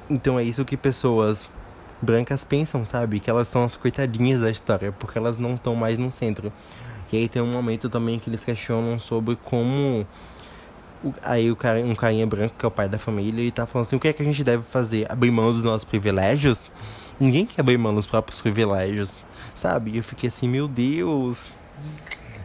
Então 0.10 0.38
é 0.38 0.44
isso 0.44 0.66
que 0.66 0.76
pessoas 0.76 1.50
brancas 2.02 2.44
pensam, 2.44 2.86
sabe? 2.86 3.20
Que 3.22 3.30
elas 3.30 3.48
são 3.48 3.64
as 3.64 3.76
coitadinhas 3.76 4.42
da 4.42 4.52
história, 4.52 4.92
porque 4.92 5.18
elas 5.18 5.38
não 5.38 5.56
estão 5.56 5.74
mais 5.74 5.98
no 5.98 6.12
centro. 6.12 6.52
E 7.16 7.18
aí 7.18 7.30
tem 7.30 7.42
um 7.42 7.50
momento 7.50 7.90
também 7.90 8.20
que 8.20 8.30
eles 8.30 8.44
questionam 8.44 9.00
sobre 9.00 9.38
como 9.38 10.06
Aí 11.22 11.52
o 11.52 11.56
cara, 11.56 11.80
um 11.80 11.96
carinha 11.96 12.26
branco, 12.26 12.56
que 12.58 12.66
é 12.66 12.68
o 12.68 12.72
pai 12.72 12.88
da 12.88 12.98
família, 12.98 13.42
ele 13.42 13.52
tá 13.52 13.66
falando 13.66 13.88
assim, 13.88 13.96
o 13.96 14.00
que 14.00 14.08
é 14.08 14.14
que 14.14 14.22
a 14.22 14.26
gente 14.26 14.44
deve 14.44 14.64
fazer? 14.64 15.12
Abrir 15.12 15.32
mão 15.32 15.52
dos 15.52 15.62
nossos 15.62 15.84
privilégios? 15.84 16.72
Ninguém 17.20 17.46
quer 17.46 17.62
abrir 17.62 17.78
mão 17.78 17.94
dos 17.94 18.06
próprios 18.06 18.42
privilégios, 18.42 19.14
sabe? 19.54 19.92
E 19.92 19.98
eu 19.98 20.04
fiquei 20.04 20.28
assim, 20.28 20.48
meu 20.48 20.68
Deus. 20.68 21.52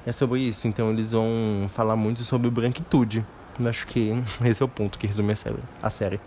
É 0.06 0.12
sobre 0.12 0.40
isso, 0.40 0.66
então 0.66 0.90
eles 0.90 1.12
vão 1.12 1.70
falar 1.74 1.96
muito 1.96 2.22
sobre 2.22 2.50
branquitude. 2.50 3.24
Eu 3.58 3.68
acho 3.68 3.86
que 3.86 4.12
esse 4.44 4.62
é 4.62 4.64
o 4.64 4.68
ponto 4.68 4.98
que 4.98 5.06
resume 5.06 5.32
a 5.32 5.36
série. 5.36 5.58
A 5.82 5.90
série. 5.90 6.20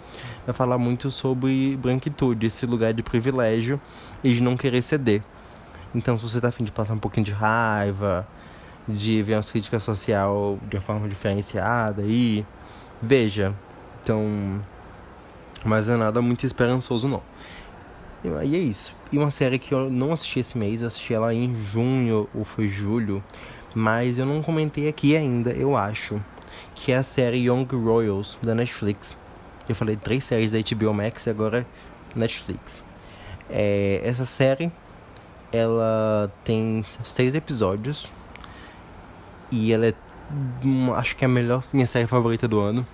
Vai 0.46 0.54
falar 0.54 0.78
muito 0.78 1.10
sobre 1.10 1.78
branquitude, 1.78 2.46
esse 2.46 2.66
lugar 2.66 2.94
de 2.94 3.02
privilégio 3.02 3.80
e 4.24 4.34
de 4.34 4.42
não 4.42 4.56
querer 4.56 4.82
ceder. 4.82 5.22
Então, 5.96 6.18
se 6.18 6.24
você 6.24 6.42
tá 6.42 6.48
afim 6.48 6.64
de 6.64 6.72
passar 6.72 6.94
um 6.94 7.00
pouquinho 7.00 7.26
de 7.26 7.32
raiva, 7.32 8.28
de 8.88 9.22
ver 9.24 9.36
uma 9.36 9.44
crítica 9.44 9.80
social 9.80 10.60
de 10.68 10.78
uma 10.78 10.82
forma 10.82 11.08
diferenciada 11.08 12.02
e 12.04 12.46
veja. 13.02 13.54
Então, 14.02 14.62
mas 15.64 15.88
é 15.88 15.96
nada 15.96 16.22
muito 16.22 16.46
esperançoso 16.46 17.08
não. 17.08 17.22
E 18.24 18.56
é 18.56 18.60
isso. 18.60 18.96
E 19.12 19.18
uma 19.18 19.32
série 19.32 19.60
que 19.60 19.74
eu 19.74 19.90
não 19.90 20.14
assisti 20.14 20.40
esse 20.40 20.58
mês, 20.58 20.82
eu 20.82 20.88
assisti 20.88 21.14
ela 21.14 21.34
em 21.34 21.56
junho 21.56 22.30
ou 22.34 22.46
foi 22.46 22.70
julho, 22.70 23.24
mas 23.76 24.18
eu 24.18 24.26
não 24.26 24.42
comentei 24.42 24.88
aqui 24.88 25.16
ainda, 25.16 25.52
eu 25.52 25.76
acho, 25.76 26.22
que 26.74 26.92
é 26.92 26.98
a 26.98 27.04
série 27.04 27.48
Young 27.48 27.68
Royals 27.72 28.38
da 28.42 28.56
Netflix. 28.56 29.18
Eu 29.68 29.76
falei 29.76 29.96
três 29.96 30.24
séries 30.24 30.52
da 30.52 30.60
HBO 30.60 30.94
Max 30.94 31.26
e 31.26 31.30
agora 31.30 31.66
Netflix. 32.16 32.84
É, 33.50 34.02
essa 34.04 34.26
série 34.26 34.72
ela 35.52 36.32
tem 36.44 36.84
seis 37.06 37.36
episódios 37.36 38.12
e 39.54 39.72
ela 39.72 39.86
é. 39.86 39.94
Acho 40.96 41.16
que 41.16 41.24
é 41.24 41.28
a 41.28 41.30
melhor. 41.30 41.64
Minha 41.72 41.86
série 41.86 42.08
favorita 42.08 42.48
do 42.48 42.60
ano. 42.60 42.86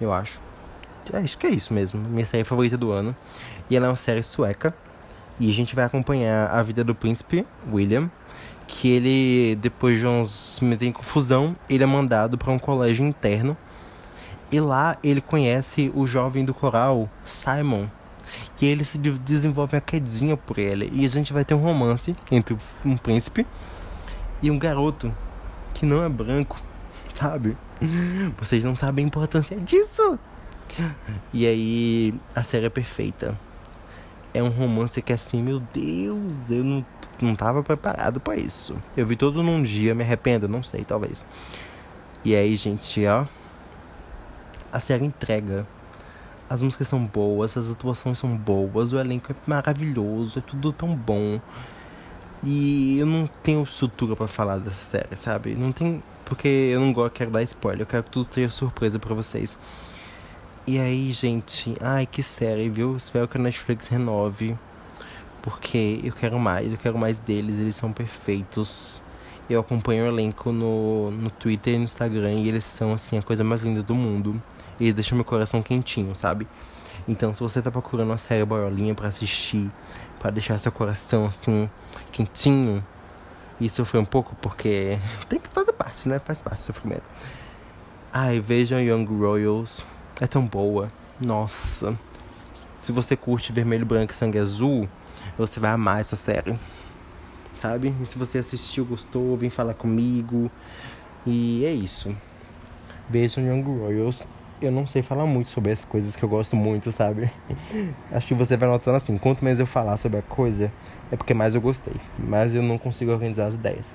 Eu 0.00 0.12
acho. 0.12 0.40
É, 1.12 1.18
acho 1.18 1.38
que 1.38 1.46
é 1.46 1.50
isso 1.50 1.72
mesmo. 1.72 2.00
Minha 2.00 2.26
série 2.26 2.42
favorita 2.42 2.76
do 2.76 2.90
ano. 2.90 3.14
E 3.70 3.76
ela 3.76 3.86
é 3.86 3.88
uma 3.88 3.96
série 3.96 4.22
sueca. 4.24 4.74
E 5.38 5.48
a 5.48 5.52
gente 5.52 5.76
vai 5.76 5.84
acompanhar 5.84 6.50
a 6.50 6.60
vida 6.64 6.82
do 6.82 6.96
príncipe 6.96 7.46
William. 7.72 8.10
Que 8.66 8.88
ele, 8.88 9.56
depois 9.56 10.00
de 10.00 10.06
uns. 10.06 10.58
Me 10.60 10.76
tem 10.76 10.90
confusão, 10.90 11.56
ele 11.70 11.84
é 11.84 11.86
mandado 11.86 12.36
para 12.36 12.52
um 12.52 12.58
colégio 12.58 13.06
interno. 13.06 13.56
E 14.50 14.58
lá 14.58 14.96
ele 15.04 15.20
conhece 15.20 15.92
o 15.94 16.06
jovem 16.06 16.44
do 16.44 16.52
coral, 16.52 17.08
Simon. 17.22 17.86
E 18.60 18.66
ele 18.66 18.84
se 18.84 18.98
desenvolve 18.98 19.76
uma 19.76 19.80
quedinha 19.80 20.36
por 20.36 20.58
ele. 20.58 20.90
E 20.92 21.04
a 21.04 21.08
gente 21.08 21.32
vai 21.32 21.44
ter 21.44 21.54
um 21.54 21.58
romance 21.58 22.16
entre 22.32 22.56
um 22.84 22.96
príncipe 22.96 23.46
e 24.42 24.50
um 24.50 24.58
garoto 24.58 25.14
que 25.78 25.86
não 25.86 26.02
é 26.02 26.08
branco, 26.08 26.60
sabe? 27.14 27.56
Vocês 28.36 28.64
não 28.64 28.74
sabem 28.74 29.04
a 29.04 29.08
importância 29.08 29.56
disso. 29.56 30.18
E 31.32 31.46
aí, 31.46 32.14
a 32.34 32.42
série 32.42 32.66
é 32.66 32.70
perfeita. 32.70 33.38
É 34.34 34.42
um 34.42 34.48
romance 34.48 35.00
que 35.00 35.12
assim, 35.12 35.40
meu 35.40 35.60
Deus, 35.72 36.50
eu 36.50 36.64
não, 36.64 36.84
não 37.22 37.36
tava 37.36 37.62
preparado 37.62 38.18
para 38.18 38.36
isso. 38.36 38.74
Eu 38.96 39.06
vi 39.06 39.14
todo 39.14 39.40
num 39.40 39.62
dia, 39.62 39.94
me 39.94 40.02
arrependo, 40.02 40.48
não 40.48 40.64
sei, 40.64 40.84
talvez. 40.84 41.24
E 42.24 42.34
aí, 42.34 42.56
gente, 42.56 43.06
ó. 43.06 43.24
A 44.72 44.80
série 44.80 45.04
entrega 45.04 45.66
As 46.50 46.60
músicas 46.60 46.88
são 46.88 47.06
boas, 47.06 47.56
as 47.56 47.70
atuações 47.70 48.18
são 48.18 48.36
boas, 48.36 48.92
o 48.92 48.98
elenco 48.98 49.32
é 49.32 49.34
maravilhoso, 49.46 50.40
é 50.40 50.42
tudo 50.42 50.72
tão 50.72 50.94
bom. 50.94 51.40
E 52.44 52.98
eu 52.98 53.06
não 53.06 53.26
tenho 53.42 53.62
estrutura 53.62 54.14
para 54.14 54.28
falar 54.28 54.58
dessa 54.58 54.98
série, 54.98 55.16
sabe? 55.16 55.54
Não 55.54 55.72
tem. 55.72 56.02
Porque 56.24 56.48
eu 56.48 56.80
não 56.80 56.92
gosto, 56.92 57.14
quero 57.14 57.30
dar 57.30 57.42
spoiler, 57.42 57.82
eu 57.82 57.86
quero 57.86 58.04
que 58.04 58.10
tudo 58.10 58.32
seja 58.32 58.48
surpresa 58.48 58.98
para 58.98 59.14
vocês. 59.14 59.56
E 60.66 60.78
aí, 60.78 61.12
gente, 61.12 61.74
ai 61.80 62.06
que 62.06 62.22
série, 62.22 62.68
viu? 62.68 62.96
Espero 62.96 63.26
que 63.26 63.38
a 63.38 63.40
Netflix 63.40 63.88
renove. 63.88 64.56
Porque 65.40 66.00
eu 66.04 66.12
quero 66.12 66.38
mais, 66.38 66.70
eu 66.70 66.78
quero 66.78 66.98
mais 66.98 67.18
deles, 67.18 67.58
eles 67.58 67.74
são 67.74 67.92
perfeitos. 67.92 69.02
Eu 69.48 69.60
acompanho 69.60 70.04
o 70.04 70.08
elenco 70.08 70.52
no, 70.52 71.10
no 71.10 71.30
Twitter 71.30 71.74
e 71.74 71.78
no 71.78 71.84
Instagram 71.84 72.34
e 72.34 72.48
eles 72.48 72.64
são, 72.64 72.92
assim, 72.92 73.16
a 73.16 73.22
coisa 73.22 73.42
mais 73.42 73.62
linda 73.62 73.82
do 73.82 73.94
mundo. 73.94 74.40
E 74.78 74.92
deixa 74.92 75.14
meu 75.14 75.24
coração 75.24 75.62
quentinho, 75.62 76.14
sabe? 76.14 76.46
Então, 77.08 77.32
se 77.32 77.40
você 77.40 77.62
tá 77.62 77.70
procurando 77.70 78.10
uma 78.10 78.18
série 78.18 78.44
boiolinha 78.44 78.94
para 78.94 79.08
assistir, 79.08 79.70
para 80.18 80.30
deixar 80.30 80.58
seu 80.58 80.70
coração, 80.70 81.24
assim, 81.24 81.70
quentinho, 82.12 82.84
e 83.60 83.68
sofrer 83.68 83.98
um 83.98 84.04
pouco, 84.04 84.36
porque 84.36 84.98
tem 85.28 85.38
que 85.38 85.48
fazer 85.48 85.72
parte, 85.72 86.08
né? 86.08 86.18
Faz 86.18 86.42
parte 86.42 86.58
do 86.58 86.64
sofrimento. 86.64 87.02
Ai, 88.12 88.40
vejam 88.40 88.80
Young 88.80 89.04
Royals. 89.04 89.84
É 90.20 90.26
tão 90.26 90.46
boa. 90.46 90.90
Nossa. 91.20 91.98
Se 92.80 92.92
você 92.92 93.16
curte 93.16 93.52
vermelho, 93.52 93.84
branco 93.84 94.12
e 94.12 94.16
sangue 94.16 94.38
azul, 94.38 94.88
você 95.36 95.60
vai 95.60 95.72
amar 95.72 96.00
essa 96.00 96.16
série 96.16 96.58
sabe? 97.60 97.94
E 98.00 98.06
se 98.06 98.18
você 98.18 98.38
assistiu, 98.38 98.84
gostou, 98.84 99.36
vem 99.36 99.50
falar 99.50 99.74
comigo. 99.74 100.50
E 101.26 101.64
é 101.64 101.72
isso. 101.72 102.14
Vejam 103.08 103.44
Young 103.44 103.62
Royals. 103.62 104.26
Eu 104.60 104.72
não 104.72 104.86
sei 104.86 105.02
falar 105.02 105.24
muito 105.24 105.50
sobre 105.50 105.70
as 105.70 105.84
coisas 105.84 106.16
que 106.16 106.22
eu 106.22 106.28
gosto 106.28 106.56
muito, 106.56 106.90
sabe? 106.90 107.30
Acho 108.10 108.26
que 108.26 108.34
você 108.34 108.56
vai 108.56 108.68
notando 108.68 108.96
assim, 108.96 109.16
quanto 109.16 109.44
mais 109.44 109.60
eu 109.60 109.66
falar 109.66 109.96
sobre 109.96 110.18
a 110.18 110.22
coisa, 110.22 110.72
é 111.12 111.16
porque 111.16 111.32
mais 111.32 111.54
eu 111.54 111.60
gostei. 111.60 111.94
Mas 112.18 112.52
eu 112.54 112.62
não 112.62 112.76
consigo 112.76 113.12
organizar 113.12 113.46
as 113.46 113.54
ideias. 113.54 113.94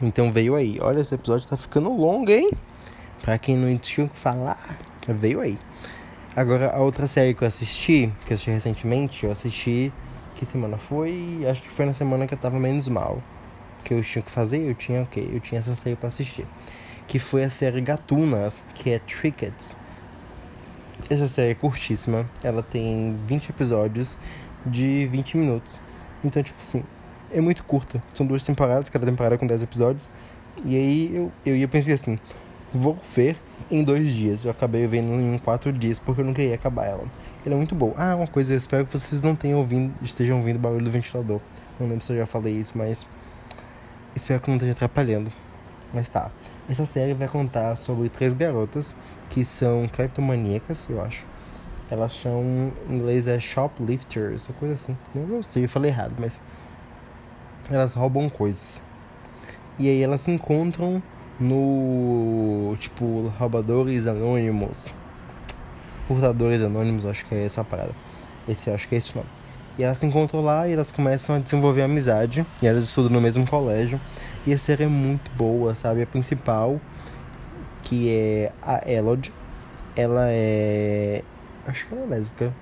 Então 0.00 0.30
veio 0.30 0.54
aí. 0.54 0.78
Olha, 0.80 1.00
esse 1.00 1.14
episódio 1.14 1.48
tá 1.48 1.56
ficando 1.56 1.92
longo, 1.92 2.30
hein? 2.30 2.50
Pra 3.20 3.36
quem 3.36 3.56
não 3.56 3.76
tinha 3.78 4.06
o 4.06 4.08
que 4.08 4.18
falar, 4.18 4.78
veio 5.08 5.40
aí. 5.40 5.58
Agora, 6.36 6.70
a 6.70 6.80
outra 6.80 7.06
série 7.06 7.34
que 7.34 7.42
eu 7.42 7.48
assisti, 7.48 8.12
que 8.26 8.32
eu 8.32 8.34
assisti 8.34 8.50
recentemente, 8.50 9.24
eu 9.24 9.32
assisti 9.32 9.92
que 10.34 10.44
semana 10.44 10.76
foi? 10.76 11.44
Acho 11.48 11.62
que 11.62 11.70
foi 11.70 11.86
na 11.86 11.92
semana 11.92 12.26
que 12.26 12.34
eu 12.34 12.38
tava 12.38 12.58
menos 12.58 12.86
mal. 12.88 13.22
Que 13.84 13.94
eu 13.94 14.02
tinha 14.02 14.22
que 14.22 14.30
fazer, 14.30 14.58
eu 14.58 14.74
tinha 14.74 15.00
o 15.00 15.02
okay, 15.04 15.24
quê? 15.24 15.30
Eu 15.34 15.40
tinha 15.40 15.58
essa 15.58 15.74
série 15.74 15.96
pra 15.96 16.08
assistir. 16.08 16.46
Que 17.06 17.18
foi 17.18 17.44
a 17.44 17.50
série 17.50 17.80
Gatunas, 17.80 18.62
que 18.74 18.90
é 18.90 18.98
Trickets. 18.98 19.76
Essa 21.10 21.28
série 21.28 21.52
é 21.52 21.54
curtíssima. 21.54 22.28
Ela 22.42 22.62
tem 22.62 23.16
20 23.26 23.50
episódios 23.50 24.16
de 24.64 25.06
20 25.06 25.36
minutos. 25.36 25.80
Então, 26.24 26.42
tipo 26.42 26.58
assim, 26.58 26.82
é 27.30 27.40
muito 27.40 27.64
curta. 27.64 28.02
São 28.14 28.26
duas 28.26 28.42
temporadas, 28.42 28.88
cada 28.88 29.04
temporada 29.04 29.36
com 29.36 29.46
10 29.46 29.62
episódios. 29.62 30.08
E 30.64 30.76
aí 30.76 31.14
eu, 31.14 31.32
eu 31.44 31.56
ia 31.56 31.68
pensar 31.68 31.92
assim, 31.92 32.18
vou 32.72 32.98
ver 33.14 33.36
em 33.70 33.82
dois 33.82 34.08
dias. 34.10 34.44
Eu 34.44 34.50
acabei 34.50 34.86
vendo 34.86 35.12
em 35.20 35.38
quatro 35.38 35.72
dias 35.72 35.98
porque 35.98 36.20
eu 36.20 36.24
não 36.24 36.32
queria 36.32 36.54
acabar 36.54 36.86
ela. 36.86 37.04
Ele 37.44 37.54
é 37.54 37.58
muito 37.58 37.74
bom. 37.74 37.92
Ah, 37.96 38.16
uma 38.16 38.26
coisa, 38.26 38.54
eu 38.54 38.58
espero 38.58 38.86
que 38.86 38.92
vocês 38.92 39.22
não 39.22 39.34
tenham 39.34 39.58
ouvindo, 39.58 39.92
estejam 40.02 40.38
ouvindo 40.38 40.56
o 40.56 40.58
barulho 40.58 40.84
do 40.84 40.90
ventilador. 40.90 41.40
Não 41.78 41.88
lembro 41.88 42.04
se 42.04 42.12
eu 42.12 42.16
já 42.18 42.26
falei 42.26 42.54
isso, 42.54 42.72
mas 42.76 43.06
espero 44.14 44.40
que 44.40 44.48
não 44.48 44.56
esteja 44.56 44.72
atrapalhando. 44.72 45.32
Mas 45.92 46.08
tá. 46.08 46.30
Essa 46.68 46.86
série 46.86 47.14
vai 47.14 47.28
contar 47.28 47.76
sobre 47.76 48.08
três 48.08 48.32
garotas 48.32 48.94
que 49.30 49.44
são 49.44 49.86
cleptomaníacas, 49.88 50.88
eu 50.88 51.00
acho. 51.02 51.24
Elas 51.90 52.14
são, 52.14 52.72
em 52.88 52.94
inglês 52.94 53.26
é 53.26 53.38
shoplifters, 53.38 54.48
ou 54.48 54.54
coisa 54.54 54.74
assim. 54.74 54.96
Eu 55.14 55.26
não 55.26 55.42
sei, 55.42 55.64
eu 55.64 55.68
falei 55.68 55.90
errado, 55.90 56.14
mas 56.18 56.40
elas 57.70 57.94
roubam 57.94 58.28
coisas. 58.30 58.82
E 59.78 59.88
aí 59.88 60.02
elas 60.02 60.22
se 60.22 60.30
encontram 60.30 61.02
no 61.38 62.76
tipo 62.78 63.32
roubadores 63.38 64.06
anônimos 64.06 64.94
Furtadores 66.06 66.62
Anônimos, 66.62 67.06
acho 67.06 67.24
que 67.24 67.34
é 67.34 67.46
essa 67.46 67.62
a 67.62 67.64
parada. 67.64 67.94
Esse 68.46 68.68
eu 68.68 68.74
acho 68.74 68.86
que 68.86 68.94
é 68.94 68.98
esse 68.98 69.12
o 69.12 69.16
nome. 69.16 69.28
E 69.78 69.82
elas 69.82 69.98
se 69.98 70.06
encontram 70.06 70.40
lá 70.40 70.68
e 70.68 70.72
elas 70.72 70.90
começam 70.90 71.36
a 71.36 71.38
desenvolver 71.38 71.82
amizade. 71.82 72.46
E 72.62 72.66
elas 72.66 72.84
estudam 72.84 73.10
no 73.10 73.20
mesmo 73.20 73.48
colégio. 73.48 74.00
E 74.46 74.52
a 74.52 74.58
série 74.58 74.84
é 74.84 74.86
muito 74.86 75.30
boa, 75.32 75.74
sabe? 75.74 76.02
A 76.02 76.06
principal, 76.06 76.80
que 77.82 78.10
é 78.10 78.52
a 78.62 78.88
Elodie, 78.90 79.32
ela 79.96 80.26
é. 80.28 81.22
Acho 81.66 81.86
que 81.86 81.94
ela 81.94 82.04
é 82.04 82.08
lésbica. 82.08 82.52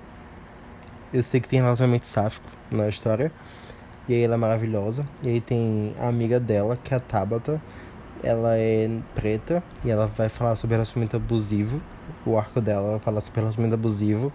Eu 1.13 1.21
sei 1.21 1.39
que 1.39 1.47
tem 1.47 1.61
relacionamento 1.61 2.07
sáfico 2.07 2.47
na 2.71 2.87
história. 2.87 3.31
E 4.07 4.13
aí 4.13 4.23
ela 4.23 4.33
é 4.33 4.37
maravilhosa. 4.37 5.07
E 5.21 5.29
aí 5.29 5.41
tem 5.41 5.93
a 5.99 6.07
amiga 6.07 6.39
dela, 6.39 6.77
que 6.83 6.93
é 6.93 6.97
a 6.97 6.99
Tabata. 6.99 7.61
Ela 8.23 8.57
é 8.57 8.89
preta 9.13 9.61
e 9.83 9.91
ela 9.91 10.07
vai 10.07 10.29
falar 10.29 10.55
sobre 10.55 10.75
relacionamento 10.75 11.17
abusivo 11.17 11.81
o 12.25 12.37
arco 12.37 12.61
dela 12.61 12.99
fala 12.99 13.21
sobre 13.21 13.41
relacionamento 13.41 13.75
abusivo. 13.75 14.31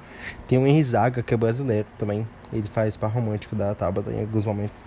Tem 0.47 0.59
o 0.59 0.67
Henry 0.67 0.85
Zaga, 0.85 1.23
que 1.23 1.33
é 1.33 1.37
brasileiro 1.37 1.87
também. 1.99 2.27
Ele 2.53 2.67
faz 2.67 2.97
par 2.97 3.11
romântico 3.11 3.55
da 3.55 3.75
Tabata 3.75 4.11
em 4.11 4.21
alguns 4.21 4.47
momentos. 4.47 4.83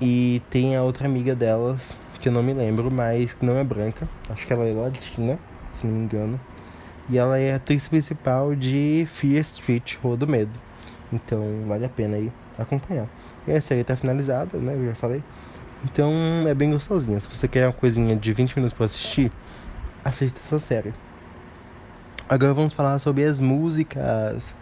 E 0.00 0.42
tem 0.50 0.76
a 0.76 0.82
outra 0.82 1.06
amiga 1.06 1.34
delas, 1.34 1.96
que 2.20 2.28
eu 2.28 2.32
não 2.32 2.42
me 2.42 2.52
lembro, 2.52 2.90
mas 2.90 3.32
que 3.32 3.44
não 3.44 3.56
é 3.56 3.64
branca. 3.64 4.08
Acho 4.28 4.46
que 4.46 4.52
ela 4.52 4.66
é 4.66 4.72
latina, 4.72 5.38
se 5.72 5.86
não 5.86 5.94
me 5.94 6.04
engano. 6.04 6.40
E 7.08 7.18
ela 7.18 7.38
é 7.38 7.52
a 7.52 7.56
atriz 7.56 7.86
principal 7.86 8.54
de 8.54 9.06
Fear 9.08 9.40
Street, 9.40 9.96
Rua 10.02 10.16
do 10.16 10.26
Medo. 10.26 10.58
Então 11.12 11.42
vale 11.68 11.84
a 11.84 11.88
pena 11.88 12.16
aí 12.16 12.32
acompanhar. 12.58 13.06
E 13.46 13.52
a 13.52 13.60
série 13.60 13.84
tá 13.84 13.94
finalizada, 13.94 14.58
né? 14.58 14.74
Eu 14.74 14.86
já 14.86 14.94
falei. 14.94 15.22
Então 15.84 16.12
é 16.48 16.54
bem 16.54 16.70
gostosinha. 16.70 17.20
Se 17.20 17.28
você 17.28 17.46
quer 17.46 17.66
uma 17.66 17.72
coisinha 17.72 18.16
de 18.16 18.32
20 18.32 18.56
minutos 18.56 18.72
para 18.72 18.86
assistir, 18.86 19.30
assista 20.04 20.40
essa 20.46 20.58
série. 20.58 20.94
Agora 22.26 22.54
vamos 22.54 22.72
falar 22.72 22.98
sobre 22.98 23.22
as 23.24 23.38
músicas. 23.38 24.56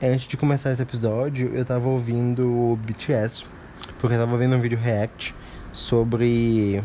Antes 0.00 0.28
de 0.28 0.36
começar 0.36 0.70
esse 0.70 0.80
episódio, 0.80 1.52
eu 1.52 1.64
tava 1.64 1.88
ouvindo 1.88 2.46
o 2.46 2.76
BTS, 2.86 3.44
porque 3.98 4.14
eu 4.14 4.20
tava 4.20 4.36
vendo 4.36 4.54
um 4.54 4.60
vídeo 4.60 4.78
react 4.78 5.34
sobre 5.72 6.84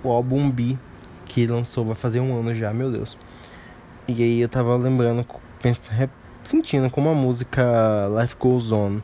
o 0.00 0.10
álbum 0.12 0.48
B, 0.48 0.78
que 1.24 1.44
lançou, 1.44 1.84
vai 1.84 1.96
fazer 1.96 2.20
um 2.20 2.38
ano 2.38 2.54
já, 2.54 2.72
meu 2.72 2.88
Deus. 2.88 3.18
E 4.06 4.22
aí 4.22 4.40
eu 4.40 4.48
tava 4.48 4.76
lembrando, 4.76 5.26
pensando, 5.60 6.08
sentindo 6.44 6.88
como 6.88 7.08
a 7.08 7.14
música 7.16 8.08
Life 8.20 8.36
Goes 8.38 8.70
On 8.70 9.00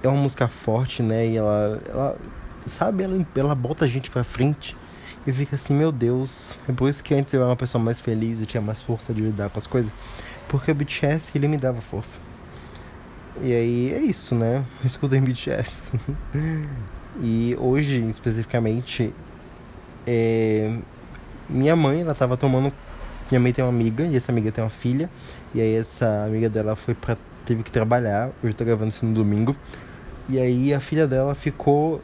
é 0.00 0.06
uma 0.06 0.22
música 0.22 0.46
forte, 0.46 1.02
né? 1.02 1.26
E 1.26 1.36
ela, 1.36 1.80
ela 1.88 2.16
sabe, 2.64 3.02
ela, 3.02 3.26
ela 3.34 3.54
bota 3.56 3.86
a 3.86 3.88
gente 3.88 4.08
pra 4.08 4.22
frente. 4.22 4.76
E 5.26 5.32
fica 5.32 5.56
assim, 5.56 5.74
meu 5.74 5.90
Deus. 5.90 6.56
É 6.68 6.72
por 6.72 6.88
isso 6.88 7.02
que 7.02 7.12
antes 7.12 7.34
eu 7.34 7.40
era 7.40 7.50
uma 7.50 7.56
pessoa 7.56 7.82
mais 7.82 8.00
feliz, 8.00 8.38
eu 8.38 8.46
tinha 8.46 8.60
mais 8.60 8.80
força 8.80 9.12
de 9.12 9.20
lidar 9.20 9.50
com 9.50 9.58
as 9.58 9.66
coisas. 9.66 9.90
Porque 10.50 10.72
o 10.72 10.74
BTS, 10.74 11.30
ele 11.36 11.46
me 11.46 11.56
dava 11.56 11.80
força. 11.80 12.18
E 13.40 13.52
aí 13.52 13.94
é 13.94 14.00
isso, 14.00 14.34
né? 14.34 14.64
Escutem 14.84 15.22
BTS. 15.22 15.92
e 17.22 17.56
hoje, 17.56 18.00
especificamente, 18.10 19.14
é... 20.04 20.76
minha 21.48 21.76
mãe, 21.76 22.00
ela 22.00 22.16
tava 22.16 22.36
tomando. 22.36 22.72
Minha 23.30 23.40
mãe 23.40 23.52
tem 23.52 23.64
uma 23.64 23.70
amiga, 23.70 24.04
e 24.04 24.16
essa 24.16 24.32
amiga 24.32 24.50
tem 24.50 24.62
uma 24.62 24.68
filha. 24.70 25.08
E 25.54 25.60
aí 25.60 25.76
essa 25.76 26.24
amiga 26.26 26.48
dela 26.48 26.74
foi 26.74 26.94
pra. 26.94 27.16
teve 27.46 27.62
que 27.62 27.70
trabalhar. 27.70 28.30
Hoje 28.42 28.52
eu 28.52 28.54
tô 28.54 28.64
gravando 28.64 28.90
isso 28.90 29.06
no 29.06 29.14
domingo. 29.14 29.54
E 30.28 30.36
aí 30.36 30.74
a 30.74 30.80
filha 30.80 31.06
dela 31.06 31.32
ficou 31.36 32.02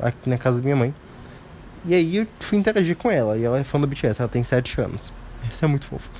aqui 0.00 0.28
na 0.28 0.36
casa 0.36 0.56
da 0.56 0.64
minha 0.64 0.76
mãe. 0.76 0.92
E 1.84 1.94
aí 1.94 2.16
eu 2.16 2.26
fui 2.40 2.58
interagir 2.58 2.96
com 2.96 3.08
ela. 3.08 3.38
E 3.38 3.44
ela 3.44 3.60
é 3.60 3.62
fã 3.62 3.80
do 3.80 3.86
BTS, 3.86 4.20
ela 4.20 4.28
tem 4.28 4.42
7 4.42 4.80
anos. 4.80 5.12
Isso 5.48 5.64
é 5.64 5.68
muito 5.68 5.86
fofo. 5.86 6.10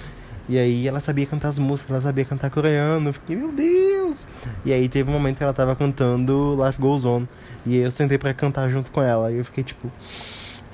E 0.49 0.59
aí 0.59 0.89
ela 0.89 1.01
sabia 1.01 1.25
cantar 1.25 1.49
as 1.49 1.59
músicas, 1.59 1.93
ela 1.93 2.03
sabia 2.03 2.25
cantar 2.25 2.51
coreano. 2.51 3.09
Eu 3.09 3.13
fiquei, 3.13 3.37
meu 3.37 3.53
Deus! 3.53 4.25
E 4.65 4.73
aí 4.73 4.89
teve 4.89 5.09
um 5.09 5.13
momento 5.13 5.39
que 5.39 5.45
ela 5.45 5.53
tava 5.53 5.75
cantando 5.77 6.57
Life 6.65 6.81
Goes 6.81 7.05
On. 7.05 7.25
E 7.65 7.77
eu 7.77 7.91
sentei 7.91 8.19
pra 8.19 8.35
cantar 8.35 8.69
junto 8.69 8.91
com 8.91 9.03
ela. 9.03 9.31
E 9.31 9.39
eu 9.39 9.45
fiquei 9.45 9.63
tipo, 9.63 9.91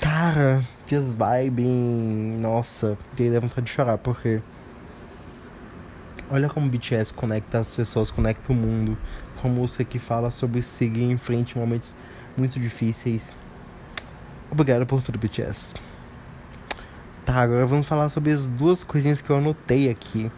cara, 0.01 0.63
just 0.87 1.09
vibing. 1.09 2.39
Nossa, 2.41 2.97
e 3.19 3.25
aí 3.25 3.31
deu 3.31 3.41
vontade 3.41 3.67
de 3.67 3.73
chorar, 3.73 3.99
porque. 3.99 4.41
Olha 6.31 6.49
como 6.49 6.67
o 6.67 6.69
BTS 6.69 7.13
conecta 7.15 7.59
as 7.59 7.75
pessoas, 7.75 8.11
conecta 8.11 8.53
o 8.53 8.55
mundo. 8.55 8.97
Com 9.41 9.49
música 9.49 9.85
que 9.85 9.99
fala 9.99 10.31
sobre 10.31 10.61
seguir 10.63 11.05
em 11.05 11.17
frente 11.17 11.57
em 11.57 11.61
momentos 11.61 11.95
muito 12.37 12.59
difíceis. 12.59 13.37
Obrigado 14.51 14.87
por 14.87 15.03
tudo, 15.03 15.19
BTS. 15.19 15.75
Tá, 17.29 17.43
agora 17.43 17.67
vamos 17.67 17.87
falar 17.87 18.09
sobre 18.09 18.31
as 18.33 18.47
duas 18.47 18.83
coisinhas 18.83 19.21
que 19.21 19.29
eu 19.29 19.37
anotei 19.37 19.91
aqui. 19.91 20.31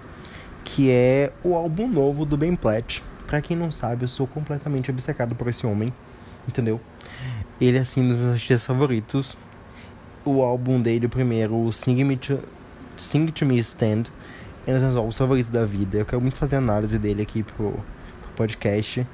Que 0.65 0.91
é 0.91 1.33
o 1.45 1.55
álbum 1.55 1.87
novo 1.87 2.27
do 2.27 2.37
Ben 2.37 2.57
Platt. 2.57 3.01
Pra 3.29 3.41
quem 3.41 3.57
não 3.57 3.71
sabe, 3.71 4.03
eu 4.03 4.09
sou 4.09 4.27
completamente 4.27 4.91
obcecado 4.91 5.37
por 5.37 5.47
esse 5.47 5.65
homem. 5.65 5.95
Entendeu? 6.49 6.81
Ele 7.61 7.79
é 7.79 7.81
assim 7.83 8.01
um 8.01 8.09
dos 8.09 8.17
meus 8.17 8.33
artistas 8.33 8.67
favoritos. 8.67 9.37
O 10.25 10.43
álbum 10.43 10.83
dele, 10.83 11.07
o 11.07 11.09
primeiro, 11.09 11.55
o 11.55 11.73
Sing, 11.73 12.03
Me 12.03 12.17
to, 12.17 12.41
Sing 12.97 13.27
to 13.27 13.47
Me 13.47 13.57
Stand, 13.61 14.07
é 14.67 14.73
um 14.73 14.75
dos 14.75 14.83
meus 14.83 14.97
álbuns 14.97 15.17
favoritos 15.17 15.53
da 15.53 15.65
vida. 15.65 15.97
Eu 15.97 16.05
quero 16.05 16.21
muito 16.21 16.35
fazer 16.35 16.57
análise 16.57 16.99
dele 16.99 17.23
aqui 17.23 17.45
pro, 17.45 17.71
pro 17.71 18.31
podcast. 18.35 19.07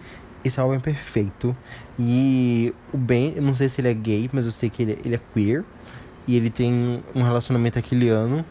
Esse 0.43 0.59
álbum 0.59 0.77
é 0.77 0.79
perfeito. 0.79 1.55
E 1.99 2.73
o 2.91 2.97
Ben, 2.97 3.35
eu 3.37 3.43
não 3.43 3.55
sei 3.55 3.69
se 3.69 3.83
ele 3.83 3.89
é 3.89 3.95
gay, 3.95 4.31
mas 4.33 4.47
eu 4.47 4.51
sei 4.51 4.71
que 4.71 4.83
ele, 4.83 4.99
ele 5.05 5.17
é 5.17 5.21
queer. 5.35 5.63
E 6.27 6.37
ele 6.37 6.51
tem 6.51 7.03
um 7.15 7.23
relacionamento 7.23 7.79
aquiliano. 7.79 8.45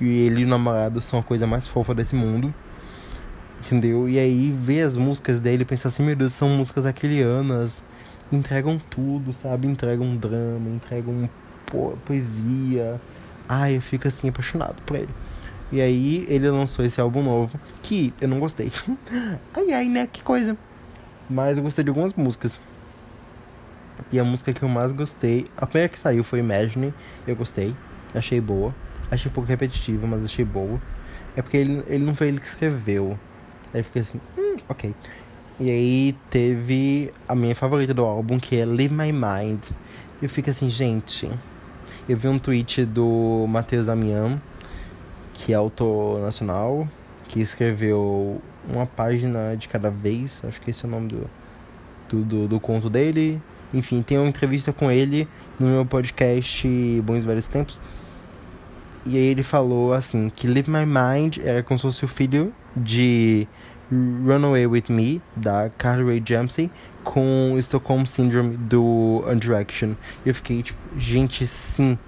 E 0.00 0.06
ele 0.26 0.42
e 0.42 0.44
o 0.44 0.48
namorado 0.48 1.00
são 1.00 1.18
a 1.20 1.22
coisa 1.22 1.46
mais 1.46 1.66
fofa 1.66 1.94
desse 1.94 2.14
mundo. 2.14 2.52
Entendeu? 3.64 4.08
E 4.08 4.18
aí 4.18 4.50
ver 4.50 4.82
as 4.82 4.96
músicas 4.96 5.38
dele 5.38 5.62
e 5.62 5.64
pensar 5.66 5.88
assim, 5.88 6.02
meu 6.02 6.16
Deus, 6.16 6.32
são 6.32 6.48
músicas 6.48 6.84
aquilianas. 6.86 7.84
Entregam 8.32 8.80
tudo, 8.90 9.32
sabe? 9.32 9.68
Entregam 9.68 10.16
drama, 10.16 10.70
entregam 10.70 11.28
po 11.66 11.96
poesia. 12.04 13.00
Ai, 13.48 13.76
eu 13.76 13.82
fico 13.82 14.08
assim 14.08 14.30
apaixonado 14.30 14.82
por 14.82 14.96
ele. 14.96 15.10
E 15.70 15.80
aí 15.80 16.26
ele 16.28 16.50
lançou 16.50 16.84
esse 16.84 17.00
álbum 17.00 17.22
novo, 17.22 17.58
que 17.82 18.12
eu 18.20 18.28
não 18.28 18.40
gostei. 18.40 18.70
ai 19.54 19.72
ai, 19.72 19.88
né? 19.88 20.06
Que 20.10 20.22
coisa. 20.22 20.56
Mas 21.30 21.56
eu 21.56 21.62
gostei 21.62 21.82
de 21.82 21.88
algumas 21.90 22.14
músicas. 22.14 22.60
E 24.10 24.18
a 24.18 24.24
música 24.24 24.52
que 24.52 24.62
eu 24.62 24.68
mais 24.68 24.92
gostei, 24.92 25.46
a 25.56 25.66
primeira 25.66 25.88
que 25.88 25.98
saiu 25.98 26.24
foi 26.24 26.40
Imagine, 26.40 26.92
eu 27.26 27.36
gostei, 27.36 27.74
achei 28.14 28.40
boa. 28.40 28.74
Achei 29.10 29.30
um 29.30 29.34
pouco 29.34 29.48
repetitiva, 29.48 30.06
mas 30.06 30.24
achei 30.24 30.44
boa. 30.44 30.80
É 31.36 31.42
porque 31.42 31.56
ele, 31.56 31.82
ele 31.86 32.04
não 32.04 32.14
foi 32.14 32.28
ele 32.28 32.40
que 32.40 32.46
escreveu. 32.46 33.18
Aí 33.72 33.82
fiquei 33.82 34.02
assim, 34.02 34.20
hum, 34.38 34.56
ok. 34.68 34.94
E 35.60 35.70
aí 35.70 36.16
teve 36.30 37.12
a 37.28 37.34
minha 37.34 37.54
favorita 37.54 37.92
do 37.92 38.04
álbum, 38.04 38.38
que 38.38 38.56
é 38.56 38.64
Leave 38.64 38.94
My 38.94 39.12
Mind. 39.12 39.64
Eu 40.20 40.28
fico 40.28 40.50
assim, 40.50 40.70
gente. 40.70 41.30
Eu 42.08 42.16
vi 42.16 42.26
um 42.26 42.38
tweet 42.38 42.84
do 42.84 43.46
Matheus 43.48 43.86
Damian, 43.86 44.40
que 45.34 45.52
é 45.52 45.56
autor 45.56 46.20
nacional, 46.20 46.88
que 47.28 47.40
escreveu 47.40 48.40
uma 48.68 48.86
página 48.86 49.54
de 49.56 49.68
cada 49.68 49.90
vez. 49.90 50.42
Acho 50.44 50.60
que 50.60 50.70
esse 50.70 50.84
é 50.84 50.88
o 50.88 50.90
nome 50.90 51.08
do, 51.08 51.30
do, 52.08 52.24
do, 52.24 52.48
do 52.48 52.60
conto 52.60 52.88
dele. 52.88 53.40
Enfim, 53.72 54.02
tem 54.02 54.18
uma 54.18 54.28
entrevista 54.28 54.72
com 54.72 54.90
ele 54.90 55.26
no 55.58 55.66
meu 55.66 55.86
podcast 55.86 56.68
Bons 57.02 57.24
Velhos 57.24 57.46
Tempos. 57.46 57.80
E 59.04 59.16
aí 59.16 59.24
ele 59.24 59.42
falou 59.42 59.92
assim 59.92 60.30
que 60.34 60.46
Leave 60.46 60.70
My 60.70 60.86
Mind 60.86 61.38
era 61.38 61.62
como 61.62 61.78
se 61.78 61.82
fosse 61.82 62.04
o 62.04 62.08
filho 62.08 62.52
de 62.76 63.48
Runaway 63.90 64.66
With 64.66 64.84
Me, 64.88 65.20
da 65.34 65.70
Carly 65.70 66.04
Rae 66.04 66.22
Jepsen, 66.24 66.70
com 67.02 67.56
Stockholm 67.58 68.04
Syndrome 68.04 68.56
do 68.56 69.24
One 69.26 69.40
Direction. 69.40 69.94
E 70.24 70.28
eu 70.28 70.34
fiquei 70.34 70.62
tipo, 70.62 70.78
gente, 70.96 71.46
sim, 71.46 71.98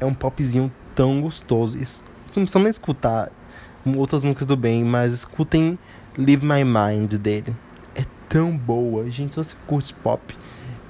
é 0.00 0.04
um 0.04 0.14
popzinho 0.14 0.72
tão 0.94 1.20
gostoso. 1.20 1.78
Isso, 1.78 2.04
não 2.34 2.42
precisa 2.42 2.58
nem 2.58 2.70
escutar 2.70 3.30
outras 3.96 4.22
músicas 4.22 4.46
do 4.46 4.56
bem, 4.56 4.84
mas 4.84 5.12
escutem 5.12 5.78
Leave 6.18 6.44
My 6.44 6.64
Mind 6.64 7.14
dele. 7.14 7.54
É 7.94 8.04
tão 8.28 8.56
boa. 8.56 9.08
Gente, 9.10 9.30
se 9.30 9.36
você 9.36 9.54
curte 9.66 9.94
pop, 9.94 10.34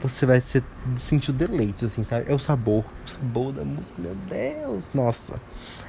você 0.09 0.27
vai 0.27 0.41
ser, 0.41 0.63
sentir 0.99 1.31
o 1.31 1.33
deleite, 1.33 1.87
assim, 1.87 2.05
sabe? 2.05 2.31
É 2.31 2.35
o 2.35 2.39
sabor. 2.39 2.85
O 3.07 3.11
sabor 3.11 3.53
da 3.53 3.65
música, 3.65 4.01
meu 4.03 4.15
Deus. 4.29 4.91
Nossa, 4.93 5.41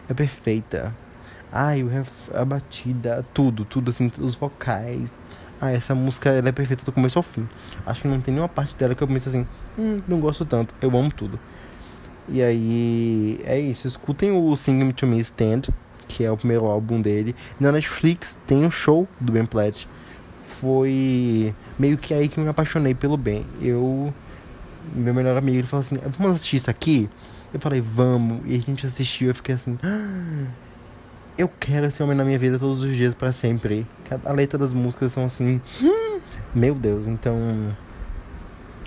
é 0.08 0.14
perfeita. 0.14 0.96
Ai, 1.52 1.84
a 2.34 2.46
batida, 2.46 3.26
tudo, 3.34 3.66
tudo, 3.66 3.90
assim, 3.90 4.10
os 4.18 4.34
vocais. 4.34 5.26
Ah, 5.60 5.72
essa 5.72 5.94
música 5.94 6.30
ela 6.30 6.48
é 6.48 6.52
perfeita 6.54 6.86
do 6.86 6.94
começo 6.94 7.20
ao 7.20 7.24
fim. 7.24 7.48
Acho 7.86 8.04
que 8.04 8.08
não 8.08 8.22
tem 8.22 8.34
nenhuma 8.34 8.48
parte 8.48 8.74
dela 8.76 8.96
que 8.96 9.04
eu 9.04 9.08
pense 9.08 9.28
assim, 9.28 9.46
hum, 9.78 10.02
não 10.08 10.22
gosto 10.22 10.46
tanto. 10.46 10.74
Eu 10.82 10.98
amo 10.98 11.12
tudo. 11.12 11.38
E 12.30 12.42
aí, 12.42 13.42
é 13.44 13.60
isso. 13.60 13.86
Escutem 13.86 14.32
o 14.32 14.56
Sing 14.56 14.82
Me 14.82 14.94
To 14.94 15.06
Me 15.06 15.20
Stand, 15.20 15.64
que 16.08 16.24
é 16.24 16.32
o 16.32 16.38
primeiro 16.38 16.66
álbum 16.66 17.02
dele. 17.02 17.36
Na 17.60 17.70
Netflix 17.70 18.38
tem 18.48 18.66
um 18.66 18.72
show 18.72 19.08
do 19.20 19.34
Ben 19.34 19.46
Platt 19.46 19.88
foi 20.66 21.54
meio 21.78 21.96
que 21.96 22.12
aí 22.12 22.28
que 22.28 22.40
eu 22.40 22.44
me 22.44 22.50
apaixonei 22.50 22.96
pelo 22.96 23.16
Ben. 23.16 23.46
Eu. 23.62 24.12
Meu 24.96 25.14
melhor 25.14 25.38
amigo 25.38 25.60
ele 25.60 25.68
falou 25.68 25.82
assim: 25.82 25.98
vamos 26.18 26.38
assistir 26.38 26.56
isso 26.58 26.72
aqui? 26.72 27.08
Eu 27.54 27.60
falei, 27.60 27.80
vamos. 27.82 28.42
E 28.48 28.56
a 28.56 28.60
gente 28.60 28.84
assistiu. 28.86 29.28
Eu 29.28 29.36
fiquei 29.36 29.54
assim: 29.54 29.78
ah, 29.84 30.48
eu 31.38 31.48
quero 31.48 31.86
esse 31.86 32.02
homem 32.02 32.18
na 32.18 32.26
minha 32.26 32.40
vida 32.40 32.58
todos 32.58 32.82
os 32.82 32.96
dias 32.96 33.14
para 33.14 33.32
sempre. 33.32 33.86
A 34.26 34.32
letra 34.32 34.58
das 34.58 34.74
músicas 34.74 35.12
são 35.12 35.26
assim: 35.26 35.62
meu 36.54 36.74
Deus. 36.74 37.06
Então, 37.06 37.38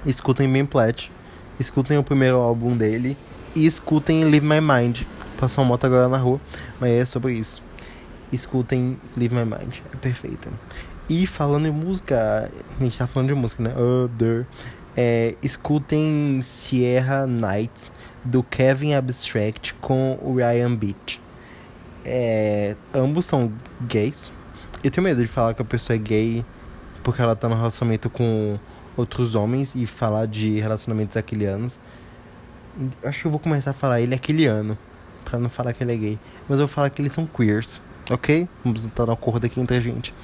escutem 0.05 0.53
Ben 0.53 0.67
Platt. 0.67 1.13
Escutem 1.61 1.97
o 1.97 2.03
primeiro 2.03 2.39
álbum 2.39 2.77
dele. 2.77 3.17
E 3.55 3.67
escutem 3.67 4.25
Leave 4.25 4.47
My 4.47 4.61
Mind. 4.61 5.03
Passou 5.39 5.63
uma 5.63 5.69
moto 5.69 5.85
agora 5.85 6.09
na 6.09 6.19
rua, 6.19 6.41
mas 6.81 6.91
é 6.91 7.05
sobre 7.05 7.35
isso. 7.35 7.63
Escutem 8.33 8.99
Leave 9.17 9.35
My 9.35 9.45
Mind. 9.45 9.77
É 9.93 9.97
perfeita. 9.97 10.51
E 11.09 11.27
falando 11.27 11.67
em 11.67 11.71
música, 11.71 12.51
a 12.79 12.85
gente 12.85 12.99
tá 12.99 13.07
falando 13.07 13.29
de 13.29 13.35
música, 13.35 13.63
né? 13.63 13.75
Other. 13.75 14.47
É, 14.97 15.37
escutem 15.43 16.41
Sierra 16.43 17.27
Nights 17.27 17.93
do 18.25 18.43
Kevin 18.43 18.95
Abstract 18.95 19.75
com 19.75 20.19
o 20.21 20.37
Ryan 20.37 20.75
Beach. 20.75 21.21
É, 22.05 22.77
ambos 22.93 23.27
são 23.27 23.53
gays. 23.83 24.33
Eu 24.83 24.91
tenho 24.91 25.05
medo 25.05 25.21
de 25.21 25.29
falar 25.29 25.55
que 25.55 25.63
a 25.63 25.65
pessoa 25.65 25.95
é 25.95 25.99
gay 25.99 26.45
porque 27.03 27.23
ela 27.23 27.35
tá 27.35 27.49
no 27.49 27.55
relacionamento 27.55 28.11
com 28.11 28.59
outros 28.97 29.35
homens 29.35 29.75
e 29.75 29.87
falar 29.87 30.27
de 30.27 30.61
relacionamentos 30.61 31.17
aquilianos. 31.17 31.79
Acho 33.03 33.23
que 33.23 33.27
eu 33.27 33.31
vou 33.31 33.41
começar 33.41 33.71
a 33.71 33.75
falar 33.75 34.01
ele 34.01 34.13
é 34.13 34.17
aquiliano, 34.17 34.77
pra 35.29 35.39
não 35.39 35.51
falar 35.51 35.73
que 35.73 35.83
ele 35.83 35.93
é 35.93 35.97
gay. 35.97 36.19
Mas 36.49 36.59
eu 36.59 36.67
vou 36.67 36.75
falar 36.75 36.91
que 36.91 37.03
eles 37.03 37.13
são 37.13 37.27
queers 37.27 37.81
ok? 38.11 38.49
Vamos 38.65 38.85
estar 38.85 39.07
no 39.07 39.13
acordo 39.13 39.47
aqui 39.47 39.61
entre 39.61 39.77
a 39.77 39.81
gente. 39.81 40.15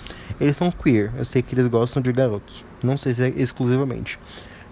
Eles 0.41 0.57
são 0.57 0.71
queer, 0.71 1.13
eu 1.17 1.25
sei 1.25 1.43
que 1.43 1.55
eles 1.55 1.67
gostam 1.67 2.03
de 2.03 2.13
garotos. 2.13 2.65
Não 2.83 2.97
sei 2.97 3.15
se 3.15 3.23
é 3.25 3.29
exclusivamente. 3.29 4.19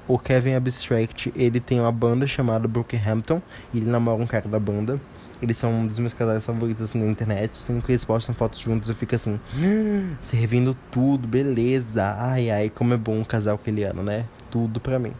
O 0.08 0.18
Kevin 0.18 0.54
Abstract, 0.54 1.32
ele 1.36 1.60
tem 1.60 1.78
uma 1.78 1.92
banda 1.92 2.26
chamada 2.26 2.66
Brookhampton, 2.66 3.40
e 3.72 3.78
ele 3.78 3.90
namora 3.90 4.20
um 4.20 4.26
cara 4.26 4.48
da 4.48 4.58
banda. 4.58 5.00
Eles 5.40 5.56
são 5.56 5.72
um 5.72 5.86
dos 5.86 5.98
meus 5.98 6.12
casais 6.12 6.44
favoritos 6.44 6.84
assim, 6.84 6.98
na 6.98 7.10
internet. 7.10 7.56
Sempre 7.56 7.82
que 7.82 7.92
eles 7.92 8.04
postam 8.04 8.34
fotos 8.34 8.60
juntos, 8.60 8.88
eu 8.88 8.94
fico 8.94 9.14
assim, 9.14 9.38
hum, 9.56 10.14
servindo 10.20 10.76
tudo, 10.90 11.26
beleza. 11.26 12.16
Ai, 12.18 12.50
ai, 12.50 12.70
como 12.70 12.94
é 12.94 12.96
bom 12.96 13.18
um 13.18 13.24
casal 13.24 13.56
aqueliano, 13.56 14.02
né? 14.02 14.24
Tudo 14.50 14.80
pra 14.80 14.98
mim. 14.98 15.12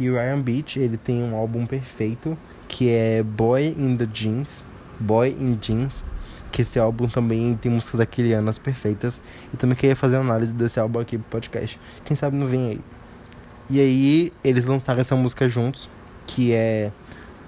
E 0.00 0.08
o 0.08 0.14
Ryan 0.14 0.40
Beach, 0.40 0.78
ele 0.80 0.96
tem 0.96 1.22
um 1.22 1.36
álbum 1.36 1.66
perfeito, 1.66 2.36
que 2.72 2.88
é 2.88 3.22
Boy 3.22 3.76
in 3.78 3.98
the 3.98 4.08
Jeans. 4.10 4.64
Boy 4.98 5.36
in 5.38 5.58
Jeans 5.60 6.02
que 6.50 6.62
esse 6.62 6.78
álbum 6.78 7.08
também 7.08 7.54
tem 7.56 7.70
músicas 7.72 8.00
aquilianas 8.00 8.58
perfeitas. 8.58 9.20
E 9.52 9.56
também 9.56 9.76
queria 9.76 9.96
fazer 9.96 10.16
uma 10.16 10.24
análise 10.24 10.52
desse 10.52 10.80
álbum 10.80 11.00
aqui 11.00 11.16
pro 11.18 11.30
podcast. 11.30 11.78
Quem 12.04 12.16
sabe 12.16 12.36
não 12.36 12.46
vem 12.46 12.70
aí. 12.70 12.80
E 13.70 13.80
aí 13.80 14.32
eles 14.44 14.66
lançaram 14.66 15.00
essa 15.00 15.16
música 15.16 15.48
juntos, 15.48 15.88
que 16.26 16.52
é 16.52 16.92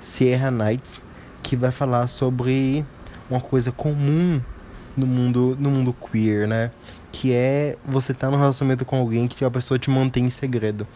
Sierra 0.00 0.50
Nights, 0.50 1.02
que 1.42 1.54
vai 1.54 1.70
falar 1.70 2.06
sobre 2.06 2.84
uma 3.30 3.40
coisa 3.40 3.70
comum 3.70 4.40
no 4.96 5.06
mundo, 5.06 5.56
no 5.58 5.70
mundo 5.70 5.92
queer, 5.92 6.48
né? 6.48 6.70
Que 7.12 7.32
é 7.32 7.76
você 7.84 8.14
tá 8.14 8.30
num 8.30 8.38
relacionamento 8.38 8.84
com 8.84 8.96
alguém 8.96 9.26
que 9.28 9.44
a 9.44 9.50
pessoa 9.50 9.78
te 9.78 9.90
mantém 9.90 10.24
em 10.24 10.30
segredo. 10.30 10.86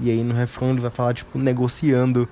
E 0.00 0.10
aí 0.10 0.22
no 0.22 0.34
refrão 0.34 0.70
ele 0.70 0.80
vai 0.80 0.90
falar, 0.90 1.14
tipo, 1.14 1.38
negociando. 1.38 2.28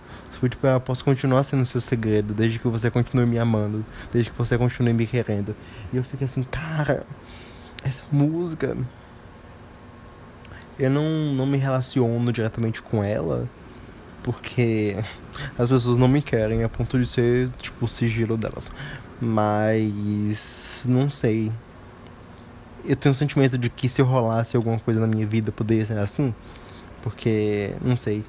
Tipo, 0.48 0.66
eu 0.66 0.80
posso 0.80 1.04
continuar 1.04 1.42
sendo 1.44 1.64
seu 1.64 1.80
segredo, 1.80 2.34
desde 2.34 2.58
que 2.58 2.68
você 2.68 2.90
continue 2.90 3.26
me 3.26 3.38
amando, 3.38 3.84
desde 4.12 4.30
que 4.30 4.38
você 4.38 4.58
continue 4.58 4.92
me 4.92 5.06
querendo. 5.06 5.54
E 5.92 5.96
eu 5.96 6.04
fico 6.04 6.24
assim, 6.24 6.42
cara, 6.42 7.06
essa 7.84 8.02
música. 8.10 8.76
Eu 10.78 10.90
não, 10.90 11.34
não 11.34 11.46
me 11.46 11.58
relaciono 11.58 12.32
diretamente 12.32 12.82
com 12.82 13.04
ela, 13.04 13.48
porque 14.22 14.96
as 15.58 15.68
pessoas 15.68 15.96
não 15.96 16.08
me 16.08 16.22
querem 16.22 16.64
a 16.64 16.68
ponto 16.68 16.98
de 16.98 17.06
ser, 17.06 17.50
tipo, 17.58 17.84
o 17.84 17.88
sigilo 17.88 18.36
delas. 18.36 18.70
Mas. 19.20 20.84
Não 20.88 21.08
sei. 21.08 21.52
Eu 22.84 22.96
tenho 22.96 23.12
um 23.12 23.14
sentimento 23.14 23.56
de 23.56 23.70
que 23.70 23.88
se 23.88 24.02
eu 24.02 24.06
rolasse 24.06 24.56
alguma 24.56 24.78
coisa 24.80 25.00
na 25.00 25.06
minha 25.06 25.26
vida, 25.26 25.52
poderia 25.52 25.86
ser 25.86 25.98
assim. 25.98 26.34
Porque, 27.02 27.74
não 27.80 27.96
sei. 27.96 28.24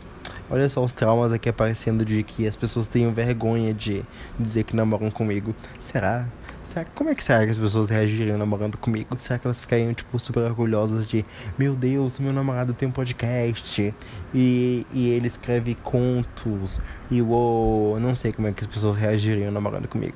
Olha 0.49 0.67
só 0.69 0.83
os 0.83 0.93
traumas 0.93 1.31
aqui 1.31 1.49
aparecendo 1.49 2.05
de 2.05 2.23
que 2.23 2.47
as 2.47 2.55
pessoas 2.55 2.87
tenham 2.87 3.11
vergonha 3.11 3.73
de 3.73 4.03
dizer 4.39 4.63
que 4.63 4.75
namoram 4.75 5.09
comigo. 5.09 5.55
Será? 5.79 6.27
Será, 6.73 6.85
como 6.95 7.09
é 7.09 7.15
que 7.15 7.23
será 7.23 7.45
que 7.45 7.51
as 7.51 7.59
pessoas 7.59 7.89
reagiriam 7.89 8.37
namorando 8.37 8.77
comigo? 8.77 9.15
Será 9.19 9.37
que 9.37 9.45
elas 9.45 9.61
ficariam, 9.61 9.93
tipo, 9.93 10.17
super 10.19 10.41
orgulhosas 10.41 11.05
de 11.05 11.23
Meu 11.57 11.75
Deus, 11.75 12.19
meu 12.19 12.33
namorado 12.33 12.73
tem 12.73 12.87
um 12.87 12.91
podcast 12.91 13.93
e, 14.33 14.87
e 14.91 15.09
ele 15.09 15.27
escreve 15.27 15.75
contos 15.83 16.81
e 17.11 17.21
o 17.21 17.97
não 18.01 18.15
sei 18.15 18.31
como 18.31 18.47
é 18.47 18.51
que 18.51 18.63
as 18.63 18.67
pessoas 18.67 18.97
reagiriam 18.97 19.51
namorando 19.51 19.87
comigo. 19.87 20.15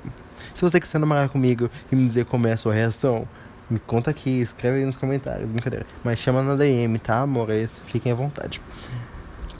Se 0.56 0.62
você 0.64 0.80
quiser 0.80 0.98
namorar 0.98 1.30
comigo 1.30 1.70
e 1.92 1.96
me 1.96 2.08
dizer 2.08 2.26
como 2.26 2.48
é 2.48 2.54
a 2.54 2.58
sua 2.58 2.74
reação, 2.74 3.28
me 3.70 3.80
conta 3.80 4.10
aqui, 4.10 4.40
escreve 4.42 4.78
aí 4.78 4.86
nos 4.86 4.98
comentários, 4.98 5.52
brincadeira. 5.52 5.86
Mas 6.04 6.18
chama 6.20 6.42
na 6.42 6.56
DM, 6.56 6.98
tá, 6.98 7.20
amores? 7.20 7.82
Fiquem 7.86 8.12
à 8.12 8.16
vontade. 8.16 8.62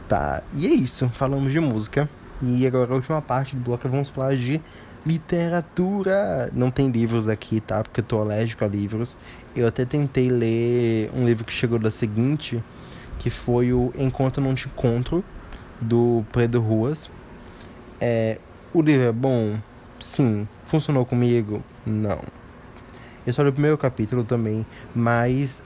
Tá, 0.08 0.42
e 0.54 0.66
é 0.68 0.70
isso. 0.70 1.10
Falamos 1.10 1.52
de 1.52 1.60
música. 1.60 2.10
E 2.42 2.66
agora 2.66 2.92
a 2.92 2.96
última 2.96 3.22
parte 3.22 3.56
do 3.56 3.62
bloco 3.62 3.90
vamos 3.90 4.10
falar 4.10 4.36
de 4.36 4.62
literatura. 5.06 6.50
Não 6.54 6.72
tem 6.72 6.90
livros 6.90 7.28
aqui, 7.28 7.60
tá? 7.60 7.84
Porque 7.84 8.00
eu 8.00 8.06
tô 8.06 8.22
alérgico 8.22 8.64
a 8.64 8.68
livros. 8.68 9.18
Eu 9.56 9.68
até 9.68 9.86
tentei 9.86 10.30
ler 10.30 11.12
um 11.14 11.26
livro 11.26 11.44
que 11.44 11.52
chegou 11.52 11.80
da 11.80 11.92
seguinte, 11.92 12.64
que 13.20 13.30
foi 13.30 13.74
o 13.74 13.92
Encontro 13.98 14.42
Não 14.42 14.56
Te 14.56 14.68
Encontro, 14.68 15.24
do 15.82 16.24
Pedro 16.32 16.62
Ruas. 16.62 17.10
É, 18.00 18.38
o 18.74 18.82
livro 18.82 19.08
é 19.08 19.12
bom? 19.12 19.58
Sim. 20.00 20.48
Funcionou 20.64 21.06
comigo? 21.06 21.64
Não. 21.86 22.20
Eu 23.26 23.34
só 23.34 23.44
li 23.44 23.50
o 23.50 23.54
primeiro 23.54 23.78
capítulo 23.78 24.24
também, 24.24 24.66
mas 24.96 25.62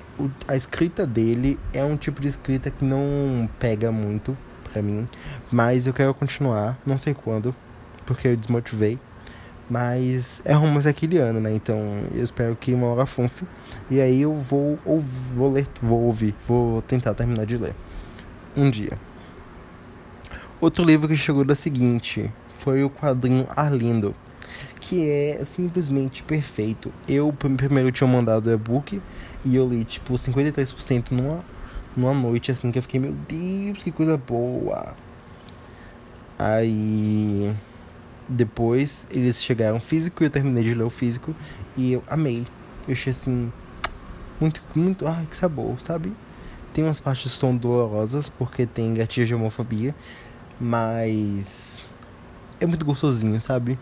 a 0.48 0.56
escrita 0.56 1.06
dele 1.08 1.58
é 1.74 1.84
um 1.84 1.96
tipo 1.96 2.22
de 2.22 2.28
escrita 2.28 2.70
que 2.70 2.84
não 2.84 3.50
pega 3.60 3.92
muito 3.92 4.38
pra 4.72 4.82
mim. 4.82 5.08
Mas 5.52 5.88
eu 5.88 5.94
quero 5.94 6.14
continuar, 6.14 6.78
não 6.86 6.98
sei 6.98 7.14
quando, 7.14 7.56
porque 8.06 8.28
eu 8.28 8.36
desmotivei. 8.36 9.00
Mas 9.70 10.42
é 10.44 10.54
romance 10.54 10.88
aquiliano, 10.88 11.40
né? 11.40 11.54
Então 11.54 11.78
eu 12.14 12.24
espero 12.24 12.56
que 12.56 12.74
uma 12.74 12.88
hora 12.88 13.06
funfe. 13.06 13.46
E 13.90 14.02
aí 14.02 14.22
eu 14.22 14.36
vou, 14.36 14.78
ou, 14.84 15.00
vou 15.00 15.52
ler, 15.52 15.66
vou 15.82 16.02
ouvir, 16.02 16.36
vou 16.46 16.82
tentar 16.82 17.14
terminar 17.14 17.46
de 17.46 17.58
ler. 17.58 17.74
Um 18.56 18.70
dia. 18.70 18.98
Outro 20.60 20.84
livro 20.84 21.08
que 21.08 21.16
chegou 21.16 21.46
da 21.46 21.56
seguinte 21.56 22.32
foi 22.58 22.84
o 22.84 22.90
quadrinho 22.90 23.48
Arlindo, 23.56 24.14
que 24.80 25.10
é 25.10 25.42
simplesmente 25.46 26.22
perfeito. 26.22 26.92
Eu 27.08 27.34
primeiro 27.56 27.92
tinha 27.92 28.08
mandado 28.08 28.48
o 28.48 28.54
e-book 28.54 29.02
e 29.44 29.56
eu 29.56 29.68
li 29.68 29.84
tipo 29.84 30.14
53% 30.14 31.12
numa, 31.12 31.44
numa 31.96 32.14
noite 32.14 32.52
assim 32.52 32.72
que 32.72 32.80
eu 32.80 32.84
fiquei, 32.84 33.00
meu 33.00 33.14
Deus, 33.28 33.84
que 33.84 33.92
coisa 33.92 34.18
boa. 34.18 34.96
Aí 36.38 37.54
depois 38.28 39.06
eles 39.12 39.44
chegaram 39.44 39.80
físico 39.80 40.24
e 40.24 40.26
eu 40.26 40.30
terminei 40.30 40.64
de 40.64 40.74
ler 40.74 40.84
o 40.84 40.90
físico 40.90 41.36
e 41.76 41.94
eu 41.94 42.04
amei. 42.08 42.46
Eu 42.88 42.94
achei 42.94 43.12
assim 43.12 43.52
muito 44.40 44.62
muito, 44.74 45.08
ai, 45.08 45.28
que 45.30 45.36
sabor, 45.36 45.80
sabe? 45.82 46.14
Tem 46.74 46.84
umas 46.84 47.00
partes 47.00 47.32
que 47.32 47.38
são 47.38 47.56
dolorosas 47.56 48.30
porque 48.30 48.66
tem 48.66 48.94
gatilho 48.94 49.28
de 49.28 49.36
homofobia, 49.36 49.94
mas 50.60 51.88
é 52.60 52.66
muito 52.66 52.86
gostosinho, 52.86 53.40
sabe? 53.42 53.78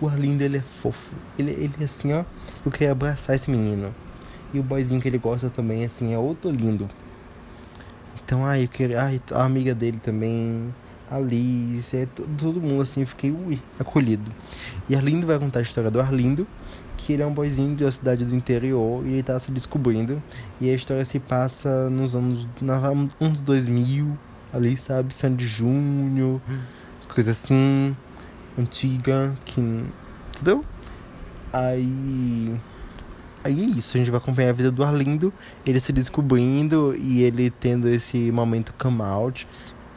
O 0.00 0.08
Arlindo 0.08 0.42
ele 0.42 0.56
é 0.56 0.62
fofo. 0.62 1.14
Ele, 1.38 1.50
ele 1.50 1.74
é 1.80 1.84
assim, 1.84 2.12
ó. 2.12 2.24
Eu 2.64 2.72
queria 2.72 2.92
abraçar 2.92 3.36
esse 3.36 3.50
menino. 3.50 3.94
E 4.52 4.58
o 4.58 4.62
boyzinho 4.62 5.00
que 5.00 5.08
ele 5.08 5.18
gosta 5.18 5.48
também, 5.48 5.84
assim, 5.84 6.12
é 6.12 6.18
outro 6.18 6.50
lindo. 6.50 6.88
Então, 8.24 8.44
ai, 8.44 8.64
eu 8.64 8.68
queria. 8.68 9.02
Ai, 9.02 9.20
a 9.32 9.44
amiga 9.44 9.74
dele 9.74 9.98
também. 10.02 10.72
Alice, 11.10 11.96
é 11.96 12.06
todo 12.06 12.60
mundo 12.60 12.82
assim, 12.82 13.00
eu 13.00 13.06
fiquei 13.06 13.32
ui, 13.32 13.60
acolhido. 13.80 14.30
E 14.88 14.94
Arlindo 14.94 15.26
vai 15.26 15.40
contar 15.40 15.58
a 15.58 15.62
história 15.62 15.90
do 15.90 16.00
Arlindo, 16.00 16.46
que 16.96 17.12
ele 17.12 17.22
é 17.22 17.26
um 17.26 17.34
boyzinho 17.34 17.74
de 17.74 17.82
uma 17.82 17.90
cidade 17.90 18.24
do 18.24 18.32
interior 18.32 19.04
e 19.04 19.14
ele 19.14 19.22
tá 19.24 19.36
se 19.40 19.50
descobrindo. 19.50 20.22
E 20.60 20.70
a 20.70 20.74
história 20.74 21.04
se 21.04 21.18
passa 21.18 21.90
nos 21.90 22.14
anos. 22.14 22.46
Na, 22.62 22.80
uns 23.20 23.40
2000, 23.40 24.16
ali, 24.52 24.76
sabe? 24.76 25.12
Sandy 25.12 25.46
Júnior, 25.46 26.40
coisas 27.08 27.42
assim, 27.42 27.96
antiga, 28.56 29.34
que. 29.44 29.60
Entendeu? 29.60 30.64
Aí. 31.52 32.56
Aí 33.42 33.58
é 33.60 33.78
isso, 33.78 33.96
a 33.96 34.00
gente 34.00 34.10
vai 34.10 34.18
acompanhar 34.18 34.50
a 34.50 34.52
vida 34.52 34.70
do 34.70 34.84
Arlindo, 34.84 35.32
ele 35.64 35.80
se 35.80 35.92
descobrindo 35.92 36.94
e 36.94 37.22
ele 37.22 37.48
tendo 37.48 37.88
esse 37.88 38.30
momento 38.30 38.74
come 38.78 39.00
out 39.00 39.46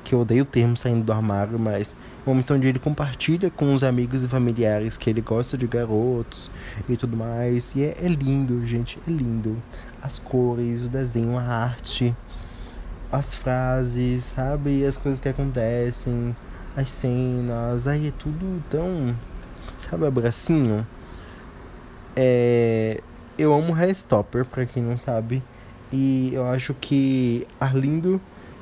que 0.04 0.16
eu 0.16 0.22
odeio 0.22 0.44
o 0.44 0.46
termo 0.46 0.76
saindo 0.76 1.04
do 1.04 1.12
armário, 1.12 1.58
mas 1.58 1.96
um 2.26 2.30
momento 2.30 2.54
onde 2.54 2.68
ele 2.68 2.80
compartilha 2.80 3.50
com 3.50 3.74
os 3.74 3.84
amigos 3.84 4.24
e 4.24 4.28
familiares 4.28 4.98
que 4.98 5.10
ele 5.10 5.22
gosta 5.22 5.58
de 5.58 5.68
garotos 5.68 6.50
e 6.88 6.96
tudo 6.96 7.18
mais. 7.18 7.74
E 7.76 7.84
é, 7.84 7.98
é 8.02 8.08
lindo, 8.08 8.66
gente, 8.66 9.00
é 9.08 9.12
lindo. 9.12 9.62
As 10.02 10.20
cores, 10.20 10.86
o 10.86 10.90
desenho, 10.90 11.38
a 11.38 11.44
arte, 11.44 12.16
as 13.12 13.34
frases, 13.34 14.24
sabe? 14.24 14.86
As 14.86 14.98
coisas 14.98 15.22
que 15.22 15.30
acontecem, 15.30 16.36
as 16.76 16.90
cenas, 16.90 17.88
aí 17.88 18.08
é 18.08 18.14
tudo 18.18 18.64
tão. 18.70 19.16
Sabe, 19.78 20.06
abracinho? 20.06 20.86
É. 22.16 23.02
Eu 23.38 23.54
amo 23.54 23.74
Stopper, 23.94 24.46
pra 24.46 24.66
quem 24.66 24.84
não 24.84 24.98
sabe. 24.98 25.42
E 25.92 26.32
eu 26.34 26.48
acho 26.48 26.74
que 26.74 27.48
Arlindo 27.60 28.22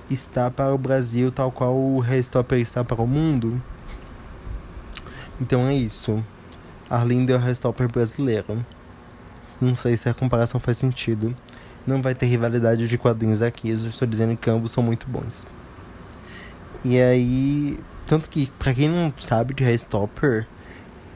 está 0.10 0.52
para 0.52 0.74
o 0.74 0.78
Brasil 0.78 1.32
tal 1.32 1.52
qual 1.52 1.74
o 1.74 2.00
Restopper 2.00 2.60
está 2.60 2.84
para 2.84 3.02
o 3.02 3.08
mundo. 3.08 3.62
Então 5.40 5.68
é 5.68 5.74
isso. 5.74 6.24
Arlindo 6.90 7.32
é 7.32 7.36
o 7.36 7.40
Restopper 7.40 7.90
brasileiro. 7.90 8.66
Não 9.60 9.76
sei 9.76 9.96
se 9.96 10.10
a 10.10 10.14
comparação 10.14 10.60
faz 10.60 10.78
sentido. 10.78 11.36
Não 11.86 12.02
vai 12.02 12.14
ter 12.14 12.26
rivalidade 12.26 12.88
de 12.88 12.98
quadrinhos 12.98 13.42
aqui. 13.42 13.70
Eu 13.70 13.76
estou 13.76 14.08
dizendo 14.08 14.36
que 14.36 14.50
ambos 14.50 14.72
são 14.72 14.84
muito 14.84 15.08
bons. 15.08 15.46
E 16.84 17.00
aí. 17.00 17.80
Tanto 18.08 18.30
que, 18.30 18.52
para 18.60 18.74
quem 18.74 18.90
não 18.90 19.14
sabe 19.20 19.54
de 19.54 19.64
Restopper, 19.64 20.46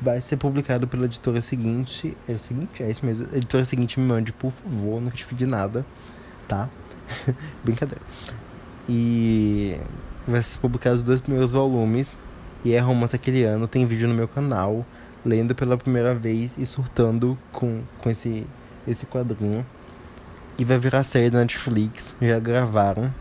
vai 0.02 0.22
ser 0.22 0.38
publicado 0.38 0.88
pela 0.88 1.06
editora 1.06 1.42
seguinte. 1.42 2.16
É 2.28 2.34
o 2.34 2.40
seguinte? 2.40 2.84
É 2.84 2.90
isso 2.90 3.06
mesmo. 3.06 3.28
Editora 3.34 3.66
seguinte 3.66 4.00
me 4.00 4.08
mande, 4.08 4.32
por 4.32 4.52
favor, 4.52 5.02
não 5.02 5.12
te 5.12 5.26
pedi 5.26 5.46
nada, 5.46 5.86
tá? 6.48 6.70
Brincadeira. 7.64 8.02
E 8.88 9.78
vai 10.28 10.42
ser 10.42 10.60
publicado 10.60 10.98
os 10.98 11.04
dois 11.04 11.22
primeiros 11.22 11.52
volumes. 11.52 12.18
E 12.64 12.74
é 12.74 12.80
romance 12.80 13.16
aquele 13.16 13.44
ano. 13.44 13.68
Tem 13.68 13.86
vídeo 13.86 14.08
no 14.08 14.14
meu 14.14 14.28
canal, 14.28 14.86
lendo 15.24 15.54
pela 15.54 15.78
primeira 15.78 16.16
vez 16.16 16.58
e 16.58 16.66
surtando 16.66 17.38
com, 17.52 17.82
com 18.00 18.10
esse, 18.10 18.46
esse 18.88 19.06
quadrinho. 19.06 19.66
E 20.58 20.64
vai 20.64 20.80
virar 20.80 21.04
série 21.04 21.30
da 21.30 21.40
Netflix. 21.40 22.16
Já 22.20 22.40
gravaram. 22.40 23.14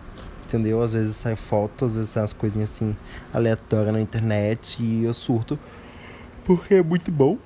Entendeu? 0.46 0.82
Às 0.82 0.92
vezes 0.92 1.16
sai 1.16 1.36
foto, 1.36 1.84
às 1.84 1.94
vezes 1.94 2.10
sai 2.10 2.22
umas 2.22 2.32
coisinhas 2.32 2.70
assim 2.70 2.96
aleatórias 3.32 3.92
na 3.92 4.00
internet. 4.00 4.82
E 4.82 5.04
eu 5.04 5.12
surto. 5.12 5.58
Porque 6.44 6.74
é 6.74 6.82
muito 6.82 7.10
bom. 7.10 7.38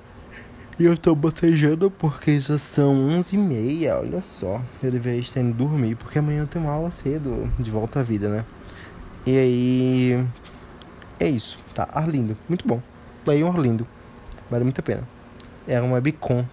E 0.79 0.85
eu 0.85 0.97
tô 0.97 1.13
botejando 1.13 1.91
porque 1.91 2.39
já 2.39 2.57
são 2.57 3.09
11h30, 3.09 3.99
olha 3.99 4.21
só. 4.21 4.61
Eu 4.81 4.91
deveria 4.91 5.19
estar 5.19 5.41
indo 5.41 5.53
dormir, 5.53 5.95
porque 5.95 6.19
amanhã 6.19 6.41
eu 6.41 6.47
tenho 6.47 6.65
uma 6.65 6.73
aula 6.73 6.89
cedo, 6.89 7.51
de 7.59 7.69
volta 7.69 7.99
à 7.99 8.03
vida, 8.03 8.29
né? 8.29 8.45
E 9.25 9.37
aí. 9.37 10.27
É 11.19 11.27
isso, 11.27 11.59
tá? 11.73 11.87
Arlindo, 11.91 12.37
muito 12.47 12.65
bom. 12.65 12.81
um 13.27 13.47
Arlindo, 13.47 13.85
vale 14.49 14.63
muito 14.63 14.79
a 14.79 14.83
pena. 14.83 15.07
Era 15.67 15.83
uma 15.83 15.95
webcom 15.95 16.45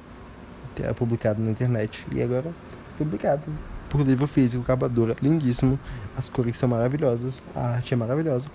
era 0.83 0.95
publicado 0.95 1.43
na 1.43 1.51
internet. 1.51 2.07
E 2.13 2.23
agora 2.23 2.53
publicado 2.99 3.43
por 3.89 4.01
livro 4.01 4.27
físico, 4.27 4.63
capa 4.65 4.91
lindíssimo. 5.23 5.79
As 6.17 6.29
cores 6.29 6.57
são 6.57 6.69
maravilhosas, 6.69 7.43
a 7.55 7.75
arte 7.77 7.95
é 7.95 7.97
maravilhosa. 7.97 8.51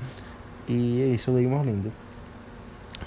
E 0.67 1.01
é 1.01 1.05
isso, 1.07 1.29
eu 1.29 1.35
leio 1.35 1.49
um 1.49 1.57
Arlindo. 1.57 1.91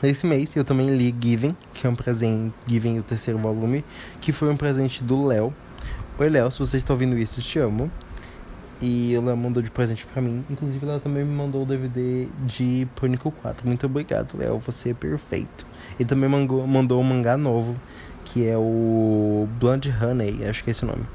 Nesse 0.05 0.26
mês 0.26 0.55
eu 0.55 0.64
também 0.64 0.94
li 0.94 1.14
Given, 1.18 1.57
que 1.72 1.86
é 1.86 1.88
um 1.88 1.94
presente, 1.94 2.52
Given, 2.66 2.98
o 2.98 3.02
terceiro 3.02 3.38
volume, 3.38 3.82
que 4.20 4.32
foi 4.32 4.50
um 4.50 4.57
presente 4.57 5.02
do 5.02 5.24
Léo. 5.24 5.50
Oi, 6.18 6.28
Léo, 6.28 6.50
se 6.50 6.59
você 6.59 6.76
está 6.76 6.92
ouvindo 6.92 7.16
isso, 7.16 7.40
te 7.40 7.59
amo. 7.59 7.90
E 8.82 9.18
Léo 9.24 9.34
mandou 9.34 9.62
de 9.62 9.70
presente 9.70 10.05
pra 10.05 10.20
mim. 10.20 10.44
Inclusive, 10.50 10.84
ela 10.84 11.00
também 11.00 11.24
me 11.24 11.34
mandou 11.34 11.62
o 11.62 11.64
DVD 11.64 12.28
de 12.44 12.86
Pânico 12.94 13.30
4. 13.30 13.66
Muito 13.66 13.86
obrigado, 13.86 14.36
Léo. 14.36 14.59
Você 14.66 14.90
é 14.90 14.94
perfeito. 14.94 15.66
Ele 15.98 16.07
também 16.07 16.28
mandou, 16.28 16.66
mandou 16.66 17.00
um 17.00 17.05
mangá 17.05 17.38
novo, 17.38 17.74
que 18.26 18.46
é 18.46 18.59
o 18.59 19.48
Blonde 19.59 19.88
Honey, 19.88 20.44
acho 20.46 20.62
que 20.62 20.68
é 20.68 20.72
esse 20.72 20.84
o 20.84 20.86
nome. 20.86 21.07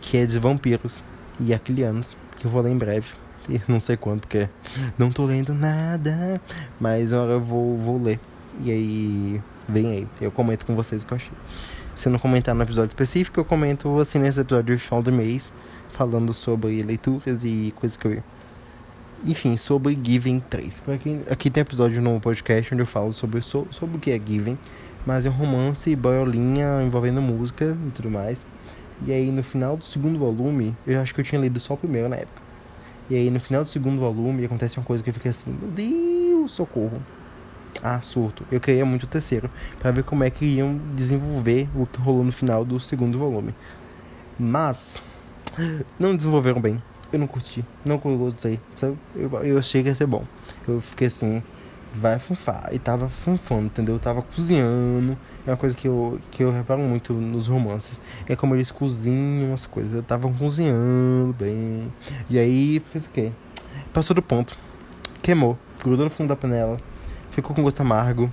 Que 0.00 0.18
é 0.18 0.24
de 0.24 0.38
vampiros 0.38 1.02
e 1.40 1.52
aquilianos, 1.52 2.16
que 2.36 2.46
eu 2.46 2.50
vou 2.52 2.62
ler 2.62 2.70
em 2.70 2.78
breve 2.78 3.08
não 3.66 3.80
sei 3.80 3.96
quando, 3.96 4.20
porque 4.20 4.48
não 4.98 5.10
tô 5.10 5.24
lendo 5.24 5.54
nada. 5.54 6.40
Mas 6.78 7.12
agora 7.12 7.32
eu 7.32 7.40
vou, 7.40 7.76
vou 7.76 8.02
ler. 8.02 8.20
E 8.60 8.70
aí, 8.70 9.40
vem 9.68 9.90
aí. 9.90 10.08
Eu 10.20 10.30
comento 10.30 10.66
com 10.66 10.74
vocês 10.74 11.02
o 11.02 11.06
que 11.06 11.12
eu 11.12 11.16
achei. 11.16 11.32
Se 11.94 12.08
não 12.08 12.18
comentar 12.18 12.54
no 12.54 12.62
episódio 12.62 12.90
específico, 12.90 13.40
eu 13.40 13.44
comento 13.44 13.98
assim 13.98 14.18
nesse 14.18 14.40
episódio 14.40 14.76
do 14.76 14.78
final 14.78 15.02
do 15.02 15.12
mês, 15.12 15.52
falando 15.90 16.32
sobre 16.32 16.82
leituras 16.82 17.42
e 17.44 17.72
coisas 17.76 17.96
que 17.96 18.06
eu. 18.06 18.22
Enfim, 19.24 19.56
sobre 19.56 19.98
Giving 20.00 20.38
3. 20.38 20.82
Aqui, 20.94 21.22
aqui 21.28 21.50
tem 21.50 21.60
episódio 21.62 22.00
no 22.00 22.20
podcast 22.20 22.72
onde 22.72 22.82
eu 22.82 22.86
falo 22.86 23.12
sobre, 23.12 23.42
sobre 23.42 23.96
o 23.96 23.98
que 23.98 24.12
é 24.12 24.20
Giving. 24.24 24.56
Mas 25.04 25.26
é 25.26 25.30
um 25.30 25.32
romance, 25.32 25.94
boiolinha, 25.96 26.82
envolvendo 26.84 27.20
música 27.20 27.76
e 27.86 27.90
tudo 27.90 28.10
mais. 28.10 28.44
E 29.06 29.12
aí 29.12 29.30
no 29.30 29.42
final 29.42 29.76
do 29.76 29.84
segundo 29.84 30.18
volume, 30.18 30.76
eu 30.86 31.00
acho 31.00 31.14
que 31.14 31.20
eu 31.20 31.24
tinha 31.24 31.40
lido 31.40 31.58
só 31.58 31.74
o 31.74 31.76
primeiro 31.76 32.08
na 32.08 32.16
época. 32.16 32.47
E 33.10 33.16
aí 33.16 33.30
no 33.30 33.40
final 33.40 33.64
do 33.64 33.70
segundo 33.70 33.98
volume 34.00 34.44
acontece 34.44 34.78
uma 34.78 34.84
coisa 34.84 35.02
que 35.02 35.10
eu 35.10 35.14
fiquei 35.14 35.30
assim, 35.30 35.50
meu 35.50 35.70
Deus, 35.70 36.50
socorro. 36.50 37.02
Ah, 37.82 38.00
surto. 38.00 38.44
Eu 38.50 38.60
queria 38.60 38.84
muito 38.84 39.04
o 39.04 39.06
terceiro, 39.06 39.50
para 39.78 39.90
ver 39.90 40.02
como 40.02 40.24
é 40.24 40.30
que 40.30 40.44
iam 40.44 40.78
desenvolver 40.94 41.68
o 41.74 41.86
que 41.86 42.00
rolou 42.00 42.24
no 42.24 42.32
final 42.32 42.64
do 42.64 42.80
segundo 42.80 43.18
volume. 43.18 43.54
Mas 44.38 45.00
não 45.98 46.14
desenvolveram 46.14 46.60
bem. 46.60 46.82
Eu 47.12 47.18
não 47.18 47.26
curti, 47.26 47.64
não 47.84 47.98
gostei. 47.98 48.60
Sabe? 48.76 48.98
Eu, 49.16 49.30
eu 49.42 49.58
achei 49.58 49.82
que 49.82 49.88
ia 49.88 49.94
ser 49.94 50.06
bom. 50.06 50.24
Eu 50.66 50.80
fiquei 50.80 51.06
assim, 51.06 51.42
vai 51.94 52.18
funfar. 52.18 52.68
E 52.72 52.78
tava 52.78 53.08
funfando, 53.08 53.66
entendeu? 53.66 53.98
Tava 53.98 54.22
cozinhando. 54.22 55.16
É 55.46 55.50
uma 55.50 55.56
coisa 55.56 55.76
que 55.76 55.88
eu, 55.88 56.20
que 56.30 56.42
eu 56.42 56.52
reparo 56.52 56.80
muito 56.80 57.12
nos 57.12 57.48
romances. 57.48 58.00
É 58.28 58.36
como 58.36 58.54
eles 58.54 58.70
cozinham 58.70 59.52
as 59.52 59.66
coisas. 59.66 59.94
Eu 59.94 60.02
tava 60.02 60.30
cozinhando 60.32 61.34
bem. 61.38 61.92
E 62.28 62.38
aí 62.38 62.80
fez 62.90 63.06
o 63.06 63.10
quê? 63.10 63.32
Passou 63.92 64.14
do 64.14 64.22
ponto. 64.22 64.58
Queimou. 65.22 65.58
Grudou 65.82 66.04
no 66.04 66.10
fundo 66.10 66.28
da 66.28 66.36
panela. 66.36 66.76
Ficou 67.30 67.54
com 67.54 67.62
gosto 67.62 67.80
amargo. 67.80 68.32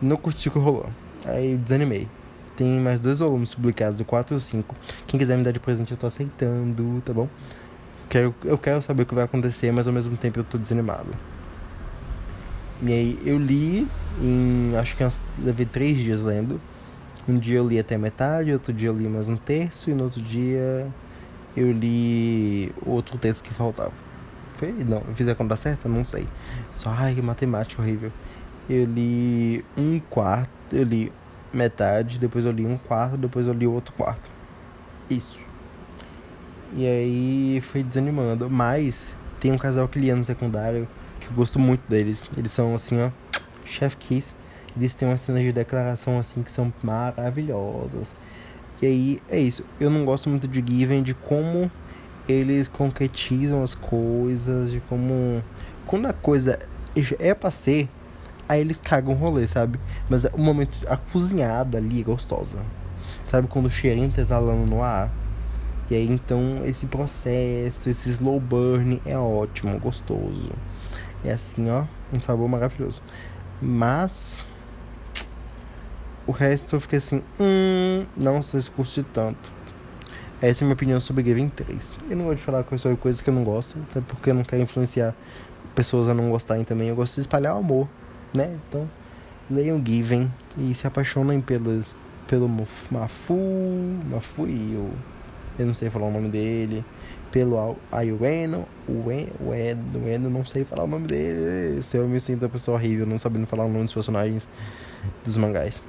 Não 0.00 0.16
curti 0.16 0.48
o 0.48 0.52
que 0.52 0.58
rolou. 0.58 0.88
Aí 1.24 1.56
desanimei. 1.56 2.08
Tem 2.56 2.78
mais 2.78 3.00
dois 3.00 3.18
volumes 3.18 3.54
publicados, 3.54 4.00
o 4.00 4.04
4 4.04 4.34
e 4.34 4.36
o 4.36 4.40
5. 4.40 4.76
Quem 5.06 5.18
quiser 5.18 5.36
me 5.36 5.44
dar 5.44 5.50
de 5.50 5.60
presente, 5.60 5.92
eu 5.92 5.96
tô 5.96 6.06
aceitando, 6.06 7.02
tá 7.04 7.12
bom? 7.12 7.28
Quero, 8.08 8.34
eu 8.44 8.58
quero 8.58 8.82
saber 8.82 9.04
o 9.04 9.06
que 9.06 9.14
vai 9.14 9.24
acontecer, 9.24 9.72
mas 9.72 9.86
ao 9.86 9.92
mesmo 9.92 10.16
tempo 10.16 10.40
eu 10.40 10.44
tô 10.44 10.58
desanimado. 10.58 11.08
E 12.82 12.92
aí 12.92 13.18
eu 13.24 13.38
li 13.38 13.86
em. 14.20 14.74
Acho 14.76 14.96
que 14.96 15.06
levei 15.38 15.66
três 15.66 15.98
dias 15.98 16.22
lendo. 16.22 16.60
Um 17.28 17.38
dia 17.38 17.58
eu 17.58 17.68
li 17.68 17.78
até 17.78 17.98
metade, 17.98 18.52
outro 18.52 18.72
dia 18.72 18.88
eu 18.88 18.96
li 18.96 19.08
mais 19.08 19.28
um 19.28 19.36
terço, 19.36 19.90
e 19.90 19.94
no 19.94 20.04
outro 20.04 20.20
dia 20.22 20.88
eu 21.56 21.70
li 21.70 22.72
outro 22.84 23.18
texto 23.18 23.44
que 23.44 23.52
faltava. 23.52 23.92
Foi? 24.54 24.72
Não, 24.72 25.02
fiz 25.14 25.28
a 25.28 25.34
conta 25.34 25.54
certa? 25.56 25.88
Não 25.88 26.04
sei. 26.04 26.26
Só, 26.72 26.90
ai, 26.90 27.14
que 27.14 27.22
matemática 27.22 27.80
horrível. 27.80 28.10
Eu 28.68 28.84
li 28.84 29.64
um 29.76 30.00
quarto, 30.00 30.50
eu 30.72 30.82
li 30.82 31.12
metade, 31.52 32.18
depois 32.18 32.44
eu 32.44 32.52
li 32.52 32.64
um 32.64 32.76
quarto, 32.76 33.16
depois 33.16 33.46
eu 33.46 33.52
li 33.52 33.66
outro 33.66 33.92
quarto. 33.94 34.30
Isso. 35.08 35.38
E 36.74 36.86
aí 36.86 37.60
foi 37.60 37.82
desanimando. 37.82 38.48
Mas 38.48 39.14
tem 39.38 39.52
um 39.52 39.58
casal 39.58 39.88
que 39.88 39.98
lia 39.98 40.14
no 40.16 40.24
secundário 40.24 40.88
que 41.20 41.28
eu 41.28 41.34
gosto 41.34 41.58
muito 41.58 41.88
deles. 41.88 42.24
Eles 42.36 42.52
são 42.52 42.74
assim, 42.74 43.00
ó, 43.00 43.10
chef 43.64 43.96
kiss. 43.96 44.34
Eles 44.76 44.94
têm 44.94 45.08
umas 45.08 45.20
cenas 45.20 45.42
de 45.42 45.52
declaração 45.52 46.18
assim 46.18 46.42
que 46.42 46.50
são 46.50 46.72
maravilhosas. 46.82 48.14
E 48.80 48.86
aí 48.86 49.22
é 49.28 49.38
isso. 49.38 49.64
Eu 49.78 49.90
não 49.90 50.04
gosto 50.04 50.28
muito 50.28 50.48
de 50.48 50.64
Given, 50.66 51.02
de 51.02 51.12
como 51.14 51.70
eles 52.28 52.68
concretizam 52.68 53.62
as 53.62 53.74
coisas, 53.74 54.70
de 54.70 54.80
como. 54.80 55.42
Quando 55.86 56.06
a 56.06 56.12
coisa 56.12 56.58
é 57.18 57.34
pra 57.34 57.50
ser, 57.50 57.88
aí 58.48 58.60
eles 58.60 58.80
cagam 58.82 59.14
o 59.14 59.16
rolê, 59.16 59.46
sabe? 59.46 59.78
Mas 60.08 60.24
o 60.24 60.38
momento. 60.38 60.76
A 60.88 60.96
cozinhada 60.96 61.78
ali 61.78 62.00
é 62.00 62.04
gostosa. 62.04 62.58
Sabe 63.24 63.48
quando 63.48 63.66
o 63.66 63.70
cheirinho 63.70 64.10
tá 64.10 64.22
exalando 64.22 64.66
no 64.66 64.82
ar? 64.82 65.10
E 65.90 65.94
aí 65.96 66.08
então 66.08 66.64
esse 66.64 66.86
processo, 66.86 67.90
esse 67.90 68.10
slow 68.10 68.38
burn 68.38 69.02
é 69.04 69.18
ótimo, 69.18 69.78
gostoso. 69.80 70.52
É 71.24 71.32
assim, 71.32 71.70
ó, 71.70 71.84
um 72.12 72.20
sabor 72.20 72.48
maravilhoso. 72.48 73.02
Mas 73.60 74.48
o 76.26 76.32
resto 76.32 76.76
eu 76.76 76.80
fiquei 76.80 76.98
assim, 76.98 77.22
hum, 77.38 78.06
não 78.16 78.40
sei 78.42 78.60
se 78.60 78.70
curti 78.70 79.02
tanto. 79.02 79.52
Essa 80.40 80.62
é 80.62 80.64
a 80.64 80.66
minha 80.66 80.74
opinião 80.74 81.00
sobre 81.00 81.22
Given 81.22 81.50
3. 81.50 81.98
Eu 82.08 82.16
não 82.16 82.24
gosto 82.24 82.38
de 82.38 82.44
falar 82.44 82.64
sobre 82.78 82.96
coisas 82.96 83.20
que 83.20 83.28
eu 83.28 83.34
não 83.34 83.44
gosto, 83.44 83.78
até 83.90 84.00
porque 84.00 84.30
eu 84.30 84.34
não 84.34 84.42
quero 84.42 84.62
influenciar 84.62 85.14
pessoas 85.74 86.08
a 86.08 86.14
não 86.14 86.30
gostarem 86.30 86.64
também. 86.64 86.88
Eu 86.88 86.96
gosto 86.96 87.16
de 87.16 87.20
espalhar 87.20 87.54
o 87.54 87.58
amor, 87.58 87.86
né? 88.32 88.58
Então, 88.68 88.88
leiam 89.50 89.82
Given 89.84 90.32
e 90.56 90.74
se 90.74 90.86
apaixonem 90.86 91.42
pelas, 91.42 91.94
pelo 92.26 92.48
Mafu, 92.90 93.36
Mafu 94.10 94.46
e 94.46 94.76
o 94.76 94.90
eu 95.58 95.66
não 95.66 95.74
sei 95.74 95.90
falar 95.90 96.06
o 96.06 96.10
nome 96.10 96.28
dele, 96.30 96.84
pelo 97.30 97.76
Ayueno, 97.90 98.66
o 98.88 99.10
Eno, 99.10 100.30
não 100.30 100.44
sei 100.44 100.64
falar 100.64 100.84
o 100.84 100.86
nome 100.86 101.06
dele. 101.06 101.82
Se 101.82 101.96
eu 101.96 102.08
me 102.08 102.18
sinto 102.20 102.42
uma 102.42 102.48
pessoa 102.48 102.76
horrível, 102.76 103.06
não 103.06 103.18
sabendo 103.18 103.46
falar 103.46 103.64
o 103.64 103.68
nome 103.68 103.84
dos 103.84 103.92
personagens 103.92 104.48
dos 105.24 105.36
mangás. 105.36 105.82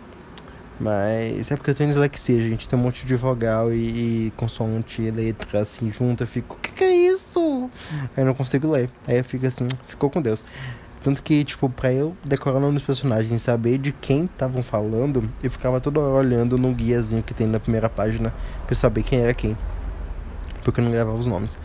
Mas 0.80 1.52
é 1.52 1.56
porque 1.56 1.70
eu 1.70 1.76
tenho 1.76 1.90
dislexia, 1.90 2.42
gente. 2.42 2.68
Tem 2.68 2.78
um 2.78 2.82
monte 2.82 3.06
de 3.06 3.16
vogal 3.16 3.72
e, 3.72 4.28
e 4.28 4.34
consoante 4.36 5.02
e 5.02 5.12
letra 5.12 5.60
assim 5.62 5.92
junto. 5.92 6.24
Eu 6.24 6.28
fico, 6.28 6.56
o 6.56 6.60
que, 6.60 6.72
que 6.72 6.84
é 6.84 6.92
isso? 6.92 7.70
Aí 7.92 8.24
eu 8.24 8.26
não 8.26 8.34
consigo 8.34 8.70
ler. 8.72 8.90
Aí 9.08 9.18
eu 9.18 9.24
fico 9.24 9.46
assim, 9.46 9.68
ficou 9.88 10.10
com 10.10 10.22
Deus. 10.22 10.44
Tanto 11.04 11.24
que, 11.24 11.44
tipo, 11.44 11.68
pra 11.70 11.92
eu 11.92 12.16
decorar 12.24 12.58
o 12.58 12.60
nome 12.60 12.76
dos 12.76 12.84
personagens 12.84 13.42
saber 13.42 13.80
de 13.80 13.92
quem 13.92 14.26
estavam 14.26 14.62
falando, 14.62 15.28
eu 15.44 15.50
ficava 15.50 15.80
toda 15.82 16.00
hora 16.00 16.28
olhando 16.28 16.58
no 16.60 16.72
guiazinho 16.74 17.24
que 17.24 17.34
tem 17.34 17.48
na 17.48 17.60
primeira 17.60 17.90
página 17.90 18.32
pra 18.68 18.76
saber 18.76 19.04
quem 19.04 19.20
era 19.20 19.34
quem. 19.34 19.58
Porque 20.64 20.80
eu 20.80 20.84
não 20.86 20.92
gravava 20.92 21.18
os 21.18 21.28
nomes. 21.28 21.58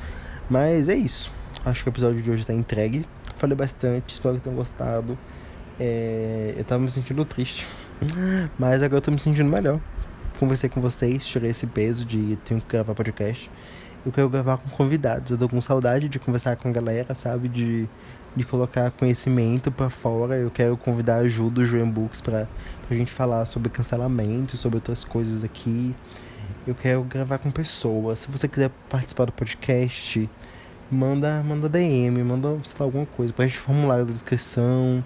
Mas 0.49 0.89
é 0.89 0.95
isso. 0.95 1.31
Acho 1.65 1.83
que 1.83 1.89
o 1.89 1.93
episódio 1.93 2.23
de 2.23 2.31
hoje 2.31 2.45
tá 2.45 2.53
entregue. 2.53 3.05
Falei 3.39 3.57
bastante, 3.57 4.15
espero 4.15 4.37
que 4.37 4.43
tenham 4.43 4.57
gostado. 4.57 5.19
É... 5.79 6.55
Eu 6.57 6.65
tava 6.65 6.83
me 6.83 6.91
sentindo 6.91 7.25
triste. 7.25 7.67
Mas 8.59 8.83
agora 8.83 8.99
eu 8.99 9.03
tô 9.03 9.11
me 9.11 9.19
sentindo 9.19 9.51
melhor. 9.51 9.81
Conversei 10.39 10.69
com 10.69 10.81
vocês, 10.81 11.27
tirei 11.27 11.51
esse 11.51 11.67
peso 11.67 12.05
de 12.05 12.37
ter 12.45 12.61
que 12.61 12.67
gravar 12.69 12.95
podcast. 12.95 13.51
Eu 14.05 14.13
quero 14.13 14.29
gravar 14.29 14.59
com 14.59 14.69
convidados. 14.71 15.31
Eu 15.31 15.39
tô 15.39 15.49
com 15.49 15.61
saudade 15.61 16.09
de 16.09 16.19
conversar 16.19 16.57
com 16.57 16.69
a 16.69 16.73
galera, 16.73 17.15
sabe? 17.15 17.49
De 17.49 17.89
de 18.37 18.45
colocar 18.45 18.91
conhecimento 18.91 19.73
para 19.73 19.89
fora. 19.89 20.37
Eu 20.37 20.51
quero 20.51 20.77
convidar 20.77 21.17
a 21.17 21.19
ajuda 21.21 21.57
do 21.57 21.67
João 21.67 21.91
Books 21.91 22.21
para 22.21 22.47
a 22.89 22.95
gente 22.95 23.11
falar 23.11 23.47
sobre 23.47 23.71
cancelamento, 23.71 24.57
sobre 24.59 24.77
outras 24.77 25.03
coisas 25.03 25.43
aqui. 25.43 25.95
Eu 26.67 26.75
quero 26.75 27.03
gravar 27.05 27.39
com 27.39 27.49
pessoas. 27.49 28.19
Se 28.19 28.31
você 28.31 28.49
quiser 28.49 28.71
participar 28.91 29.27
do 29.27 29.33
podcast, 29.33 30.29
manda, 30.91 31.41
manda 31.45 31.69
DM, 31.69 32.21
manda 32.25 32.49
sei 32.65 32.77
lá, 32.81 32.87
alguma 32.87 33.07
coisa. 33.07 33.33
Pra 33.33 33.47
gente 33.47 33.57
formular 33.57 34.01
a 34.01 34.03
descrição. 34.03 35.05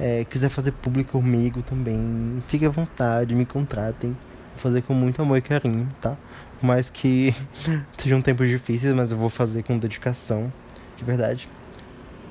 É, 0.00 0.24
quiser 0.24 0.48
fazer 0.48 0.72
público 0.72 1.12
comigo 1.12 1.62
também, 1.62 2.42
fique 2.48 2.64
à 2.66 2.68
vontade, 2.68 3.34
me 3.34 3.44
contratem. 3.44 4.10
Vou 4.54 4.62
fazer 4.62 4.82
com 4.82 4.94
muito 4.94 5.22
amor 5.22 5.38
e 5.38 5.40
carinho, 5.40 5.88
tá? 6.00 6.16
Mais 6.60 6.90
que 6.90 7.32
sejam 7.96 8.20
tempos 8.20 8.48
difíceis, 8.48 8.92
mas 8.92 9.12
eu 9.12 9.18
vou 9.18 9.30
fazer 9.30 9.62
com 9.62 9.78
dedicação, 9.78 10.52
de 10.96 11.04
verdade. 11.04 11.48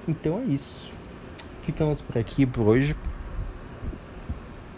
Então 0.07 0.39
é 0.39 0.43
isso. 0.43 0.91
Ficamos 1.63 2.01
por 2.01 2.17
aqui 2.17 2.45
por 2.45 2.67
hoje. 2.67 2.95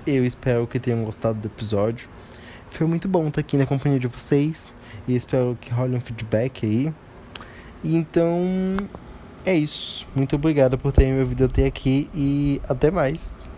Eu 0.06 0.24
espero 0.24 0.66
que 0.68 0.80
tenham 0.80 1.04
gostado 1.04 1.40
do 1.40 1.48
episódio. 1.48 2.08
Foi 2.72 2.88
muito 2.88 3.08
bom 3.08 3.28
estar 3.28 3.42
aqui 3.42 3.58
na 3.58 3.66
companhia 3.66 4.00
de 4.00 4.08
vocês. 4.08 4.72
E 5.08 5.16
espero 5.16 5.58
que 5.60 5.72
role 5.72 5.96
um 5.96 6.02
feedback 6.02 6.66
aí. 6.66 6.94
Então 7.84 8.42
é 9.46 9.56
isso. 9.56 10.08
Muito 10.16 10.36
obrigado 10.36 10.78
por 10.78 10.92
terem 10.92 11.14
me 11.14 11.22
ouvido 11.22 11.46
até 11.46 11.66
aqui 11.66 12.10
e 12.14 12.62
até 12.68 12.92
mais. 12.92 13.49